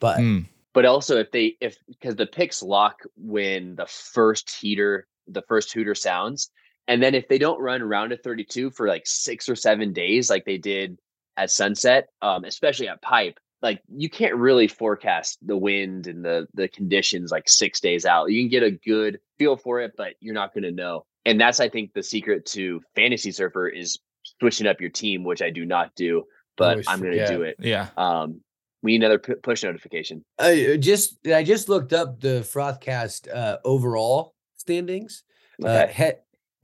But 0.00 0.18
Mm. 0.18 0.46
But 0.74 0.84
also 0.84 1.18
if 1.18 1.30
they 1.30 1.56
if 1.60 1.76
because 1.86 2.16
the 2.16 2.26
picks 2.26 2.60
lock 2.60 2.96
when 3.14 3.76
the 3.76 3.86
first 3.86 4.50
heater, 4.50 5.06
the 5.28 5.42
first 5.46 5.72
hooter 5.72 5.94
sounds. 5.94 6.50
And 6.88 7.00
then 7.00 7.14
if 7.14 7.28
they 7.28 7.38
don't 7.38 7.60
run 7.60 7.84
round 7.84 8.10
of 8.10 8.20
32 8.24 8.70
for 8.70 8.88
like 8.88 9.06
six 9.06 9.48
or 9.48 9.54
seven 9.54 9.92
days, 9.92 10.28
like 10.28 10.44
they 10.44 10.58
did 10.58 10.98
at 11.36 11.52
sunset, 11.52 12.08
um, 12.20 12.44
especially 12.44 12.88
at 12.88 13.00
pipe, 13.00 13.38
like 13.62 13.80
you 13.88 14.10
can't 14.10 14.34
really 14.34 14.66
forecast 14.68 15.38
the 15.46 15.56
wind 15.56 16.06
and 16.06 16.24
the 16.24 16.46
the 16.54 16.68
conditions 16.68 17.30
like 17.30 17.48
six 17.48 17.80
days 17.80 18.04
out. 18.04 18.30
You 18.30 18.42
can 18.42 18.50
get 18.50 18.62
a 18.62 18.70
good 18.72 19.18
feel 19.38 19.56
for 19.56 19.80
it, 19.80 19.92
but 19.96 20.14
you're 20.20 20.34
not 20.34 20.52
gonna 20.54 20.70
know. 20.72 21.04
And 21.24 21.40
that's 21.40 21.60
I 21.60 21.68
think 21.68 21.92
the 21.94 22.02
secret 22.02 22.44
to 22.46 22.80
fantasy 22.96 23.30
surfer 23.30 23.68
is 23.68 23.98
switching 24.40 24.66
up 24.66 24.80
your 24.80 24.90
team, 24.90 25.22
which 25.24 25.42
I 25.42 25.50
do 25.50 25.64
not 25.64 25.94
do, 25.94 26.24
but 26.56 26.82
I'm 26.88 27.00
gonna 27.00 27.26
do 27.26 27.42
it. 27.42 27.56
Yeah. 27.60 27.88
Um, 27.96 28.40
we 28.82 28.92
need 28.92 29.04
another 29.04 29.18
pu- 29.20 29.36
push 29.36 29.62
notification. 29.62 30.24
I 30.40 30.72
uh, 30.74 30.76
just 30.76 31.24
I 31.28 31.44
just 31.44 31.68
looked 31.68 31.92
up 31.92 32.20
the 32.20 32.40
Frothcast 32.40 33.32
uh 33.32 33.58
overall 33.64 34.34
standings. 34.56 35.22
Uh 35.62 35.68
Okay. 35.68 35.92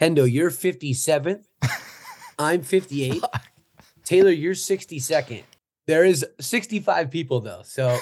he- 0.00 0.04
Hendo, 0.04 0.30
you're 0.30 0.50
57th. 0.50 1.44
I'm 2.38 2.62
58. 2.62 3.20
Taylor, 4.04 4.30
you're 4.30 4.54
62nd. 4.54 5.42
There 5.88 6.04
is 6.04 6.24
65 6.38 7.10
people 7.10 7.40
though. 7.40 7.62
So 7.64 7.98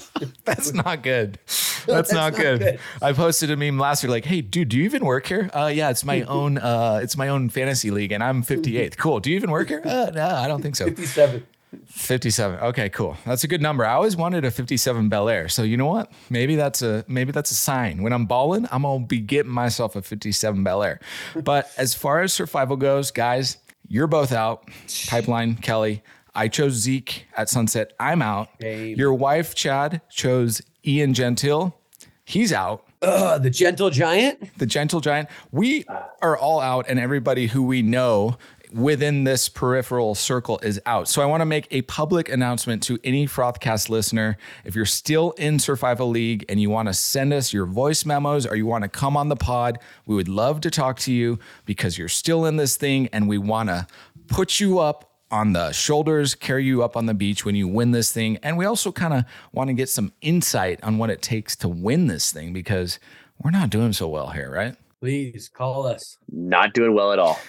That's 0.44 0.72
not 0.72 1.02
good. 1.02 1.38
That's, 1.86 2.12
not, 2.12 2.34
good. 2.34 2.78
I 3.00 3.12
posted 3.12 3.50
a 3.50 3.56
meme 3.56 3.76
last 3.76 4.04
year 4.04 4.10
like, 4.10 4.24
"Hey, 4.24 4.40
dude, 4.40 4.68
do 4.68 4.76
you 4.78 4.84
even 4.84 5.04
work 5.04 5.26
here?" 5.26 5.50
Uh, 5.52 5.66
yeah, 5.66 5.90
it's 5.90 6.04
my 6.04 6.22
own. 6.28 6.58
Uh, 6.58 7.00
it's 7.02 7.16
my 7.16 7.28
own 7.28 7.48
fantasy 7.48 7.90
league, 7.90 8.12
and 8.12 8.22
I'm 8.22 8.44
58th. 8.44 8.96
Cool. 8.96 9.18
Do 9.18 9.30
you 9.30 9.36
even 9.36 9.50
work 9.50 9.68
here? 9.68 9.82
Uh, 9.84 10.10
no, 10.14 10.26
I 10.26 10.46
don't 10.46 10.62
think 10.62 10.76
so. 10.76 10.84
57. 10.84 11.44
57. 11.86 12.60
Okay, 12.60 12.88
cool. 12.90 13.16
That's 13.24 13.44
a 13.44 13.48
good 13.48 13.62
number. 13.62 13.84
I 13.84 13.94
always 13.94 14.14
wanted 14.14 14.44
a 14.44 14.50
57 14.50 15.08
Bel 15.08 15.28
Air. 15.28 15.48
So 15.48 15.62
you 15.62 15.76
know 15.76 15.86
what? 15.86 16.12
Maybe 16.30 16.54
that's 16.54 16.82
a 16.82 17.04
maybe 17.08 17.32
that's 17.32 17.50
a 17.50 17.56
sign. 17.56 18.02
When 18.02 18.12
I'm 18.12 18.26
balling, 18.26 18.68
I'm 18.70 18.82
gonna 18.82 19.06
be 19.06 19.18
getting 19.18 19.50
myself 19.50 19.96
a 19.96 20.02
57 20.02 20.62
Bel 20.62 20.82
Air. 20.82 21.00
But 21.42 21.70
as 21.78 21.94
far 21.94 22.20
as 22.20 22.32
survival 22.32 22.76
goes, 22.76 23.10
guys, 23.10 23.56
you're 23.88 24.06
both 24.06 24.32
out. 24.32 24.68
Pipeline, 25.08 25.56
Kelly. 25.56 26.02
I 26.34 26.48
chose 26.48 26.74
Zeke 26.74 27.26
at 27.36 27.48
Sunset. 27.48 27.92
I'm 28.00 28.22
out. 28.22 28.58
Babe. 28.58 28.96
Your 28.96 29.12
wife, 29.12 29.54
Chad, 29.54 30.00
chose 30.08 30.62
Ian 30.86 31.14
Gentil. 31.14 31.74
He's 32.24 32.52
out. 32.52 32.86
Ugh, 33.02 33.42
the 33.42 33.50
gentle 33.50 33.90
giant. 33.90 34.56
The 34.58 34.66
Gentle 34.66 35.00
Giant. 35.00 35.28
We 35.50 35.84
are 36.22 36.36
all 36.36 36.60
out, 36.60 36.86
and 36.88 36.98
everybody 36.98 37.48
who 37.48 37.64
we 37.64 37.82
know 37.82 38.38
within 38.72 39.24
this 39.24 39.48
peripheral 39.48 40.14
circle 40.14 40.58
is 40.62 40.80
out. 40.86 41.08
So 41.08 41.20
I 41.20 41.26
want 41.26 41.42
to 41.42 41.44
make 41.44 41.66
a 41.70 41.82
public 41.82 42.28
announcement 42.30 42.82
to 42.84 42.98
any 43.04 43.26
Frothcast 43.26 43.88
listener. 43.88 44.38
If 44.64 44.74
you're 44.74 44.86
still 44.86 45.32
in 45.32 45.58
Surfival 45.58 46.10
League 46.10 46.44
and 46.48 46.60
you 46.60 46.70
want 46.70 46.88
to 46.88 46.94
send 46.94 47.32
us 47.34 47.52
your 47.52 47.66
voice 47.66 48.06
memos 48.06 48.46
or 48.46 48.56
you 48.56 48.64
want 48.64 48.82
to 48.84 48.88
come 48.88 49.16
on 49.16 49.28
the 49.28 49.36
pod, 49.36 49.78
we 50.06 50.14
would 50.14 50.28
love 50.28 50.60
to 50.62 50.70
talk 50.70 50.98
to 51.00 51.12
you 51.12 51.38
because 51.66 51.98
you're 51.98 52.08
still 52.08 52.46
in 52.46 52.56
this 52.56 52.76
thing 52.76 53.08
and 53.12 53.28
we 53.28 53.36
want 53.36 53.68
to 53.68 53.86
put 54.28 54.58
you 54.58 54.78
up 54.78 55.11
on 55.32 55.54
the 55.54 55.72
shoulders, 55.72 56.34
carry 56.34 56.64
you 56.64 56.84
up 56.84 56.96
on 56.96 57.06
the 57.06 57.14
beach 57.14 57.44
when 57.44 57.56
you 57.56 57.66
win 57.66 57.90
this 57.90 58.12
thing. 58.12 58.36
And 58.42 58.56
we 58.56 58.66
also 58.66 58.92
kind 58.92 59.14
of 59.14 59.24
want 59.52 59.68
to 59.68 59.74
get 59.74 59.88
some 59.88 60.12
insight 60.20 60.78
on 60.84 60.98
what 60.98 61.10
it 61.10 61.22
takes 61.22 61.56
to 61.56 61.68
win 61.68 62.06
this 62.06 62.30
thing 62.30 62.52
because 62.52 63.00
we're 63.42 63.50
not 63.50 63.70
doing 63.70 63.92
so 63.92 64.06
well 64.08 64.28
here, 64.28 64.50
right? 64.50 64.76
Please 65.00 65.48
call 65.48 65.86
us. 65.86 66.18
Not 66.30 66.74
doing 66.74 66.94
well 66.94 67.12
at 67.12 67.18
all. 67.18 67.40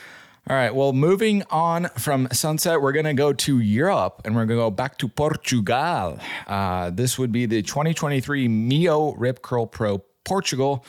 All 0.50 0.58
right. 0.58 0.74
Well, 0.74 0.92
moving 0.92 1.44
on 1.52 1.86
from 1.98 2.28
Sunset, 2.32 2.82
we're 2.82 2.92
going 2.92 3.06
to 3.06 3.14
go 3.14 3.32
to 3.32 3.60
Europe 3.60 4.22
and 4.26 4.36
we're 4.36 4.46
going 4.46 4.60
to 4.60 4.64
go 4.64 4.72
back 4.72 4.98
to 4.98 5.08
Portugal. 5.08 6.20
Uh, 6.48 6.90
this 6.90 7.20
would 7.20 7.32
be 7.32 7.46
the 7.46 7.62
2023 7.62 8.48
MEO 8.48 9.14
Rip 9.14 9.42
Curl 9.42 9.68
Pro 9.68 10.00
Portugal. 10.24 10.84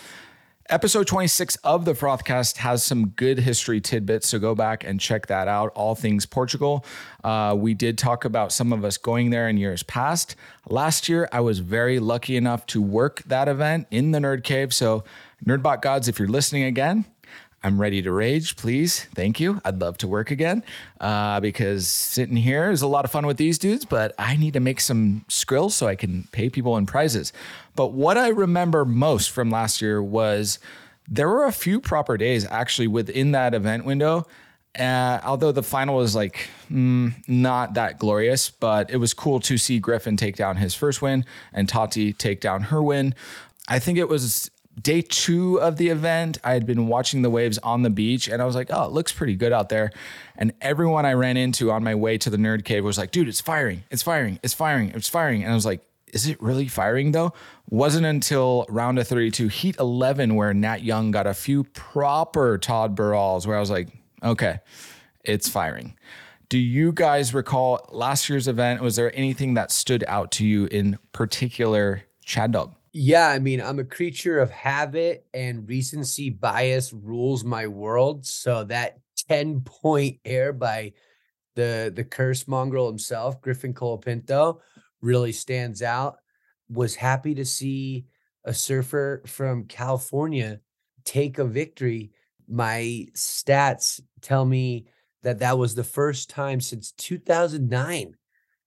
Episode 0.71 1.07
26 1.07 1.57
of 1.57 1.85
the 1.85 1.93
Frothcast 1.93 2.57
has 2.57 2.83
some 2.83 3.09
good 3.09 3.41
history 3.41 3.83
tidbits, 3.83 4.29
so 4.29 4.39
go 4.39 4.55
back 4.55 4.83
and 4.83 4.99
check 4.99 5.27
that 5.27 5.47
out. 5.47 5.71
All 5.75 5.95
things 5.95 6.25
Portugal. 6.25 6.87
Uh, 7.23 7.55
we 7.55 7.75
did 7.75 7.99
talk 7.99 8.25
about 8.25 8.51
some 8.51 8.73
of 8.73 8.83
us 8.83 8.97
going 8.97 9.29
there 9.29 9.47
in 9.47 9.59
years 9.59 9.83
past. 9.83 10.37
Last 10.67 11.07
year, 11.07 11.29
I 11.33 11.41
was 11.41 11.59
very 11.59 11.99
lucky 11.99 12.35
enough 12.35 12.65
to 12.69 12.81
work 12.81 13.23
that 13.25 13.47
event 13.47 13.89
in 13.91 14.13
the 14.13 14.21
Nerd 14.21 14.43
Cave. 14.43 14.73
So, 14.73 15.05
Nerdbot 15.45 15.83
Gods, 15.83 16.09
if 16.09 16.19
you're 16.19 16.29
listening 16.29 16.63
again, 16.63 17.05
I'm 17.65 17.81
ready 17.81 18.03
to 18.03 18.13
rage, 18.13 18.57
please. 18.57 19.05
Thank 19.15 19.41
you. 19.41 19.59
I'd 19.65 19.81
love 19.81 19.97
to 19.99 20.07
work 20.07 20.31
again 20.31 20.63
uh, 21.01 21.41
because 21.41 21.89
sitting 21.89 22.37
here 22.37 22.71
is 22.71 22.83
a 22.83 22.87
lot 22.87 23.07
of 23.07 23.11
fun 23.11 23.27
with 23.27 23.39
these 23.39 23.59
dudes, 23.59 23.87
but 23.87 24.15
I 24.19 24.37
need 24.37 24.53
to 24.53 24.61
make 24.61 24.81
some 24.81 25.25
skrills 25.31 25.71
so 25.71 25.87
I 25.87 25.95
can 25.95 26.29
pay 26.31 26.51
people 26.51 26.77
in 26.77 26.85
prizes. 26.85 27.33
But 27.75 27.93
what 27.93 28.19
I 28.19 28.29
remember 28.29 28.85
most 28.85 29.31
from 29.31 29.51
last 29.51 29.81
year 29.81 30.03
was 30.03 30.59
there 31.09 31.27
were 31.27 31.47
a 31.47 31.53
few 31.53 31.81
proper 31.81 32.19
days 32.19 32.47
actually 32.51 32.87
within 32.87 33.33
that 33.33 33.55
event 33.55 33.87
window. 33.87 34.27
Uh, 34.79 35.21
although 35.25 35.53
the 35.53 35.63
final 35.63 35.97
was 35.97 36.15
like 36.15 36.51
mm, 36.71 37.15
not 37.27 37.73
that 37.75 37.99
glorious, 37.99 38.51
but 38.51 38.91
it 38.91 38.99
was 38.99 39.15
cool 39.15 39.41
to 39.41 39.57
see 39.57 39.79
Griffin 39.79 40.19
take 40.19 40.37
down 40.37 40.57
his 40.57 40.75
first 40.75 41.01
win 41.01 41.25
and 41.51 41.67
Tati 41.67 42.13
take 42.13 42.43
down 42.43 42.65
her 42.65 42.83
win. 42.83 43.15
I 43.69 43.79
think 43.79 43.97
it 43.97 44.09
was 44.09 44.51
day 44.81 45.03
two 45.03 45.61
of 45.61 45.77
the 45.77 45.89
event, 45.89 46.39
I 46.43 46.53
had 46.53 46.67
been 46.67 46.87
watching 46.89 47.23
the 47.23 47.31
waves 47.31 47.59
on 47.59 47.83
the 47.83 47.91
beach 47.91 48.29
and 48.29 48.43
I 48.43 48.45
was 48.45 48.55
like, 48.55 48.69
oh, 48.71 48.85
it 48.85 48.93
looks 48.93 49.13
pretty 49.13 49.37
good 49.37 49.53
out 49.53 49.69
there. 49.69 49.93
And 50.37 50.53
everyone 50.61 51.07
I 51.07 51.13
ran 51.13 51.37
into 51.37 51.71
on 51.71 51.85
my 51.85 51.95
way 51.95 52.19
to 52.19 52.31
the 52.31 52.37
nerd 52.37 52.65
cave 52.65 52.85
was 52.85 52.99
like, 52.99 53.11
dude, 53.11 53.29
it's 53.29 53.41
firing, 53.41 53.85
it's 53.91 54.03
firing, 54.03 54.41
it's 54.43 54.55
firing, 54.55 54.91
it's 54.91 55.09
firing. 55.09 55.43
And 55.43 55.53
I 55.53 55.55
was 55.55 55.67
like, 55.67 55.83
is 56.13 56.27
it 56.29 56.41
really 56.41 56.69
firing 56.69 57.13
though? 57.13 57.33
Wasn't 57.71 58.07
until 58.07 58.67
round 58.69 58.99
of 58.99 59.09
32, 59.09 59.49
heat 59.49 59.77
11, 59.79 60.35
where 60.35 60.55
Nat 60.55 60.83
Young 60.83 61.11
got 61.11 61.27
a 61.27 61.35
few 61.35 61.65
proper 61.65 62.59
Todd 62.59 62.97
Burralls, 62.97 63.47
where 63.47 63.57
I 63.57 63.61
was 63.61 63.71
like, 63.71 63.89
okay, 64.23 64.61
it's 65.25 65.49
firing. 65.49 65.97
Do 66.49 66.59
you 66.59 66.93
guys 66.93 67.35
recall 67.35 67.89
last 67.91 68.29
year's 68.29 68.47
event? 68.47 68.81
Was 68.81 68.97
there 68.97 69.17
anything 69.17 69.55
that 69.55 69.73
stood 69.73 70.05
out 70.07 70.31
to 70.33 70.47
you 70.47 70.67
in 70.67 70.99
particular, 71.13 72.03
Chad 72.25 72.53
Dog? 72.53 72.75
Yeah, 72.97 73.27
I 73.29 73.41
mean, 73.41 73.61
I'm 73.61 73.81
a 73.81 73.85
creature 73.85 74.39
of 74.39 74.51
habit 74.53 75.27
and 75.35 75.69
recency 75.69 76.31
bias 76.31 76.93
rules 76.93 77.43
my 77.45 77.67
world. 77.67 78.25
So 78.25 78.63
that 78.65 78.99
10 79.29 79.63
point 79.63 80.21
air 80.25 80.53
by 80.53 80.93
the 81.57 81.93
the 81.95 82.05
curse 82.05 82.49
mongrel 82.49 82.89
himself, 82.89 83.41
Griffin 83.43 83.75
Colapinto, 83.75 84.61
really 85.03 85.33
stands 85.33 85.83
out. 85.83 86.19
Was 86.71 86.95
happy 86.97 87.35
to 87.37 87.45
see 87.45 88.07
a 88.45 88.55
surfer 88.55 89.23
from 89.27 89.67
California 89.67 90.61
take 91.05 91.39
a 91.39 91.45
victory. 91.45 92.13
My 92.49 93.07
stats 93.15 94.01
tell 94.23 94.45
me 94.47 94.87
that 95.25 95.41
that 95.41 95.59
was 95.59 95.75
the 95.75 95.85
first 95.85 96.31
time 96.31 96.61
since 96.61 96.93
2009 96.93 98.17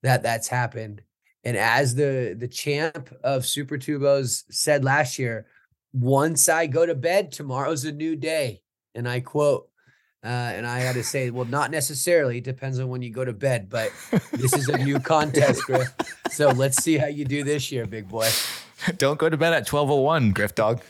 that 0.03 0.23
that's 0.23 0.49
happened. 0.49 1.03
And 1.47 1.55
as 1.55 1.95
the 1.95 2.35
the 2.37 2.49
champ 2.49 3.09
of 3.23 3.45
Super 3.45 3.77
Tubos 3.77 4.43
said 4.49 4.83
last 4.83 5.17
year, 5.17 5.45
once 5.93 6.49
I 6.49 6.67
go 6.67 6.85
to 6.85 6.93
bed, 6.93 7.31
tomorrow's 7.31 7.85
a 7.85 7.93
new 7.93 8.17
day. 8.17 8.63
And 8.93 9.07
I 9.07 9.21
quote, 9.21 9.69
uh, 10.25 10.27
and 10.27 10.67
I 10.67 10.79
had 10.79 10.95
to 10.95 11.05
say, 11.05 11.29
well, 11.29 11.45
not 11.45 11.71
necessarily. 11.71 12.39
It 12.39 12.43
depends 12.43 12.79
on 12.79 12.89
when 12.89 13.01
you 13.01 13.11
go 13.11 13.23
to 13.23 13.31
bed, 13.31 13.69
but 13.69 13.93
this 14.33 14.51
is 14.51 14.67
a 14.67 14.77
new 14.77 14.99
contest, 15.13 15.63
Griff. 15.63 15.87
So 16.31 16.49
let's 16.49 16.83
see 16.83 16.97
how 16.97 17.07
you 17.07 17.23
do 17.23 17.45
this 17.45 17.71
year, 17.71 17.85
big 17.85 18.09
boy. 18.09 18.27
Don't 18.97 19.17
go 19.17 19.29
to 19.29 19.37
bed 19.37 19.53
at 19.53 19.71
1201, 19.71 20.33
Griff 20.33 20.53
Dog. 20.53 20.81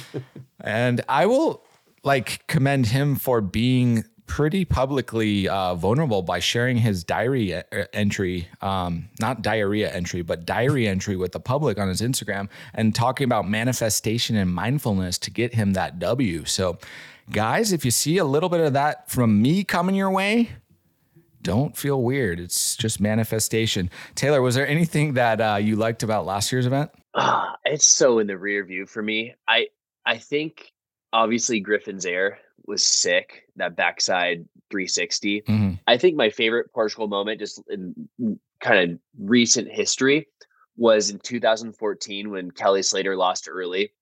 and 0.60 1.00
I 1.08 1.26
will 1.26 1.62
like 2.02 2.44
commend 2.48 2.86
him 2.86 3.14
for 3.14 3.40
being 3.40 4.02
pretty 4.32 4.64
publicly 4.64 5.46
uh, 5.46 5.74
vulnerable 5.74 6.22
by 6.22 6.38
sharing 6.38 6.78
his 6.78 7.04
diary 7.04 7.54
entry, 7.92 8.48
um, 8.62 9.06
not 9.20 9.42
diarrhea 9.42 9.92
entry, 9.92 10.22
but 10.22 10.46
diary 10.46 10.88
entry 10.88 11.16
with 11.16 11.32
the 11.32 11.38
public 11.38 11.78
on 11.78 11.86
his 11.86 12.00
Instagram 12.00 12.48
and 12.72 12.94
talking 12.94 13.26
about 13.26 13.46
manifestation 13.46 14.34
and 14.34 14.50
mindfulness 14.50 15.18
to 15.18 15.30
get 15.30 15.52
him 15.52 15.74
that 15.74 15.98
W. 15.98 16.46
So, 16.46 16.78
guys, 17.30 17.74
if 17.74 17.84
you 17.84 17.90
see 17.90 18.16
a 18.16 18.24
little 18.24 18.48
bit 18.48 18.60
of 18.60 18.72
that 18.72 19.10
from 19.10 19.42
me 19.42 19.64
coming 19.64 19.94
your 19.94 20.10
way, 20.10 20.52
don't 21.42 21.76
feel 21.76 22.02
weird. 22.02 22.40
It's 22.40 22.74
just 22.74 23.02
manifestation. 23.02 23.90
Taylor, 24.14 24.40
was 24.40 24.54
there 24.54 24.66
anything 24.66 25.12
that 25.12 25.42
uh, 25.42 25.56
you 25.56 25.76
liked 25.76 26.02
about 26.02 26.24
last 26.24 26.50
year's 26.50 26.64
event? 26.64 26.90
Ah, 27.12 27.54
it's 27.66 27.84
so 27.84 28.18
in 28.18 28.28
the 28.28 28.38
rear 28.38 28.64
view 28.64 28.86
for 28.86 29.02
me. 29.02 29.34
I 29.46 29.66
I 30.06 30.16
think 30.16 30.72
obviously 31.12 31.60
Griffin's 31.60 32.06
air 32.06 32.38
was 32.66 32.82
sick. 32.84 33.44
That 33.56 33.76
backside 33.76 34.46
360. 34.70 35.42
Mhm. 35.42 35.78
I 35.86 35.96
think 35.98 36.16
my 36.16 36.30
favorite 36.30 36.72
Portugal 36.72 37.08
moment, 37.08 37.38
just 37.40 37.60
in 37.68 38.08
kind 38.60 38.92
of 38.92 38.98
recent 39.18 39.68
history, 39.70 40.28
was 40.76 41.10
in 41.10 41.18
2014 41.18 42.30
when 42.30 42.50
Kelly 42.50 42.82
Slater 42.82 43.16
lost 43.16 43.48
early, 43.50 43.92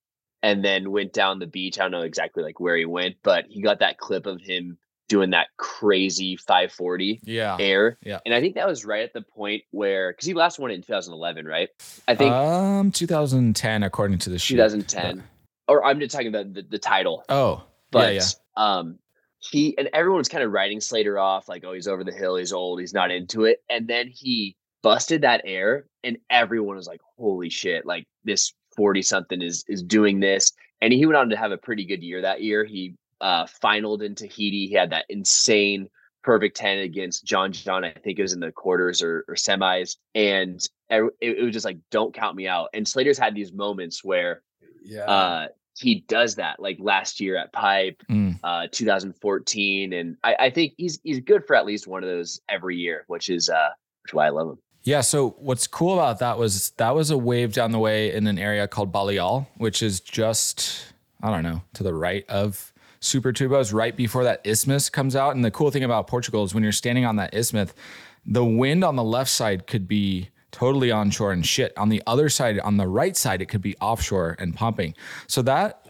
and 0.42 0.64
then 0.64 0.90
went 0.92 1.12
down 1.12 1.38
the 1.38 1.46
beach. 1.46 1.78
I 1.78 1.82
don't 1.82 1.90
know 1.90 2.02
exactly 2.02 2.42
like 2.42 2.60
where 2.60 2.76
he 2.76 2.84
went, 2.84 3.16
but 3.22 3.46
he 3.48 3.60
got 3.60 3.80
that 3.80 3.98
clip 3.98 4.26
of 4.26 4.40
him 4.40 4.78
doing 5.08 5.30
that 5.30 5.48
crazy 5.56 6.36
540 6.36 7.20
Yeah. 7.24 7.56
air. 7.58 7.98
yeah. 8.04 8.20
And 8.24 8.32
I 8.32 8.40
think 8.40 8.54
that 8.54 8.68
was 8.68 8.84
right 8.84 9.02
at 9.02 9.12
the 9.12 9.22
point 9.22 9.64
where 9.72 10.12
because 10.12 10.24
he 10.26 10.34
last 10.34 10.60
won 10.60 10.70
it 10.70 10.74
in 10.74 10.82
2011, 10.82 11.44
right? 11.46 11.68
I 12.06 12.14
think 12.14 12.32
Um, 12.32 12.92
2010, 12.92 13.82
according 13.82 14.18
to 14.18 14.30
the 14.30 14.38
sheet. 14.38 14.54
2010. 14.54 15.24
Or 15.66 15.84
I'm 15.84 15.98
just 15.98 16.12
talking 16.12 16.28
about 16.28 16.54
the, 16.54 16.62
the 16.62 16.78
title. 16.78 17.24
Oh, 17.28 17.64
But 17.90 18.14
yeah, 18.14 18.20
um 18.56 18.98
he 19.38 19.76
and 19.78 19.88
everyone 19.94 20.18
was 20.18 20.28
kind 20.28 20.44
of 20.44 20.52
writing 20.52 20.80
Slater 20.80 21.18
off, 21.18 21.48
like, 21.48 21.64
oh, 21.64 21.72
he's 21.72 21.88
over 21.88 22.04
the 22.04 22.12
hill, 22.12 22.36
he's 22.36 22.52
old, 22.52 22.78
he's 22.80 22.92
not 22.92 23.10
into 23.10 23.44
it. 23.44 23.62
And 23.70 23.88
then 23.88 24.08
he 24.08 24.56
busted 24.82 25.22
that 25.22 25.42
air, 25.44 25.86
and 26.04 26.18
everyone 26.28 26.76
was 26.76 26.86
like, 26.86 27.00
holy 27.18 27.50
shit, 27.50 27.86
like 27.86 28.06
this 28.24 28.52
40 28.76 29.02
something 29.02 29.40
is 29.42 29.64
is 29.68 29.82
doing 29.82 30.20
this. 30.20 30.52
And 30.82 30.92
he 30.92 31.04
went 31.06 31.16
on 31.16 31.30
to 31.30 31.36
have 31.36 31.52
a 31.52 31.58
pretty 31.58 31.84
good 31.84 32.02
year 32.02 32.20
that 32.22 32.42
year. 32.42 32.64
He 32.64 32.94
uh 33.20 33.46
finaled 33.46 34.02
in 34.02 34.14
Tahiti. 34.14 34.66
He 34.66 34.74
had 34.74 34.90
that 34.90 35.06
insane 35.08 35.88
perfect 36.22 36.54
10 36.58 36.78
against 36.78 37.24
John 37.24 37.50
John. 37.52 37.82
I 37.84 37.92
think 37.92 38.18
it 38.18 38.22
was 38.22 38.34
in 38.34 38.40
the 38.40 38.52
quarters 38.52 39.00
or, 39.02 39.24
or 39.26 39.34
semis. 39.34 39.96
And 40.14 40.60
it, 40.90 41.10
it 41.20 41.42
was 41.42 41.52
just 41.54 41.64
like, 41.64 41.78
don't 41.90 42.12
count 42.12 42.36
me 42.36 42.46
out. 42.46 42.68
And 42.74 42.86
Slater's 42.86 43.18
had 43.18 43.34
these 43.34 43.52
moments 43.52 44.04
where 44.04 44.42
Yeah. 44.84 45.04
uh 45.04 45.48
he 45.80 46.04
does 46.08 46.34
that 46.36 46.60
like 46.60 46.76
last 46.80 47.20
year 47.20 47.36
at 47.36 47.52
pipe 47.52 48.02
Mm. 48.10 48.38
uh 48.44 48.66
2014 48.72 49.92
and 49.92 50.16
I, 50.24 50.36
I 50.38 50.50
think 50.50 50.74
he's 50.76 51.00
he's 51.02 51.20
good 51.20 51.46
for 51.46 51.56
at 51.56 51.66
least 51.66 51.86
one 51.86 52.02
of 52.02 52.08
those 52.08 52.40
every 52.48 52.76
year 52.76 53.04
which 53.08 53.28
is 53.28 53.48
uh 53.48 53.70
which 54.02 54.10
is 54.10 54.14
why 54.14 54.26
i 54.26 54.30
love 54.30 54.48
him 54.50 54.58
Yeah. 54.84 55.02
So 55.02 55.30
what's 55.38 55.66
cool 55.66 55.94
about 55.94 56.18
that 56.20 56.38
was 56.38 56.70
that 56.78 56.94
was 56.94 57.10
a 57.10 57.18
wave 57.18 57.52
down 57.52 57.70
the 57.72 57.78
way 57.78 58.12
in 58.14 58.26
an 58.26 58.38
area 58.38 58.66
called 58.66 58.90
Baleal, 58.92 59.46
which 59.58 59.82
is 59.82 60.00
just 60.00 60.94
I 61.22 61.30
don't 61.30 61.42
know 61.42 61.60
to 61.74 61.82
the 61.82 61.92
right 61.92 62.24
of 62.30 62.72
Super 63.00 63.32
Tubos, 63.32 63.72
right 63.74 63.94
before 63.96 64.24
that 64.24 64.40
isthmus 64.44 64.88
comes 64.90 65.14
out. 65.16 65.34
And 65.34 65.44
the 65.44 65.50
cool 65.50 65.70
thing 65.70 65.84
about 65.84 66.06
Portugal 66.06 66.44
is 66.44 66.54
when 66.54 66.62
you're 66.62 66.72
standing 66.72 67.04
on 67.04 67.16
that 67.16 67.34
isthmus, 67.34 67.72
the 68.26 68.44
wind 68.44 68.82
on 68.84 68.96
the 68.96 69.04
left 69.04 69.30
side 69.30 69.66
could 69.66 69.86
be 69.86 70.28
totally 70.52 70.90
onshore 70.90 71.32
and 71.32 71.44
shit. 71.44 71.76
On 71.76 71.88
the 71.88 72.02
other 72.06 72.28
side, 72.28 72.58
on 72.60 72.76
the 72.76 72.88
right 72.88 73.16
side, 73.16 73.42
it 73.42 73.46
could 73.46 73.62
be 73.62 73.76
offshore 73.80 74.36
and 74.38 74.54
pumping. 74.54 74.94
So 75.26 75.42
that 75.42 75.86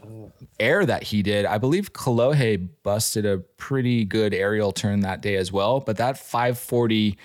air 0.59 0.85
that 0.85 1.05
he 1.05 1.23
did, 1.23 1.47
I 1.47 1.59
believe 1.59 1.93
Kolohe 1.93 2.69
busted 2.83 3.27
a 3.27 3.39
pretty 3.39 4.05
good 4.05 4.35
aerial 4.35 4.73
turn 4.73 5.01
that 5.01 5.21
day 5.21 5.37
as 5.37 5.51
well. 5.51 5.81
But 5.81 5.97
that 5.97 6.19
540 6.19 7.17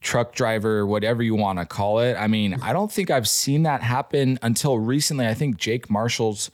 truck 0.00 0.34
driver, 0.34 0.84
whatever 0.84 1.22
you 1.22 1.34
want 1.34 1.58
to 1.58 1.64
call 1.64 2.00
it, 2.00 2.16
I 2.16 2.26
mean, 2.26 2.58
I 2.60 2.72
don't 2.72 2.90
think 2.90 3.10
I've 3.10 3.28
seen 3.28 3.62
that 3.62 3.82
happen 3.82 4.38
until 4.42 4.78
recently. 4.78 5.26
I 5.26 5.34
think 5.34 5.56
Jake 5.56 5.88
Marshall's 5.88 6.50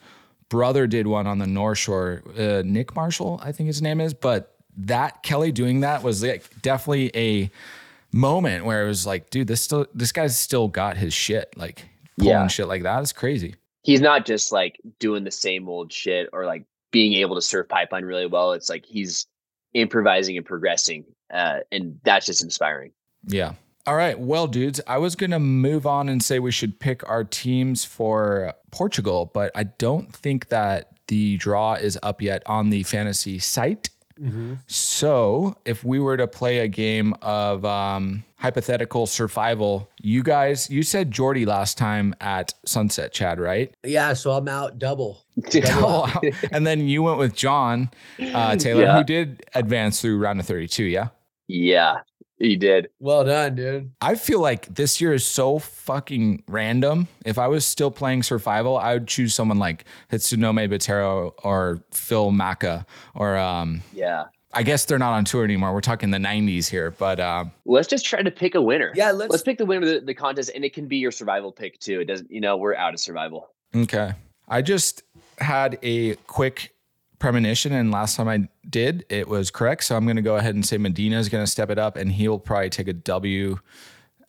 brother 0.48 0.86
did 0.86 1.06
one 1.06 1.26
on 1.26 1.38
the 1.38 1.46
North 1.46 1.78
Shore, 1.78 2.22
uh, 2.38 2.62
Nick 2.64 2.94
Marshall, 2.94 3.40
I 3.42 3.52
think 3.52 3.66
his 3.66 3.82
name 3.82 4.00
is. 4.00 4.14
But 4.14 4.54
that 4.76 5.22
Kelly 5.22 5.52
doing 5.52 5.80
that 5.80 6.02
was 6.02 6.22
like 6.22 6.44
definitely 6.62 7.10
a 7.14 7.50
moment 8.18 8.64
where 8.64 8.84
it 8.84 8.88
was 8.88 9.06
like, 9.06 9.30
dude, 9.30 9.46
this 9.48 9.60
still 9.62 9.86
this 9.94 10.12
guy's 10.12 10.38
still 10.38 10.68
got 10.68 10.96
his 10.96 11.14
shit. 11.14 11.56
Like 11.56 11.82
pulling 12.18 12.32
Yeah. 12.32 12.46
shit 12.48 12.68
like 12.68 12.82
that 12.82 13.02
is 13.02 13.12
crazy. 13.12 13.54
He's 13.82 14.00
not 14.00 14.26
just 14.26 14.52
like 14.52 14.78
doing 14.98 15.24
the 15.24 15.30
same 15.30 15.68
old 15.68 15.92
shit 15.92 16.28
or 16.32 16.44
like 16.44 16.64
being 16.90 17.14
able 17.14 17.34
to 17.36 17.42
surf 17.42 17.68
pipeline 17.68 18.04
really 18.04 18.26
well. 18.26 18.52
It's 18.52 18.68
like 18.68 18.84
he's 18.84 19.26
improvising 19.74 20.36
and 20.36 20.44
progressing, 20.44 21.04
uh, 21.32 21.60
and 21.72 21.98
that's 22.04 22.26
just 22.26 22.42
inspiring. 22.42 22.92
Yeah. 23.26 23.54
All 23.86 23.94
right. 23.96 24.18
Well, 24.18 24.46
dudes, 24.46 24.80
I 24.86 24.98
was 24.98 25.14
going 25.16 25.30
to 25.30 25.38
move 25.38 25.86
on 25.86 26.08
and 26.10 26.22
say 26.22 26.38
we 26.38 26.50
should 26.50 26.78
pick 26.78 27.08
our 27.08 27.24
teams 27.24 27.84
for 27.86 28.52
Portugal, 28.70 29.30
but 29.32 29.50
I 29.54 29.64
don't 29.64 30.14
think 30.14 30.48
that 30.48 30.90
the 31.08 31.38
draw 31.38 31.74
is 31.74 31.98
up 32.02 32.20
yet 32.20 32.42
on 32.44 32.68
the 32.68 32.82
fantasy 32.82 33.38
site. 33.38 33.88
So, 34.66 35.56
if 35.64 35.84
we 35.84 35.98
were 35.98 36.16
to 36.16 36.26
play 36.26 36.58
a 36.58 36.68
game 36.68 37.14
of 37.22 37.64
um, 37.64 38.24
hypothetical 38.36 39.06
survival, 39.06 39.88
you 40.00 40.22
guys, 40.22 40.68
you 40.70 40.82
said 40.82 41.10
Jordy 41.10 41.44
last 41.46 41.78
time 41.78 42.14
at 42.20 42.54
Sunset, 42.64 43.12
Chad, 43.12 43.38
right? 43.40 43.72
Yeah, 43.84 44.12
so 44.14 44.32
I'm 44.32 44.48
out 44.48 44.78
double. 44.78 45.24
Oh, 45.66 46.10
wow. 46.22 46.30
and 46.50 46.66
then 46.66 46.80
you 46.88 47.02
went 47.02 47.18
with 47.18 47.34
John 47.34 47.90
uh, 48.20 48.56
Taylor, 48.56 48.82
Yeah. 48.82 48.96
who 48.98 49.04
did 49.04 49.44
advance 49.54 50.00
through 50.00 50.18
round 50.18 50.40
of 50.40 50.46
32. 50.46 50.84
Yeah. 50.84 51.08
Yeah, 51.46 51.98
he 52.38 52.56
did. 52.56 52.88
Well 53.00 53.24
done, 53.24 53.54
dude. 53.56 53.90
I 54.00 54.14
feel 54.14 54.40
like 54.40 54.66
this 54.74 55.00
year 55.00 55.12
is 55.12 55.26
so 55.26 55.58
fucking 55.58 56.42
random. 56.48 57.08
If 57.24 57.38
I 57.38 57.48
was 57.48 57.66
still 57.66 57.90
playing 57.90 58.22
survival, 58.22 58.76
I 58.78 58.94
would 58.94 59.08
choose 59.08 59.34
someone 59.34 59.58
like 59.58 59.84
Hitsunome 60.12 60.68
Botero 60.70 61.32
or 61.44 61.80
Phil 61.90 62.30
Maka 62.30 62.86
or 63.14 63.36
um 63.36 63.82
Yeah. 63.92 64.24
I 64.54 64.62
guess 64.62 64.86
they're 64.86 64.98
not 64.98 65.12
on 65.12 65.26
tour 65.26 65.44
anymore. 65.44 65.74
We're 65.74 65.82
talking 65.82 66.10
the 66.10 66.18
90s 66.18 66.68
here, 66.68 66.90
but 66.92 67.20
um 67.20 67.52
Let's 67.66 67.88
just 67.88 68.06
try 68.06 68.22
to 68.22 68.30
pick 68.30 68.54
a 68.54 68.62
winner. 68.62 68.92
Yeah, 68.94 69.10
let's, 69.10 69.30
Let's 69.30 69.42
pick 69.42 69.58
the 69.58 69.66
winner 69.66 69.86
of 69.86 69.92
the, 69.92 70.00
the 70.00 70.14
contest, 70.14 70.50
and 70.54 70.64
it 70.64 70.72
can 70.72 70.86
be 70.88 70.96
your 70.96 71.10
survival 71.10 71.52
pick 71.52 71.78
too. 71.80 72.00
It 72.00 72.06
doesn't, 72.06 72.30
you 72.30 72.40
know, 72.40 72.56
we're 72.56 72.74
out 72.74 72.94
of 72.94 73.00
survival. 73.00 73.50
okay. 73.74 74.12
I 74.50 74.62
just 74.62 75.02
had 75.38 75.78
a 75.82 76.14
quick 76.26 76.74
premonition 77.18 77.72
and 77.72 77.90
last 77.90 78.16
time 78.16 78.28
I 78.28 78.48
did, 78.68 79.04
it 79.08 79.28
was 79.28 79.50
correct. 79.50 79.84
So 79.84 79.96
I'm 79.96 80.04
going 80.04 80.16
to 80.16 80.22
go 80.22 80.36
ahead 80.36 80.54
and 80.54 80.64
say 80.64 80.78
Medina 80.78 81.18
is 81.18 81.28
going 81.28 81.44
to 81.44 81.50
step 81.50 81.70
it 81.70 81.78
up 81.78 81.96
and 81.96 82.12
he'll 82.12 82.38
probably 82.38 82.70
take 82.70 82.88
a 82.88 82.92
W 82.92 83.58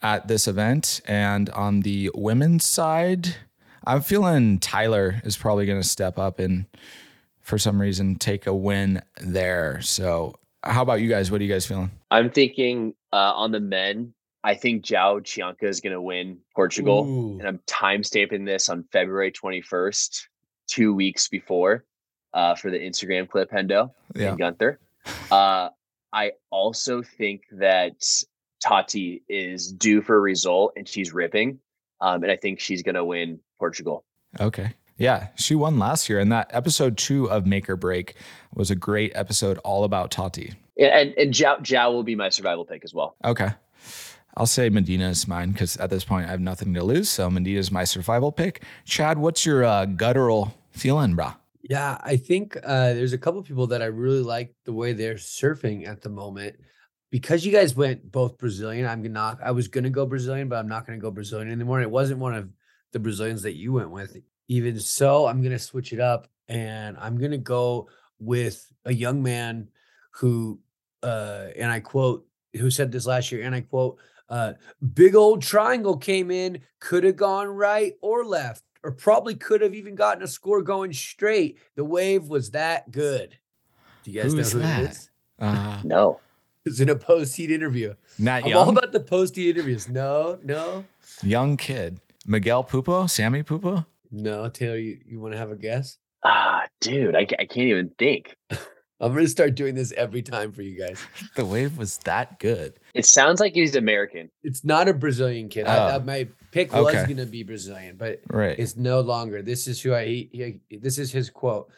at 0.02 0.28
this 0.28 0.48
event. 0.48 1.02
And 1.06 1.50
on 1.52 1.82
the 1.82 2.12
women's 2.14 2.66
side, 2.66 3.36
I'm 3.86 4.02
feeling 4.02 4.60
Tyler 4.60 5.22
is 5.24 5.38
probably 5.38 5.66
going 5.66 5.82
to 5.82 5.88
step 5.88 6.18
up 6.18 6.40
and 6.40 6.66
for 7.42 7.58
some 7.58 7.82
reason 7.82 8.16
take 8.16 8.48
a 8.48 8.54
win 8.54 9.02
there. 9.22 9.82
So 9.82 10.36
how 10.64 10.82
about 10.82 11.02
you 11.02 11.10
guys? 11.10 11.32
What 11.32 11.42
are 11.42 11.44
you 11.44 11.52
guys 11.52 11.66
feeling? 11.66 11.92
I'm 12.12 12.30
thinking 12.30 12.94
uh, 13.14 13.34
on 13.36 13.52
the 13.52 13.60
men. 13.60 14.14
I 14.44 14.56
think 14.56 14.84
Joao 14.84 15.20
Chianca 15.20 15.68
is 15.68 15.82
going 15.82 15.94
to 15.94 16.02
win 16.02 16.38
Portugal, 16.56 17.06
Ooh. 17.06 17.40
and 17.40 17.48
I'm 17.48 17.60
time 17.68 18.04
stamping 18.04 18.46
this 18.46 18.70
on 18.70 18.86
February 18.92 19.34
21st, 19.34 20.22
two 20.68 20.94
weeks 20.94 21.28
before, 21.28 21.84
uh, 22.34 22.56
for 22.56 22.70
the 22.72 22.78
Instagram 22.78 23.28
clip 23.30 23.52
Hendo 23.52 23.92
Yeah. 24.16 24.30
and 24.30 24.38
Gunther. 24.38 24.80
Uh, 25.32 25.70
I 26.12 26.32
also 26.52 27.02
think 27.02 27.44
that 27.52 27.94
Tati 28.64 29.24
is 29.30 29.72
due 29.72 30.02
for 30.02 30.16
a 30.16 30.20
result, 30.20 30.74
and 30.76 30.88
she's 30.88 31.14
ripping, 31.14 31.60
um, 32.02 32.24
and 32.24 32.32
I 32.32 32.36
think 32.36 32.60
she's 32.60 32.84
going 32.84 32.96
to 32.96 33.06
win 33.06 33.40
Portugal. 33.60 34.04
Okay. 34.40 34.74
Yeah, 34.98 35.28
she 35.36 35.56
won 35.56 35.80
last 35.80 36.10
year, 36.10 36.20
and 36.20 36.32
that 36.32 36.50
episode 36.54 36.98
two 36.98 37.30
of 37.32 37.46
Make 37.46 37.70
or 37.70 37.78
Break 37.78 38.16
was 38.54 38.70
a 38.70 38.76
great 38.76 39.12
episode, 39.16 39.58
all 39.60 39.84
about 39.86 40.12
Tati. 40.12 40.54
And 40.78 41.14
and, 41.18 41.34
and 41.36 41.64
Joao, 41.64 41.92
will 41.92 42.04
be 42.04 42.16
my 42.16 42.30
survival 42.30 42.66
pick 42.66 42.84
as 42.84 42.94
well. 42.94 43.16
Okay. 43.24 43.50
I'll 44.38 44.46
say 44.46 44.70
Medina 44.70 45.10
is 45.10 45.28
mine 45.28 45.52
because 45.52 45.76
at 45.78 45.90
this 45.90 46.04
point 46.04 46.28
I 46.28 46.32
have 46.32 46.40
nothing 46.42 46.74
to 46.74 46.84
lose. 46.84 47.10
So 47.10 47.30
Medina 47.30 47.60
is 47.60 47.72
my 47.72 47.84
survival 47.84 48.32
pick. 48.32 48.64
Chad, 48.86 49.18
what's 49.18 49.46
your 49.46 49.64
uh, 49.66 49.86
guttural 49.86 50.54
feeling, 50.72 51.16
brah? 51.16 51.36
Yeah, 51.70 52.00
I 52.02 52.18
think 52.18 52.58
uh, 52.64 52.94
there's 52.94 53.14
a 53.14 53.18
couple 53.18 53.44
people 53.44 53.68
that 53.68 53.84
I 53.84 53.86
really 53.86 54.24
like 54.24 54.56
the 54.66 54.74
way 54.74 54.92
they're 54.94 55.14
surfing 55.16 55.88
at 55.88 56.02
the 56.02 56.10
moment. 56.10 56.56
Because 57.12 57.46
you 57.46 57.52
guys 57.52 57.76
went 57.76 58.12
both 58.12 58.40
Brazilian, 58.40 58.88
I'm 58.88 59.04
not. 59.14 59.40
I 59.44 59.52
was 59.52 59.68
gonna 59.68 59.90
go 59.92 60.06
Brazilian, 60.08 60.50
but 60.50 60.58
I'm 60.58 60.68
not 60.68 60.86
gonna 60.88 60.98
go 61.00 61.12
Brazilian 61.12 61.52
anymore. 61.52 61.82
It 61.82 61.90
wasn't 61.90 62.20
one 62.22 62.34
of 62.36 62.50
the 62.92 63.00
Brazilians 63.00 63.44
that 63.44 63.56
you 63.56 63.74
went 63.74 63.92
with. 63.92 64.18
Even 64.48 64.80
so, 64.80 65.28
I'm 65.28 65.44
gonna 65.44 65.60
switch 65.60 65.94
it 65.94 66.00
up, 66.00 66.28
and 66.48 66.98
I'm 67.00 67.20
gonna 67.20 67.38
go 67.38 67.88
with 68.20 68.72
a 68.86 68.94
young 68.94 69.22
man 69.24 69.70
who, 70.12 70.60
uh, 71.04 71.48
and 71.56 71.72
I 71.72 71.80
quote, 71.82 72.28
who 72.60 72.72
said 72.72 72.92
this 72.92 73.06
last 73.08 73.32
year, 73.32 73.44
and 73.44 73.54
I 73.56 73.62
quote, 73.62 73.98
uh, 74.30 74.54
"Big 74.94 75.16
old 75.16 75.44
triangle 75.44 75.98
came 75.98 76.32
in, 76.32 76.62
could 76.80 77.04
have 77.04 77.16
gone 77.16 77.48
right 77.48 77.94
or 78.02 78.26
left." 78.26 78.64
Or 78.84 78.92
probably 78.92 79.36
could 79.36 79.62
have 79.62 79.74
even 79.76 79.96
gotten 79.96 80.24
a 80.24 80.28
score 80.28 80.62
going 80.62 80.94
straight. 80.94 81.58
The 81.76 81.84
wave 81.86 82.28
was 82.28 82.52
that 82.52 82.92
good. 82.92 83.38
Do 84.04 84.12
you 84.12 84.22
guys 84.22 84.32
Who 84.32 84.38
know 84.38 84.42
is 84.42 84.52
who 84.54 84.60
that? 84.60 84.80
it 84.84 84.90
is? 84.92 85.10
Uh, 85.40 85.82
No. 85.84 86.20
It's 86.66 86.80
in 86.82 86.90
a 86.90 86.96
post 86.96 87.36
heat 87.38 87.52
interview. 87.52 87.94
Nat 88.20 88.44
I'm 88.46 88.56
all 88.56 88.70
about 88.70 88.92
the 88.92 89.00
post 89.00 89.36
heat 89.38 89.50
interviews. 89.56 89.88
No, 89.90 90.38
no, 90.44 90.84
young 91.24 91.56
kid. 91.58 92.00
Miguel 92.28 92.64
Pupo, 92.64 93.10
Sammy 93.10 93.44
Pupo. 93.44 93.86
no. 94.12 94.50
Taylor, 94.50 94.76
you, 94.78 95.00
you 95.06 95.20
want 95.20 95.34
to 95.34 95.38
have 95.38 95.52
a 95.52 95.56
guess? 95.56 95.98
Ah, 96.24 96.64
dude, 96.82 97.16
I, 97.16 97.22
I 97.22 97.46
can't 97.46 97.58
even 97.70 97.92
think. 97.98 98.36
I'm 99.02 99.14
gonna 99.14 99.28
start 99.28 99.56
doing 99.56 99.76
this 99.76 99.92
every 99.94 100.22
time 100.22 100.52
for 100.52 100.62
you 100.62 100.78
guys. 100.78 101.00
The 101.36 101.46
wave 101.46 101.78
was 101.78 101.98
that 102.00 102.40
good. 102.40 102.80
It 102.94 103.06
sounds 103.06 103.40
like 103.40 103.54
he's 103.54 103.76
American. 103.76 104.30
It's 104.44 104.64
not 104.66 104.88
a 104.90 104.94
Brazilian 104.94 105.50
kid. 105.50 105.68
I, 105.68 105.76
I- 105.92 105.96
Oh. 105.96 106.00
my 106.02 106.28
pick 106.52 106.74
was 106.74 106.94
gonna 107.08 107.26
be 107.26 107.44
Brazilian, 107.44 107.96
but 107.98 108.20
Right. 108.30 108.58
it's 108.60 108.76
no 108.76 109.02
longer. 109.02 109.42
This 109.42 109.68
is 109.68 109.82
who 109.82 109.94
I. 109.94 110.06
He, 110.06 110.60
he, 110.70 110.78
this 110.78 110.98
is 110.98 111.12
his 111.12 111.30
quote. 111.30 111.70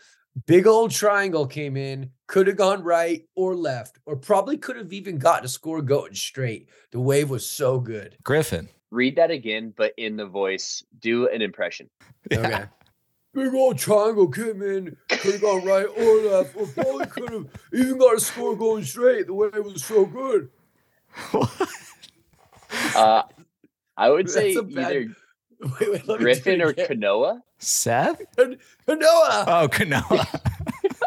Big 0.47 0.65
old 0.65 0.91
triangle 0.91 1.45
came 1.45 1.75
in, 1.75 2.09
could 2.27 2.47
have 2.47 2.55
gone 2.55 2.81
right 2.83 3.23
or 3.35 3.53
left, 3.55 3.99
or 4.05 4.15
probably 4.15 4.57
could 4.57 4.77
have 4.77 4.93
even 4.93 5.17
gotten 5.17 5.43
a 5.45 5.49
score 5.49 5.81
going 5.81 6.15
straight. 6.15 6.69
The 6.91 7.01
wave 7.01 7.29
was 7.29 7.45
so 7.45 7.79
good. 7.79 8.15
Griffin. 8.23 8.69
Read 8.91 9.17
that 9.17 9.29
again, 9.29 9.73
but 9.75 9.93
in 9.97 10.15
the 10.15 10.25
voice. 10.25 10.83
Do 10.99 11.27
an 11.27 11.41
impression. 11.41 11.89
Okay. 12.33 12.63
Big 13.33 13.53
old 13.53 13.77
triangle 13.77 14.27
came 14.27 14.61
in, 14.61 14.97
could 15.09 15.33
have 15.33 15.41
gone 15.41 15.63
right 15.65 15.85
or 15.85 16.15
left, 16.31 16.55
or 16.57 16.67
probably 16.67 17.05
could 17.05 17.29
have 17.31 17.47
even 17.73 17.97
got 17.97 18.15
a 18.17 18.19
score 18.19 18.55
going 18.57 18.83
straight. 18.83 19.27
The 19.27 19.33
way 19.33 19.47
it 19.53 19.63
was 19.63 19.83
so 19.83 20.05
good. 20.05 20.49
Uh, 22.95 23.23
I 23.97 24.09
would 24.09 24.29
say 24.29 24.55
bad- 24.61 24.77
either 24.95 25.15
Wait, 25.61 25.91
wait, 25.91 25.91
let 25.91 26.07
me 26.07 26.17
do 26.17 26.17
Griffin 26.17 26.61
or 26.61 26.69
again. 26.69 26.87
Kanoa. 26.87 27.41
Seth? 27.59 28.19
Noah. 28.37 28.55
Oh, 28.87 29.67
Kanoa. 29.71 30.25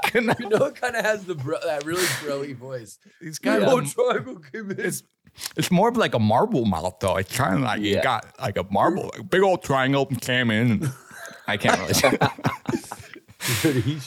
Kanoa. 0.04 0.48
Noah 0.50 0.70
kind 0.72 0.94
of 0.94 1.04
has 1.04 1.24
the 1.24 1.34
bro- 1.34 1.58
that 1.64 1.84
really 1.84 2.04
brilly 2.22 2.52
voice. 2.52 2.98
He's 3.20 3.40
Big 3.40 3.60
got 3.60 3.68
old 3.72 3.86
triangle 3.86 4.36
came 4.52 4.70
in. 4.70 4.78
it's 4.78 5.02
it's 5.56 5.72
more 5.72 5.88
of 5.88 5.96
like 5.96 6.14
a 6.14 6.20
marble 6.20 6.66
mouth 6.66 6.94
though. 7.00 7.16
It's 7.16 7.34
kind 7.36 7.54
of 7.54 7.60
like 7.62 7.80
you 7.80 8.00
got 8.00 8.26
like 8.38 8.56
a 8.56 8.64
marble, 8.70 9.10
a 9.18 9.24
big 9.24 9.42
old 9.42 9.64
triangle 9.64 10.06
came 10.06 10.50
in. 10.52 10.88
I 11.46 11.56
can't 11.56 11.78
really. 11.78 11.94
Dude, 13.62 13.84
he 13.84 13.98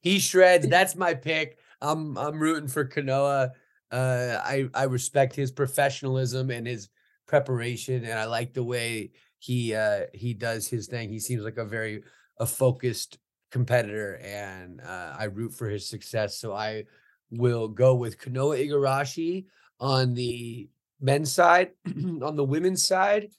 he 0.00 0.18
shreds. 0.18 0.68
That's 0.68 0.94
my 0.94 1.14
pick. 1.14 1.58
I'm 1.80 2.16
I'm 2.16 2.38
rooting 2.38 2.68
for 2.68 2.84
Kanoa. 2.84 3.50
Uh, 3.90 4.38
I 4.42 4.68
I 4.74 4.84
respect 4.84 5.34
his 5.34 5.50
professionalism 5.50 6.50
and 6.50 6.66
his 6.66 6.88
preparation, 7.26 8.04
and 8.04 8.18
I 8.18 8.24
like 8.24 8.54
the 8.54 8.64
way 8.64 9.12
he 9.38 9.74
uh 9.74 10.02
he 10.12 10.34
does 10.34 10.68
his 10.68 10.86
thing. 10.86 11.08
He 11.08 11.18
seems 11.18 11.42
like 11.42 11.56
a 11.56 11.64
very 11.64 12.02
a 12.38 12.46
focused 12.46 13.18
competitor, 13.50 14.20
and 14.22 14.80
uh, 14.80 15.14
I 15.18 15.24
root 15.24 15.54
for 15.54 15.68
his 15.68 15.88
success. 15.88 16.38
So 16.38 16.54
I 16.54 16.84
will 17.30 17.68
go 17.68 17.94
with 17.94 18.18
Kanoa 18.18 18.66
Igarashi 18.66 19.46
on 19.80 20.14
the 20.14 20.68
men's 21.00 21.32
side. 21.32 21.70
on 21.86 22.36
the 22.36 22.44
women's 22.44 22.84
side, 22.84 23.30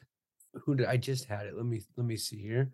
who 0.54 0.76
did 0.76 0.88
I 0.88 0.98
just 0.98 1.26
had 1.26 1.46
it? 1.46 1.56
Let 1.56 1.66
me 1.66 1.82
let 1.98 2.06
me 2.06 2.18
see 2.18 2.38
here. 2.38 2.72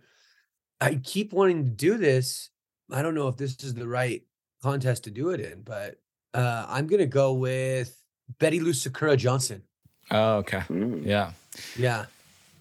I 0.81 0.95
keep 0.95 1.33
wanting 1.33 1.63
to 1.65 1.69
do 1.69 1.97
this. 1.97 2.49
I 2.91 3.01
don't 3.01 3.15
know 3.15 3.27
if 3.27 3.37
this 3.37 3.55
is 3.63 3.73
the 3.73 3.87
right 3.87 4.23
contest 4.63 5.03
to 5.05 5.11
do 5.11 5.29
it 5.29 5.39
in, 5.39 5.61
but 5.61 5.99
uh, 6.33 6.65
I'm 6.67 6.87
gonna 6.87 7.05
go 7.05 7.33
with 7.33 8.01
Betty 8.39 8.59
Lou 8.59 8.73
Sakura 8.73 9.17
Johnson. 9.17 9.63
Oh, 10.11 10.37
okay. 10.37 10.59
Mm. 10.69 11.05
Yeah. 11.05 11.31
Yeah. 11.77 12.05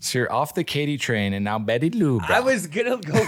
So 0.00 0.18
you're 0.20 0.32
off 0.32 0.54
the 0.54 0.64
Caity 0.64 0.98
train 0.98 1.32
and 1.32 1.44
now 1.44 1.58
Betty 1.58 1.90
Lou. 1.90 2.20
bro. 2.20 2.36
I 2.36 2.40
was 2.40 2.66
gonna 2.66 2.98
go. 2.98 3.14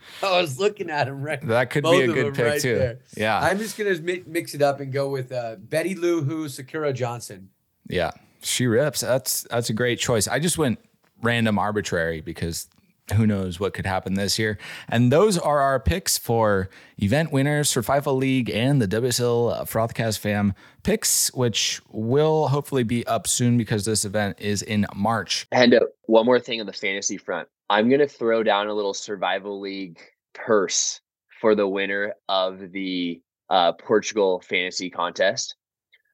I 0.22 0.40
was 0.40 0.58
looking 0.58 0.90
at 0.90 1.08
him 1.08 1.22
right. 1.22 1.40
That 1.46 1.70
could 1.70 1.84
be 1.84 2.00
a 2.00 2.06
good 2.08 2.34
pick 2.34 2.44
right 2.44 2.60
too. 2.60 2.74
there. 2.76 2.98
Yeah. 3.16 3.38
I'm 3.38 3.58
just 3.58 3.78
gonna 3.78 3.94
mi- 3.98 4.24
mix 4.26 4.54
it 4.54 4.62
up 4.62 4.80
and 4.80 4.92
go 4.92 5.08
with 5.10 5.32
uh, 5.32 5.56
Betty 5.56 5.94
Lou 5.94 6.22
Who, 6.22 6.48
Sakura 6.48 6.92
Johnson. 6.92 7.50
Yeah, 7.88 8.10
she 8.42 8.66
rips. 8.66 9.00
That's 9.00 9.46
that's 9.50 9.70
a 9.70 9.72
great 9.72 9.98
choice. 9.98 10.28
I 10.28 10.38
just 10.38 10.58
went 10.58 10.78
random 11.22 11.58
arbitrary 11.58 12.20
because 12.20 12.68
who 13.12 13.26
knows 13.26 13.58
what 13.58 13.74
could 13.74 13.86
happen 13.86 14.14
this 14.14 14.38
year. 14.38 14.58
And 14.88 15.12
those 15.12 15.38
are 15.38 15.60
our 15.60 15.80
picks 15.80 16.18
for 16.18 16.68
event 16.98 17.32
winners, 17.32 17.72
Surfival 17.72 18.16
League, 18.16 18.50
and 18.50 18.80
the 18.80 18.88
WSL 18.88 19.68
Frothcast 19.68 20.18
fam 20.18 20.54
picks, 20.82 21.32
which 21.34 21.80
will 21.90 22.48
hopefully 22.48 22.84
be 22.84 23.06
up 23.06 23.26
soon 23.26 23.58
because 23.58 23.84
this 23.84 24.04
event 24.04 24.40
is 24.40 24.62
in 24.62 24.86
March. 24.94 25.46
And 25.52 25.74
uh, 25.74 25.80
one 26.06 26.26
more 26.26 26.40
thing 26.40 26.60
on 26.60 26.66
the 26.66 26.72
fantasy 26.72 27.16
front. 27.16 27.48
I'm 27.70 27.88
going 27.88 28.00
to 28.00 28.08
throw 28.08 28.42
down 28.42 28.68
a 28.68 28.74
little 28.74 28.94
surfival 28.94 29.60
league 29.60 29.98
purse 30.34 31.00
for 31.40 31.54
the 31.54 31.68
winner 31.68 32.14
of 32.28 32.72
the 32.72 33.20
uh, 33.50 33.72
Portugal 33.72 34.40
fantasy 34.40 34.90
contest. 34.90 35.54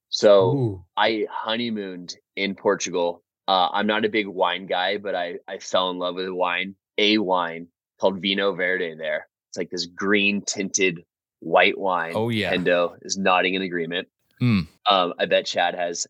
So 0.08 0.50
Ooh. 0.50 0.84
I 0.96 1.26
honeymooned 1.30 2.16
in 2.36 2.54
Portugal. 2.54 3.22
Uh, 3.48 3.68
I'm 3.72 3.86
not 3.86 4.04
a 4.04 4.08
big 4.08 4.26
wine 4.26 4.66
guy, 4.66 4.96
but 4.96 5.14
I, 5.14 5.36
I 5.48 5.58
fell 5.58 5.90
in 5.90 5.98
love 5.98 6.14
with 6.14 6.28
wine, 6.28 6.76
a 6.98 7.18
wine 7.18 7.68
called 8.00 8.20
Vino 8.20 8.52
Verde 8.52 8.94
there. 8.96 9.28
It's 9.50 9.58
like 9.58 9.70
this 9.70 9.86
green 9.86 10.42
tinted 10.42 11.04
white 11.40 11.78
wine. 11.78 12.12
Oh, 12.14 12.28
yeah. 12.28 12.52
Hendo 12.52 12.96
is 13.02 13.16
nodding 13.16 13.54
in 13.54 13.62
agreement. 13.62 14.08
Mm. 14.42 14.66
Um, 14.86 15.14
I 15.18 15.26
bet 15.26 15.46
Chad 15.46 15.74
has 15.74 16.06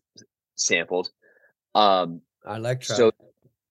sampled. 0.55 1.09
Um, 1.73 2.21
I 2.45 2.57
like 2.57 2.81
try. 2.81 2.95
so 2.95 3.11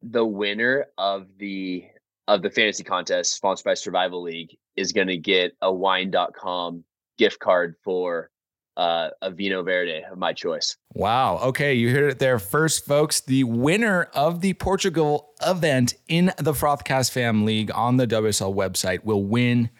the 0.02 0.24
winner 0.24 0.86
of 0.98 1.26
the 1.38 1.84
of 2.28 2.42
the 2.42 2.50
fantasy 2.50 2.84
contest 2.84 3.34
sponsored 3.34 3.64
by 3.64 3.72
Surfival 3.72 4.22
League 4.22 4.56
is 4.76 4.92
going 4.92 5.08
to 5.08 5.16
get 5.16 5.52
a 5.60 5.72
wine.com 5.72 6.84
gift 7.18 7.38
card 7.38 7.76
for 7.84 8.30
uh, 8.76 9.10
a 9.22 9.30
Vino 9.30 9.62
Verde 9.62 10.02
of 10.10 10.18
my 10.18 10.32
choice. 10.32 10.76
Wow. 10.92 11.38
Okay. 11.38 11.74
You 11.74 11.90
heard 11.90 12.10
it 12.10 12.18
there 12.18 12.38
first, 12.38 12.84
folks. 12.86 13.20
The 13.20 13.44
winner 13.44 14.08
of 14.14 14.40
the 14.40 14.54
Portugal 14.54 15.30
event 15.46 15.94
in 16.08 16.32
the 16.38 16.52
Frothcast 16.52 17.10
Fam 17.10 17.44
League 17.44 17.70
on 17.74 17.96
the 17.96 18.06
WSL 18.06 18.54
website 18.54 19.04
will 19.04 19.24
win 19.24 19.70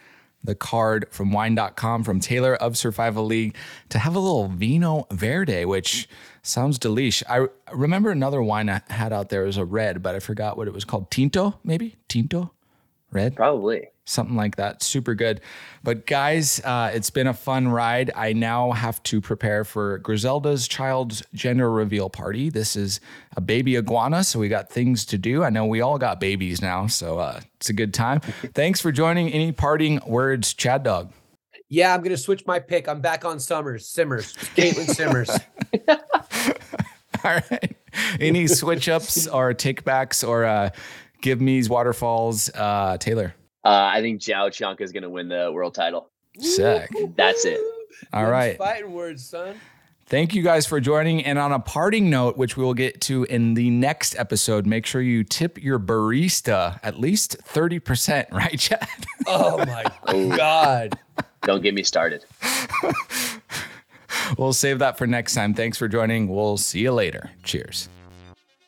the 0.43 0.55
card 0.55 1.07
from 1.09 1.31
wine.com 1.31 2.03
from 2.03 2.19
Taylor 2.19 2.55
of 2.55 2.73
Surfival 2.73 3.27
League 3.27 3.55
to 3.89 3.99
have 3.99 4.15
a 4.15 4.19
little 4.19 4.47
Vino 4.47 5.07
Verde, 5.11 5.65
which 5.65 6.07
sounds 6.43 6.77
delish. 6.77 7.23
I 7.27 7.47
remember 7.73 8.11
another 8.11 8.41
wine 8.41 8.69
I 8.69 8.81
had 8.89 9.11
out 9.11 9.29
there 9.29 9.43
was 9.43 9.57
a 9.57 9.65
red, 9.65 10.03
but 10.03 10.15
I 10.15 10.19
forgot 10.19 10.55
what 10.55 10.67
it 10.67 10.73
was 10.73 10.85
called. 10.85 11.09
Tinto, 11.09 11.59
maybe? 11.63 11.95
Tinto? 12.07 12.53
Red? 13.11 13.35
Probably. 13.35 13.87
Something 14.05 14.35
like 14.35 14.55
that. 14.57 14.83
Super 14.83 15.15
good. 15.15 15.41
But 15.83 16.05
guys, 16.05 16.61
uh, 16.63 16.91
it's 16.93 17.09
been 17.09 17.25
a 17.25 17.33
fun 17.33 17.67
ride. 17.67 18.11
I 18.15 18.33
now 18.33 18.71
have 18.71 19.01
to 19.03 19.19
prepare 19.19 19.63
for 19.63 19.97
Grizelda's 19.99 20.67
child's 20.67 21.23
gender 21.33 21.71
reveal 21.71 22.09
party. 22.09 22.49
This 22.49 22.75
is 22.75 22.99
a 23.35 23.41
baby 23.41 23.75
iguana, 23.75 24.23
so 24.23 24.39
we 24.39 24.47
got 24.47 24.69
things 24.69 25.05
to 25.05 25.17
do. 25.17 25.43
I 25.43 25.49
know 25.49 25.65
we 25.65 25.81
all 25.81 25.97
got 25.97 26.19
babies 26.19 26.61
now, 26.61 26.85
so 26.85 27.17
uh, 27.17 27.41
it's 27.55 27.69
a 27.69 27.73
good 27.73 27.93
time. 27.95 28.19
Thanks 28.53 28.79
for 28.79 28.91
joining. 28.91 29.29
Any 29.29 29.51
parting 29.51 29.99
words, 30.05 30.53
Chad 30.53 30.83
Dog? 30.83 31.11
yeah, 31.67 31.93
I'm 31.93 32.01
gonna 32.03 32.15
switch 32.15 32.45
my 32.45 32.59
pick. 32.59 32.87
I'm 32.87 33.01
back 33.01 33.25
on 33.25 33.39
Summers, 33.39 33.87
Simmers, 33.87 34.33
Caitlin 34.55 34.87
Simmers. 34.87 35.29
All 37.23 37.39
right. 37.49 37.75
Any 38.19 38.45
switch 38.47 38.87
ups 38.87 39.25
or 39.27 39.53
takebacks 39.53 40.27
or 40.27 40.45
uh, 40.45 40.69
give 41.21 41.41
me's 41.41 41.69
waterfalls, 41.69 42.49
uh, 42.53 42.97
Taylor? 42.99 43.33
Uh, 43.65 43.89
I 43.93 44.01
think 44.01 44.21
Joao 44.21 44.49
Chianca 44.49 44.83
is 44.83 44.91
going 44.91 45.03
to 45.03 45.09
win 45.09 45.27
the 45.27 45.51
world 45.51 45.73
title. 45.73 46.09
Sick. 46.39 46.89
That's 47.15 47.45
it. 47.45 47.59
All 48.13 48.21
Them's 48.21 48.31
right. 48.31 48.57
fighting 48.57 48.93
words, 48.93 49.25
son. 49.25 49.55
Thank 50.07 50.35
you 50.35 50.43
guys 50.43 50.67
for 50.67 50.79
joining. 50.79 51.25
And 51.25 51.39
on 51.39 51.51
a 51.51 51.59
parting 51.59 52.11
note, 52.11 52.37
which 52.37 52.55
we 52.57 52.63
will 52.63 52.75
get 52.75 53.01
to 53.01 53.23
in 53.23 53.55
the 53.55 53.71
next 53.71 54.15
episode, 54.19 54.67
make 54.67 54.85
sure 54.85 55.01
you 55.01 55.23
tip 55.23 55.61
your 55.61 55.79
barista 55.79 56.79
at 56.83 56.99
least 56.99 57.37
30%, 57.43 58.27
right, 58.31 58.59
Chad? 58.59 58.87
Oh 59.25 59.57
my 59.65 59.83
god. 60.37 60.99
Don't 61.41 61.63
get 61.63 61.73
me 61.73 61.81
started. 61.81 62.23
we'll 64.37 64.53
save 64.53 64.77
that 64.79 64.97
for 64.97 65.07
next 65.07 65.33
time. 65.33 65.55
Thanks 65.55 65.77
for 65.77 65.87
joining. 65.87 66.27
We'll 66.27 66.57
see 66.57 66.81
you 66.81 66.91
later. 66.91 67.31
Cheers. 67.43 67.89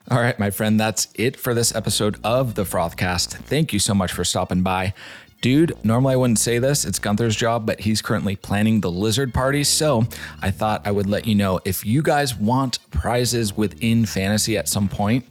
All 0.09 0.21
right, 0.21 0.39
my 0.39 0.51
friend, 0.51 0.79
that's 0.79 1.09
it 1.15 1.35
for 1.35 1.53
this 1.53 1.75
episode 1.75 2.17
of 2.23 2.55
the 2.55 2.63
Frothcast. 2.63 3.33
Thank 3.33 3.73
you 3.73 3.79
so 3.79 3.93
much 3.93 4.13
for 4.13 4.23
stopping 4.23 4.61
by. 4.63 4.93
Dude, 5.41 5.73
normally 5.83 6.13
I 6.13 6.15
wouldn't 6.15 6.39
say 6.39 6.59
this, 6.59 6.85
it's 6.85 6.97
Gunther's 6.97 7.35
job, 7.35 7.65
but 7.65 7.81
he's 7.81 8.01
currently 8.01 8.37
planning 8.37 8.79
the 8.79 8.89
lizard 8.89 9.33
party. 9.33 9.65
So 9.65 10.05
I 10.41 10.49
thought 10.49 10.87
I 10.87 10.91
would 10.91 11.07
let 11.07 11.27
you 11.27 11.35
know 11.35 11.59
if 11.65 11.85
you 11.85 12.01
guys 12.01 12.33
want 12.33 12.79
prizes 12.89 13.57
within 13.57 14.05
fantasy 14.05 14.57
at 14.57 14.69
some 14.69 14.87
point, 14.87 15.25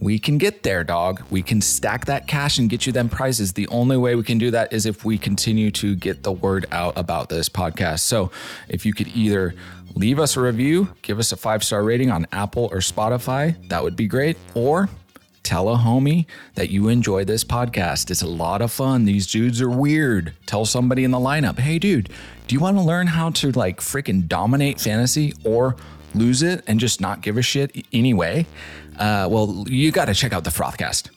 we 0.00 0.18
can 0.18 0.38
get 0.38 0.62
there, 0.62 0.82
dog. 0.82 1.22
We 1.30 1.42
can 1.42 1.60
stack 1.60 2.06
that 2.06 2.26
cash 2.26 2.58
and 2.58 2.70
get 2.70 2.86
you 2.86 2.92
them 2.92 3.10
prizes. 3.10 3.52
The 3.52 3.68
only 3.68 3.96
way 3.98 4.14
we 4.14 4.22
can 4.22 4.38
do 4.38 4.50
that 4.50 4.72
is 4.72 4.86
if 4.86 5.04
we 5.04 5.18
continue 5.18 5.70
to 5.72 5.94
get 5.94 6.22
the 6.22 6.32
word 6.32 6.66
out 6.72 6.96
about 6.96 7.28
this 7.28 7.48
podcast. 7.50 8.00
So 8.00 8.30
if 8.68 8.86
you 8.86 8.94
could 8.94 9.08
either 9.08 9.54
leave 9.96 10.20
us 10.20 10.36
a 10.36 10.40
review, 10.40 10.88
give 11.02 11.18
us 11.18 11.32
a 11.32 11.36
five 11.36 11.64
star 11.64 11.82
rating 11.82 12.10
on 12.10 12.26
Apple 12.30 12.68
or 12.70 12.78
Spotify, 12.78 13.56
that 13.68 13.82
would 13.82 13.96
be 13.96 14.06
great. 14.06 14.36
Or 14.54 14.88
tell 15.42 15.68
a 15.68 15.76
homie 15.76 16.26
that 16.54 16.70
you 16.70 16.88
enjoy 16.88 17.24
this 17.24 17.44
podcast. 17.44 18.10
It's 18.10 18.22
a 18.22 18.26
lot 18.26 18.60
of 18.62 18.70
fun. 18.72 19.04
These 19.04 19.26
dudes 19.28 19.62
are 19.62 19.70
weird. 19.70 20.34
Tell 20.44 20.64
somebody 20.64 21.04
in 21.04 21.12
the 21.12 21.18
lineup, 21.18 21.58
hey, 21.58 21.78
dude, 21.78 22.10
do 22.46 22.54
you 22.54 22.60
want 22.60 22.76
to 22.76 22.82
learn 22.82 23.06
how 23.06 23.30
to 23.30 23.52
like 23.52 23.80
freaking 23.80 24.28
dominate 24.28 24.80
fantasy 24.80 25.32
or 25.44 25.76
lose 26.14 26.42
it 26.42 26.64
and 26.66 26.80
just 26.80 27.00
not 27.00 27.20
give 27.22 27.36
a 27.36 27.42
shit 27.42 27.86
anyway? 27.92 28.46
Uh, 28.98 29.28
well, 29.30 29.64
you 29.68 29.92
got 29.92 30.06
to 30.06 30.14
check 30.14 30.32
out 30.32 30.44
the 30.44 30.50
Frothcast. 30.50 31.10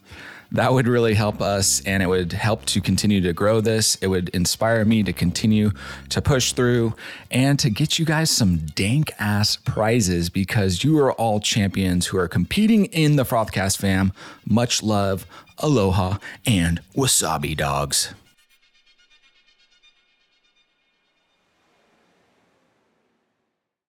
That 0.52 0.74
would 0.74 0.88
really 0.88 1.14
help 1.14 1.42
us 1.42 1.82
and 1.86 2.02
it 2.02 2.08
would 2.08 2.34
help 2.34 2.66
to 2.66 2.82
continue 2.82 3.22
to 3.22 3.34
grow 3.34 3.62
this. 3.62 3.96
It 3.96 4.08
would 4.08 4.30
inspire 4.30 4.84
me 4.84 5.04
to 5.04 5.14
continue 5.14 5.72
to 6.10 6.22
push 6.22 6.54
through 6.54 6.96
and 7.30 7.60
to 7.60 7.70
get 7.70 8.00
you 8.00 8.06
guys 8.06 8.32
some 8.32 8.58
dank 8.58 9.12
ass 9.20 9.58
prizes 9.58 10.30
because 10.30 10.84
you 10.84 10.98
are 11.00 11.14
all 11.14 11.40
champions 11.40 12.08
who 12.08 12.18
are 12.18 12.28
competing 12.28 12.86
in 12.86 13.16
the 13.16 13.24
Frothcast 13.24 13.78
fam. 13.78 14.12
Much 14.44 14.82
love, 14.82 15.28
aloha, 15.60 16.18
and 16.48 16.82
wasabi 16.96 17.56
dogs. 17.56 18.14